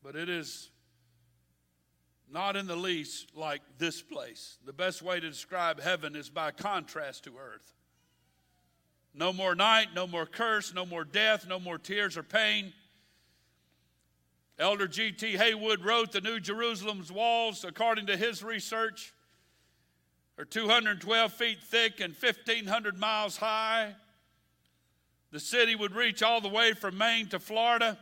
But 0.03 0.15
it 0.15 0.29
is 0.29 0.69
not 2.31 2.55
in 2.55 2.67
the 2.67 2.75
least 2.75 3.35
like 3.35 3.61
this 3.77 4.01
place. 4.01 4.57
The 4.65 4.73
best 4.73 5.01
way 5.01 5.19
to 5.19 5.29
describe 5.29 5.81
heaven 5.81 6.15
is 6.15 6.29
by 6.29 6.51
contrast 6.51 7.23
to 7.23 7.37
earth. 7.37 7.73
No 9.13 9.33
more 9.33 9.55
night, 9.55 9.87
no 9.95 10.05
more 10.05 10.25
curse, 10.25 10.73
no 10.73 10.85
more 10.85 11.03
death, 11.03 11.47
no 11.47 11.59
more 11.59 11.77
tears 11.77 12.17
or 12.17 12.23
pain. 12.23 12.73
Elder 14.59 14.87
G.T. 14.87 15.37
Haywood 15.37 15.83
wrote 15.83 16.11
the 16.11 16.21
New 16.21 16.39
Jerusalem's 16.39 17.11
walls, 17.11 17.63
according 17.63 18.07
to 18.07 18.17
his 18.17 18.43
research, 18.43 19.13
are 20.37 20.45
212 20.45 21.33
feet 21.33 21.59
thick 21.63 22.01
and 22.01 22.13
1,500 22.13 22.99
miles 22.99 23.37
high. 23.37 23.95
The 25.31 25.39
city 25.39 25.75
would 25.75 25.93
reach 25.93 26.23
all 26.23 26.41
the 26.41 26.49
way 26.49 26.73
from 26.73 26.97
Maine 26.97 27.27
to 27.27 27.39
Florida 27.39 27.97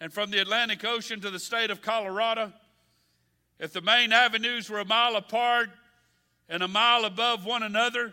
and 0.00 0.12
from 0.12 0.30
the 0.30 0.40
Atlantic 0.40 0.84
Ocean 0.84 1.20
to 1.20 1.30
the 1.30 1.38
state 1.38 1.70
of 1.70 1.80
Colorado. 1.80 2.52
If 3.58 3.72
the 3.72 3.80
main 3.80 4.12
avenues 4.12 4.68
were 4.68 4.80
a 4.80 4.84
mile 4.84 5.16
apart 5.16 5.70
and 6.48 6.62
a 6.62 6.68
mile 6.68 7.04
above 7.04 7.44
one 7.44 7.62
another, 7.62 8.12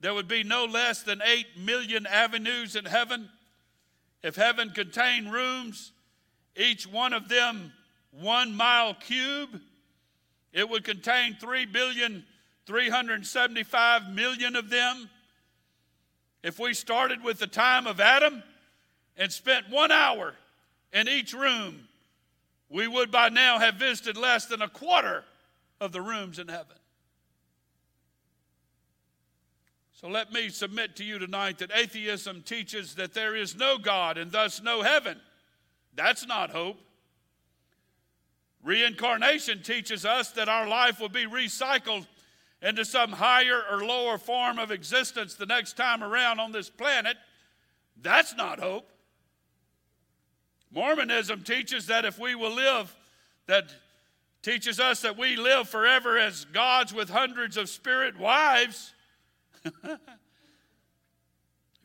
there 0.00 0.14
would 0.14 0.28
be 0.28 0.42
no 0.42 0.64
less 0.64 1.02
than 1.02 1.20
8 1.22 1.58
million 1.58 2.06
avenues 2.06 2.76
in 2.76 2.84
heaven. 2.84 3.28
If 4.22 4.36
heaven 4.36 4.70
contained 4.70 5.32
rooms, 5.32 5.92
each 6.56 6.86
one 6.86 7.12
of 7.12 7.28
them 7.28 7.72
one 8.10 8.54
mile 8.54 8.94
cube, 8.94 9.60
it 10.52 10.68
would 10.68 10.84
contain 10.84 11.36
3 11.38 11.66
billion 11.66 12.24
375 12.66 14.10
million 14.10 14.56
of 14.56 14.70
them. 14.70 15.08
If 16.46 16.60
we 16.60 16.74
started 16.74 17.24
with 17.24 17.40
the 17.40 17.48
time 17.48 17.88
of 17.88 17.98
Adam 17.98 18.40
and 19.16 19.32
spent 19.32 19.68
one 19.68 19.90
hour 19.90 20.32
in 20.92 21.08
each 21.08 21.34
room, 21.34 21.88
we 22.68 22.86
would 22.86 23.10
by 23.10 23.30
now 23.30 23.58
have 23.58 23.74
visited 23.74 24.16
less 24.16 24.46
than 24.46 24.62
a 24.62 24.68
quarter 24.68 25.24
of 25.80 25.90
the 25.90 26.00
rooms 26.00 26.38
in 26.38 26.46
heaven. 26.46 26.76
So 29.90 30.06
let 30.06 30.32
me 30.32 30.48
submit 30.48 30.94
to 30.96 31.04
you 31.04 31.18
tonight 31.18 31.58
that 31.58 31.72
atheism 31.74 32.42
teaches 32.42 32.94
that 32.94 33.12
there 33.12 33.34
is 33.34 33.56
no 33.56 33.76
God 33.76 34.16
and 34.16 34.30
thus 34.30 34.62
no 34.62 34.82
heaven. 34.82 35.20
That's 35.96 36.28
not 36.28 36.50
hope. 36.50 36.78
Reincarnation 38.62 39.64
teaches 39.64 40.06
us 40.06 40.30
that 40.30 40.48
our 40.48 40.68
life 40.68 41.00
will 41.00 41.08
be 41.08 41.26
recycled 41.26 42.06
into 42.62 42.84
some 42.84 43.12
higher 43.12 43.62
or 43.70 43.84
lower 43.84 44.18
form 44.18 44.58
of 44.58 44.70
existence 44.70 45.34
the 45.34 45.46
next 45.46 45.76
time 45.76 46.02
around 46.02 46.40
on 46.40 46.52
this 46.52 46.70
planet, 46.70 47.16
that's 48.00 48.34
not 48.34 48.60
hope. 48.60 48.90
Mormonism 50.70 51.42
teaches 51.42 51.86
that 51.86 52.04
if 52.04 52.18
we 52.18 52.34
will 52.34 52.54
live, 52.54 52.94
that 53.46 53.72
teaches 54.42 54.78
us 54.80 55.00
that 55.02 55.16
we 55.18 55.36
live 55.36 55.68
forever 55.68 56.18
as 56.18 56.44
gods 56.46 56.92
with 56.92 57.08
hundreds 57.08 57.56
of 57.56 57.68
spirit 57.68 58.18
wives. 58.18 58.92
if 59.64 59.98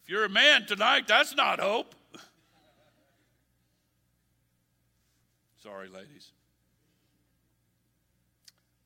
you're 0.08 0.26
a 0.26 0.30
man 0.30 0.66
tonight, 0.66 1.08
that's 1.08 1.36
not 1.36 1.60
hope. 1.60 1.96
Sorry, 5.64 5.90
ladies. 5.90 6.32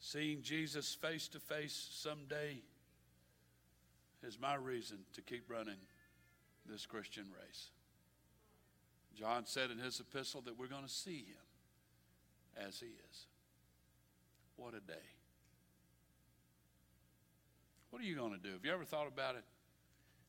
Seeing 0.00 0.40
Jesus 0.40 0.94
face 0.94 1.28
to 1.28 1.38
face 1.38 1.88
someday 1.92 2.62
is 4.26 4.38
my 4.40 4.54
reason 4.54 4.98
to 5.12 5.20
keep 5.20 5.48
running 5.48 5.76
this 6.66 6.86
Christian 6.86 7.26
race. 7.42 7.68
John 9.14 9.44
said 9.44 9.70
in 9.70 9.78
his 9.78 10.00
epistle 10.00 10.40
that 10.42 10.58
we're 10.58 10.68
going 10.68 10.84
to 10.84 10.88
see 10.88 11.18
him 11.18 12.66
as 12.66 12.80
he 12.80 12.86
is. 12.86 13.26
What 14.56 14.74
a 14.74 14.80
day. 14.80 15.06
What 17.90 18.00
are 18.00 18.04
you 18.04 18.16
going 18.16 18.32
to 18.32 18.38
do? 18.38 18.52
Have 18.52 18.64
you 18.64 18.72
ever 18.72 18.84
thought 18.84 19.08
about 19.08 19.34
it? 19.34 19.44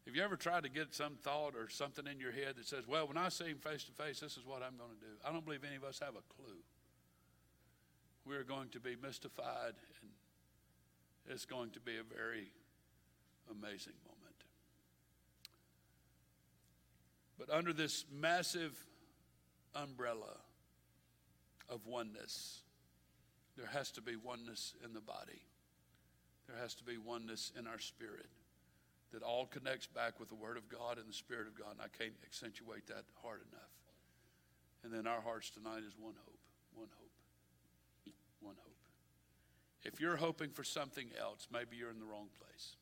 Have 0.05 0.15
you 0.15 0.24
ever 0.24 0.36
tried 0.36 0.63
to 0.63 0.69
get 0.69 0.93
some 0.93 1.15
thought 1.15 1.53
or 1.55 1.69
something 1.69 2.07
in 2.07 2.19
your 2.19 2.32
head 2.32 2.55
that 2.57 2.67
says, 2.67 2.88
well, 2.88 3.07
when 3.07 3.17
I 3.17 3.30
see 3.30 3.45
him 3.45 3.57
face 3.57 3.84
to 3.84 3.91
face, 3.91 4.19
this 4.19 4.36
is 4.36 4.45
what 4.45 4.63
I'm 4.63 4.76
going 4.78 4.89
to 4.89 4.99
do? 4.99 5.11
I 5.24 5.32
don't 5.32 5.45
believe 5.45 5.63
any 5.65 5.76
of 5.76 5.84
us 5.84 5.99
have 5.99 6.15
a 6.15 6.34
clue. 6.36 6.57
We're 8.26 8.43
going 8.43 8.69
to 8.69 8.80
be 8.80 8.95
mystified, 9.01 9.74
and 10.01 10.11
it's 11.28 11.45
going 11.45 11.72
to 11.72 11.80
be 11.80 11.97
a 11.97 12.03
very 12.03 12.51
amazing 13.49 13.93
moment. 14.05 14.36
But 17.38 17.49
under 17.49 17.74
this 17.74 18.05
massive 18.11 18.78
umbrella 19.74 20.38
of 21.69 21.88
oneness, 21.88 22.61
there 23.57 23.65
has 23.67 23.91
to 23.93 24.01
be 24.01 24.15
oneness 24.15 24.76
in 24.86 24.93
the 24.93 25.01
body. 25.01 25.41
There 26.47 26.57
has 26.57 26.76
to 26.76 26.84
be 26.84 26.97
oneness 26.97 27.51
in 27.57 27.65
our 27.65 27.80
spirit 27.80 28.28
that 29.11 29.24
all 29.24 29.45
connects 29.45 29.88
back 29.88 30.19
with 30.19 30.30
the 30.30 30.36
Word 30.36 30.57
of 30.57 30.69
God 30.69 30.97
and 30.97 31.07
the 31.07 31.13
Spirit 31.13 31.47
of 31.47 31.57
God. 31.57 31.72
And 31.72 31.82
I 31.82 31.89
can't 31.97 32.13
accentuate 32.26 32.88
that 32.88 33.03
hard 33.24 33.41
enough. 33.51 33.72
And 34.84 34.93
then 34.93 35.05
our 35.05 35.22
hearts 35.22 35.49
tonight 35.49 35.84
is 35.88 35.93
one 35.99 36.15
hope, 36.26 36.39
one 36.74 36.88
hope. 36.97 37.11
If 39.84 39.99
you're 39.99 40.15
hoping 40.15 40.49
for 40.51 40.63
something 40.63 41.07
else, 41.19 41.47
maybe 41.51 41.75
you're 41.77 41.89
in 41.89 41.99
the 41.99 42.05
wrong 42.05 42.27
place. 42.39 42.75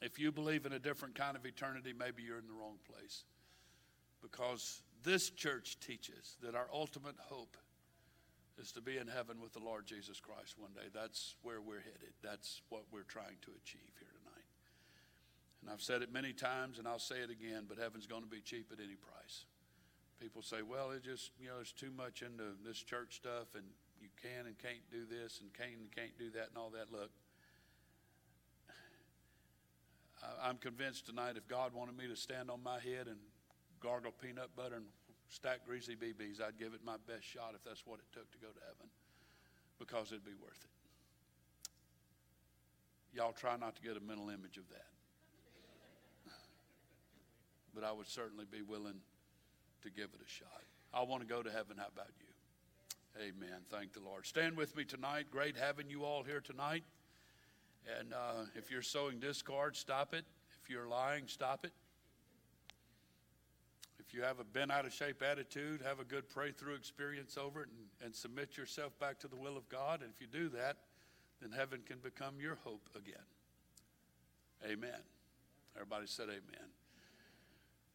If 0.00 0.18
you 0.18 0.32
believe 0.32 0.66
in 0.66 0.72
a 0.72 0.78
different 0.78 1.14
kind 1.14 1.36
of 1.36 1.44
eternity, 1.44 1.92
maybe 1.96 2.22
you're 2.22 2.38
in 2.38 2.46
the 2.46 2.52
wrong 2.52 2.78
place. 2.88 3.24
Because 4.20 4.82
this 5.02 5.30
church 5.30 5.78
teaches 5.80 6.36
that 6.42 6.54
our 6.54 6.68
ultimate 6.72 7.16
hope 7.18 7.56
is 8.60 8.72
to 8.72 8.80
be 8.80 8.98
in 8.98 9.08
heaven 9.08 9.40
with 9.40 9.52
the 9.52 9.60
Lord 9.60 9.86
Jesus 9.86 10.20
Christ 10.20 10.58
one 10.58 10.72
day. 10.72 10.88
That's 10.92 11.34
where 11.42 11.60
we're 11.60 11.80
headed. 11.80 12.14
That's 12.22 12.62
what 12.68 12.84
we're 12.92 13.02
trying 13.02 13.38
to 13.42 13.50
achieve 13.50 13.90
here 13.98 14.12
tonight. 14.18 14.46
And 15.62 15.70
I've 15.70 15.82
said 15.82 16.02
it 16.02 16.12
many 16.12 16.32
times 16.32 16.78
and 16.78 16.86
I'll 16.86 16.98
say 16.98 17.16
it 17.16 17.30
again, 17.30 17.64
but 17.68 17.78
heaven's 17.78 18.06
going 18.06 18.22
to 18.22 18.28
be 18.28 18.40
cheap 18.40 18.70
at 18.72 18.78
any 18.78 18.94
price. 18.94 19.46
People 20.20 20.42
say, 20.42 20.62
well, 20.62 20.90
it 20.90 21.02
just, 21.02 21.32
you 21.40 21.48
know, 21.48 21.56
there's 21.56 21.72
too 21.72 21.90
much 21.96 22.22
into 22.22 22.54
this 22.64 22.78
church 22.78 23.16
stuff 23.16 23.54
and 23.54 23.64
can 24.22 24.46
and 24.46 24.56
can't 24.58 24.86
do 24.90 25.04
this 25.04 25.40
and 25.42 25.52
can 25.52 25.74
and 25.82 25.90
can't 25.90 26.16
do 26.16 26.30
that 26.30 26.48
and 26.48 26.56
all 26.56 26.70
that. 26.70 26.92
Look, 26.92 27.10
I'm 30.42 30.56
convinced 30.56 31.06
tonight 31.06 31.36
if 31.36 31.48
God 31.48 31.74
wanted 31.74 31.96
me 31.96 32.06
to 32.06 32.16
stand 32.16 32.50
on 32.50 32.62
my 32.62 32.78
head 32.78 33.08
and 33.08 33.18
gargle 33.82 34.12
peanut 34.12 34.54
butter 34.54 34.76
and 34.76 34.86
stack 35.28 35.66
greasy 35.66 35.96
BBs, 35.96 36.40
I'd 36.40 36.58
give 36.58 36.74
it 36.74 36.80
my 36.84 36.96
best 37.08 37.24
shot 37.24 37.54
if 37.54 37.64
that's 37.64 37.82
what 37.84 37.98
it 37.98 38.06
took 38.12 38.30
to 38.30 38.38
go 38.38 38.48
to 38.48 38.60
heaven 38.62 38.86
because 39.78 40.12
it'd 40.12 40.24
be 40.24 40.38
worth 40.40 40.62
it. 40.62 40.70
Y'all 43.16 43.32
try 43.32 43.56
not 43.56 43.74
to 43.76 43.82
get 43.82 43.96
a 43.96 44.00
mental 44.00 44.30
image 44.30 44.56
of 44.56 44.68
that. 44.70 44.86
but 47.74 47.82
I 47.84 47.92
would 47.92 48.08
certainly 48.08 48.46
be 48.50 48.62
willing 48.62 49.00
to 49.82 49.90
give 49.90 50.10
it 50.14 50.20
a 50.24 50.30
shot. 50.30 50.62
I 50.94 51.02
want 51.02 51.22
to 51.22 51.28
go 51.28 51.42
to 51.42 51.50
heaven. 51.50 51.76
How 51.78 51.88
about 51.92 52.10
you? 52.20 52.31
Amen. 53.18 53.60
Thank 53.70 53.92
the 53.92 54.00
Lord. 54.00 54.26
Stand 54.26 54.56
with 54.56 54.74
me 54.76 54.84
tonight. 54.84 55.26
Great 55.30 55.56
having 55.56 55.90
you 55.90 56.04
all 56.04 56.22
here 56.22 56.40
tonight. 56.40 56.82
And 57.98 58.14
uh, 58.14 58.46
if 58.54 58.70
you're 58.70 58.82
sowing 58.82 59.18
discord, 59.18 59.76
stop 59.76 60.14
it. 60.14 60.24
If 60.62 60.70
you're 60.70 60.88
lying, 60.88 61.24
stop 61.26 61.64
it. 61.64 61.72
If 63.98 64.14
you 64.14 64.22
have 64.22 64.40
a 64.40 64.44
bent 64.44 64.70
out 64.70 64.86
of 64.86 64.92
shape 64.92 65.22
attitude, 65.22 65.80
have 65.82 66.00
a 66.00 66.04
good 66.04 66.28
pray 66.28 66.52
through 66.52 66.74
experience 66.74 67.36
over 67.36 67.62
it 67.62 67.68
and, 67.68 68.06
and 68.06 68.14
submit 68.14 68.56
yourself 68.56 68.98
back 68.98 69.18
to 69.20 69.28
the 69.28 69.36
will 69.36 69.56
of 69.56 69.68
God. 69.68 70.00
And 70.00 70.10
if 70.14 70.20
you 70.20 70.26
do 70.26 70.48
that, 70.50 70.76
then 71.40 71.50
heaven 71.50 71.80
can 71.86 71.98
become 71.98 72.34
your 72.40 72.58
hope 72.64 72.88
again. 72.94 73.24
Amen. 74.64 75.00
Everybody 75.76 76.06
said 76.06 76.28
amen. 76.28 76.81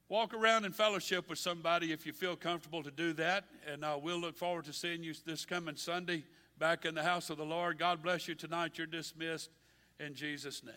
Walk 0.09 0.33
around 0.33 0.63
in 0.63 0.71
fellowship 0.71 1.29
with 1.29 1.37
somebody 1.37 1.91
if 1.91 2.05
you 2.05 2.13
feel 2.13 2.37
comfortable 2.37 2.81
to 2.81 2.91
do 2.91 3.11
that. 3.13 3.43
And 3.69 3.83
uh, 3.83 3.99
we'll 4.01 4.19
look 4.19 4.37
forward 4.37 4.63
to 4.65 4.73
seeing 4.73 5.03
you 5.03 5.13
this 5.25 5.45
coming 5.45 5.75
Sunday 5.75 6.23
back 6.57 6.85
in 6.85 6.95
the 6.95 7.03
house 7.03 7.29
of 7.29 7.37
the 7.37 7.43
Lord. 7.43 7.77
God 7.77 8.01
bless 8.01 8.25
you 8.25 8.33
tonight. 8.33 8.77
You're 8.77 8.87
dismissed 8.87 9.49
in 9.99 10.15
Jesus' 10.15 10.63
name. 10.63 10.73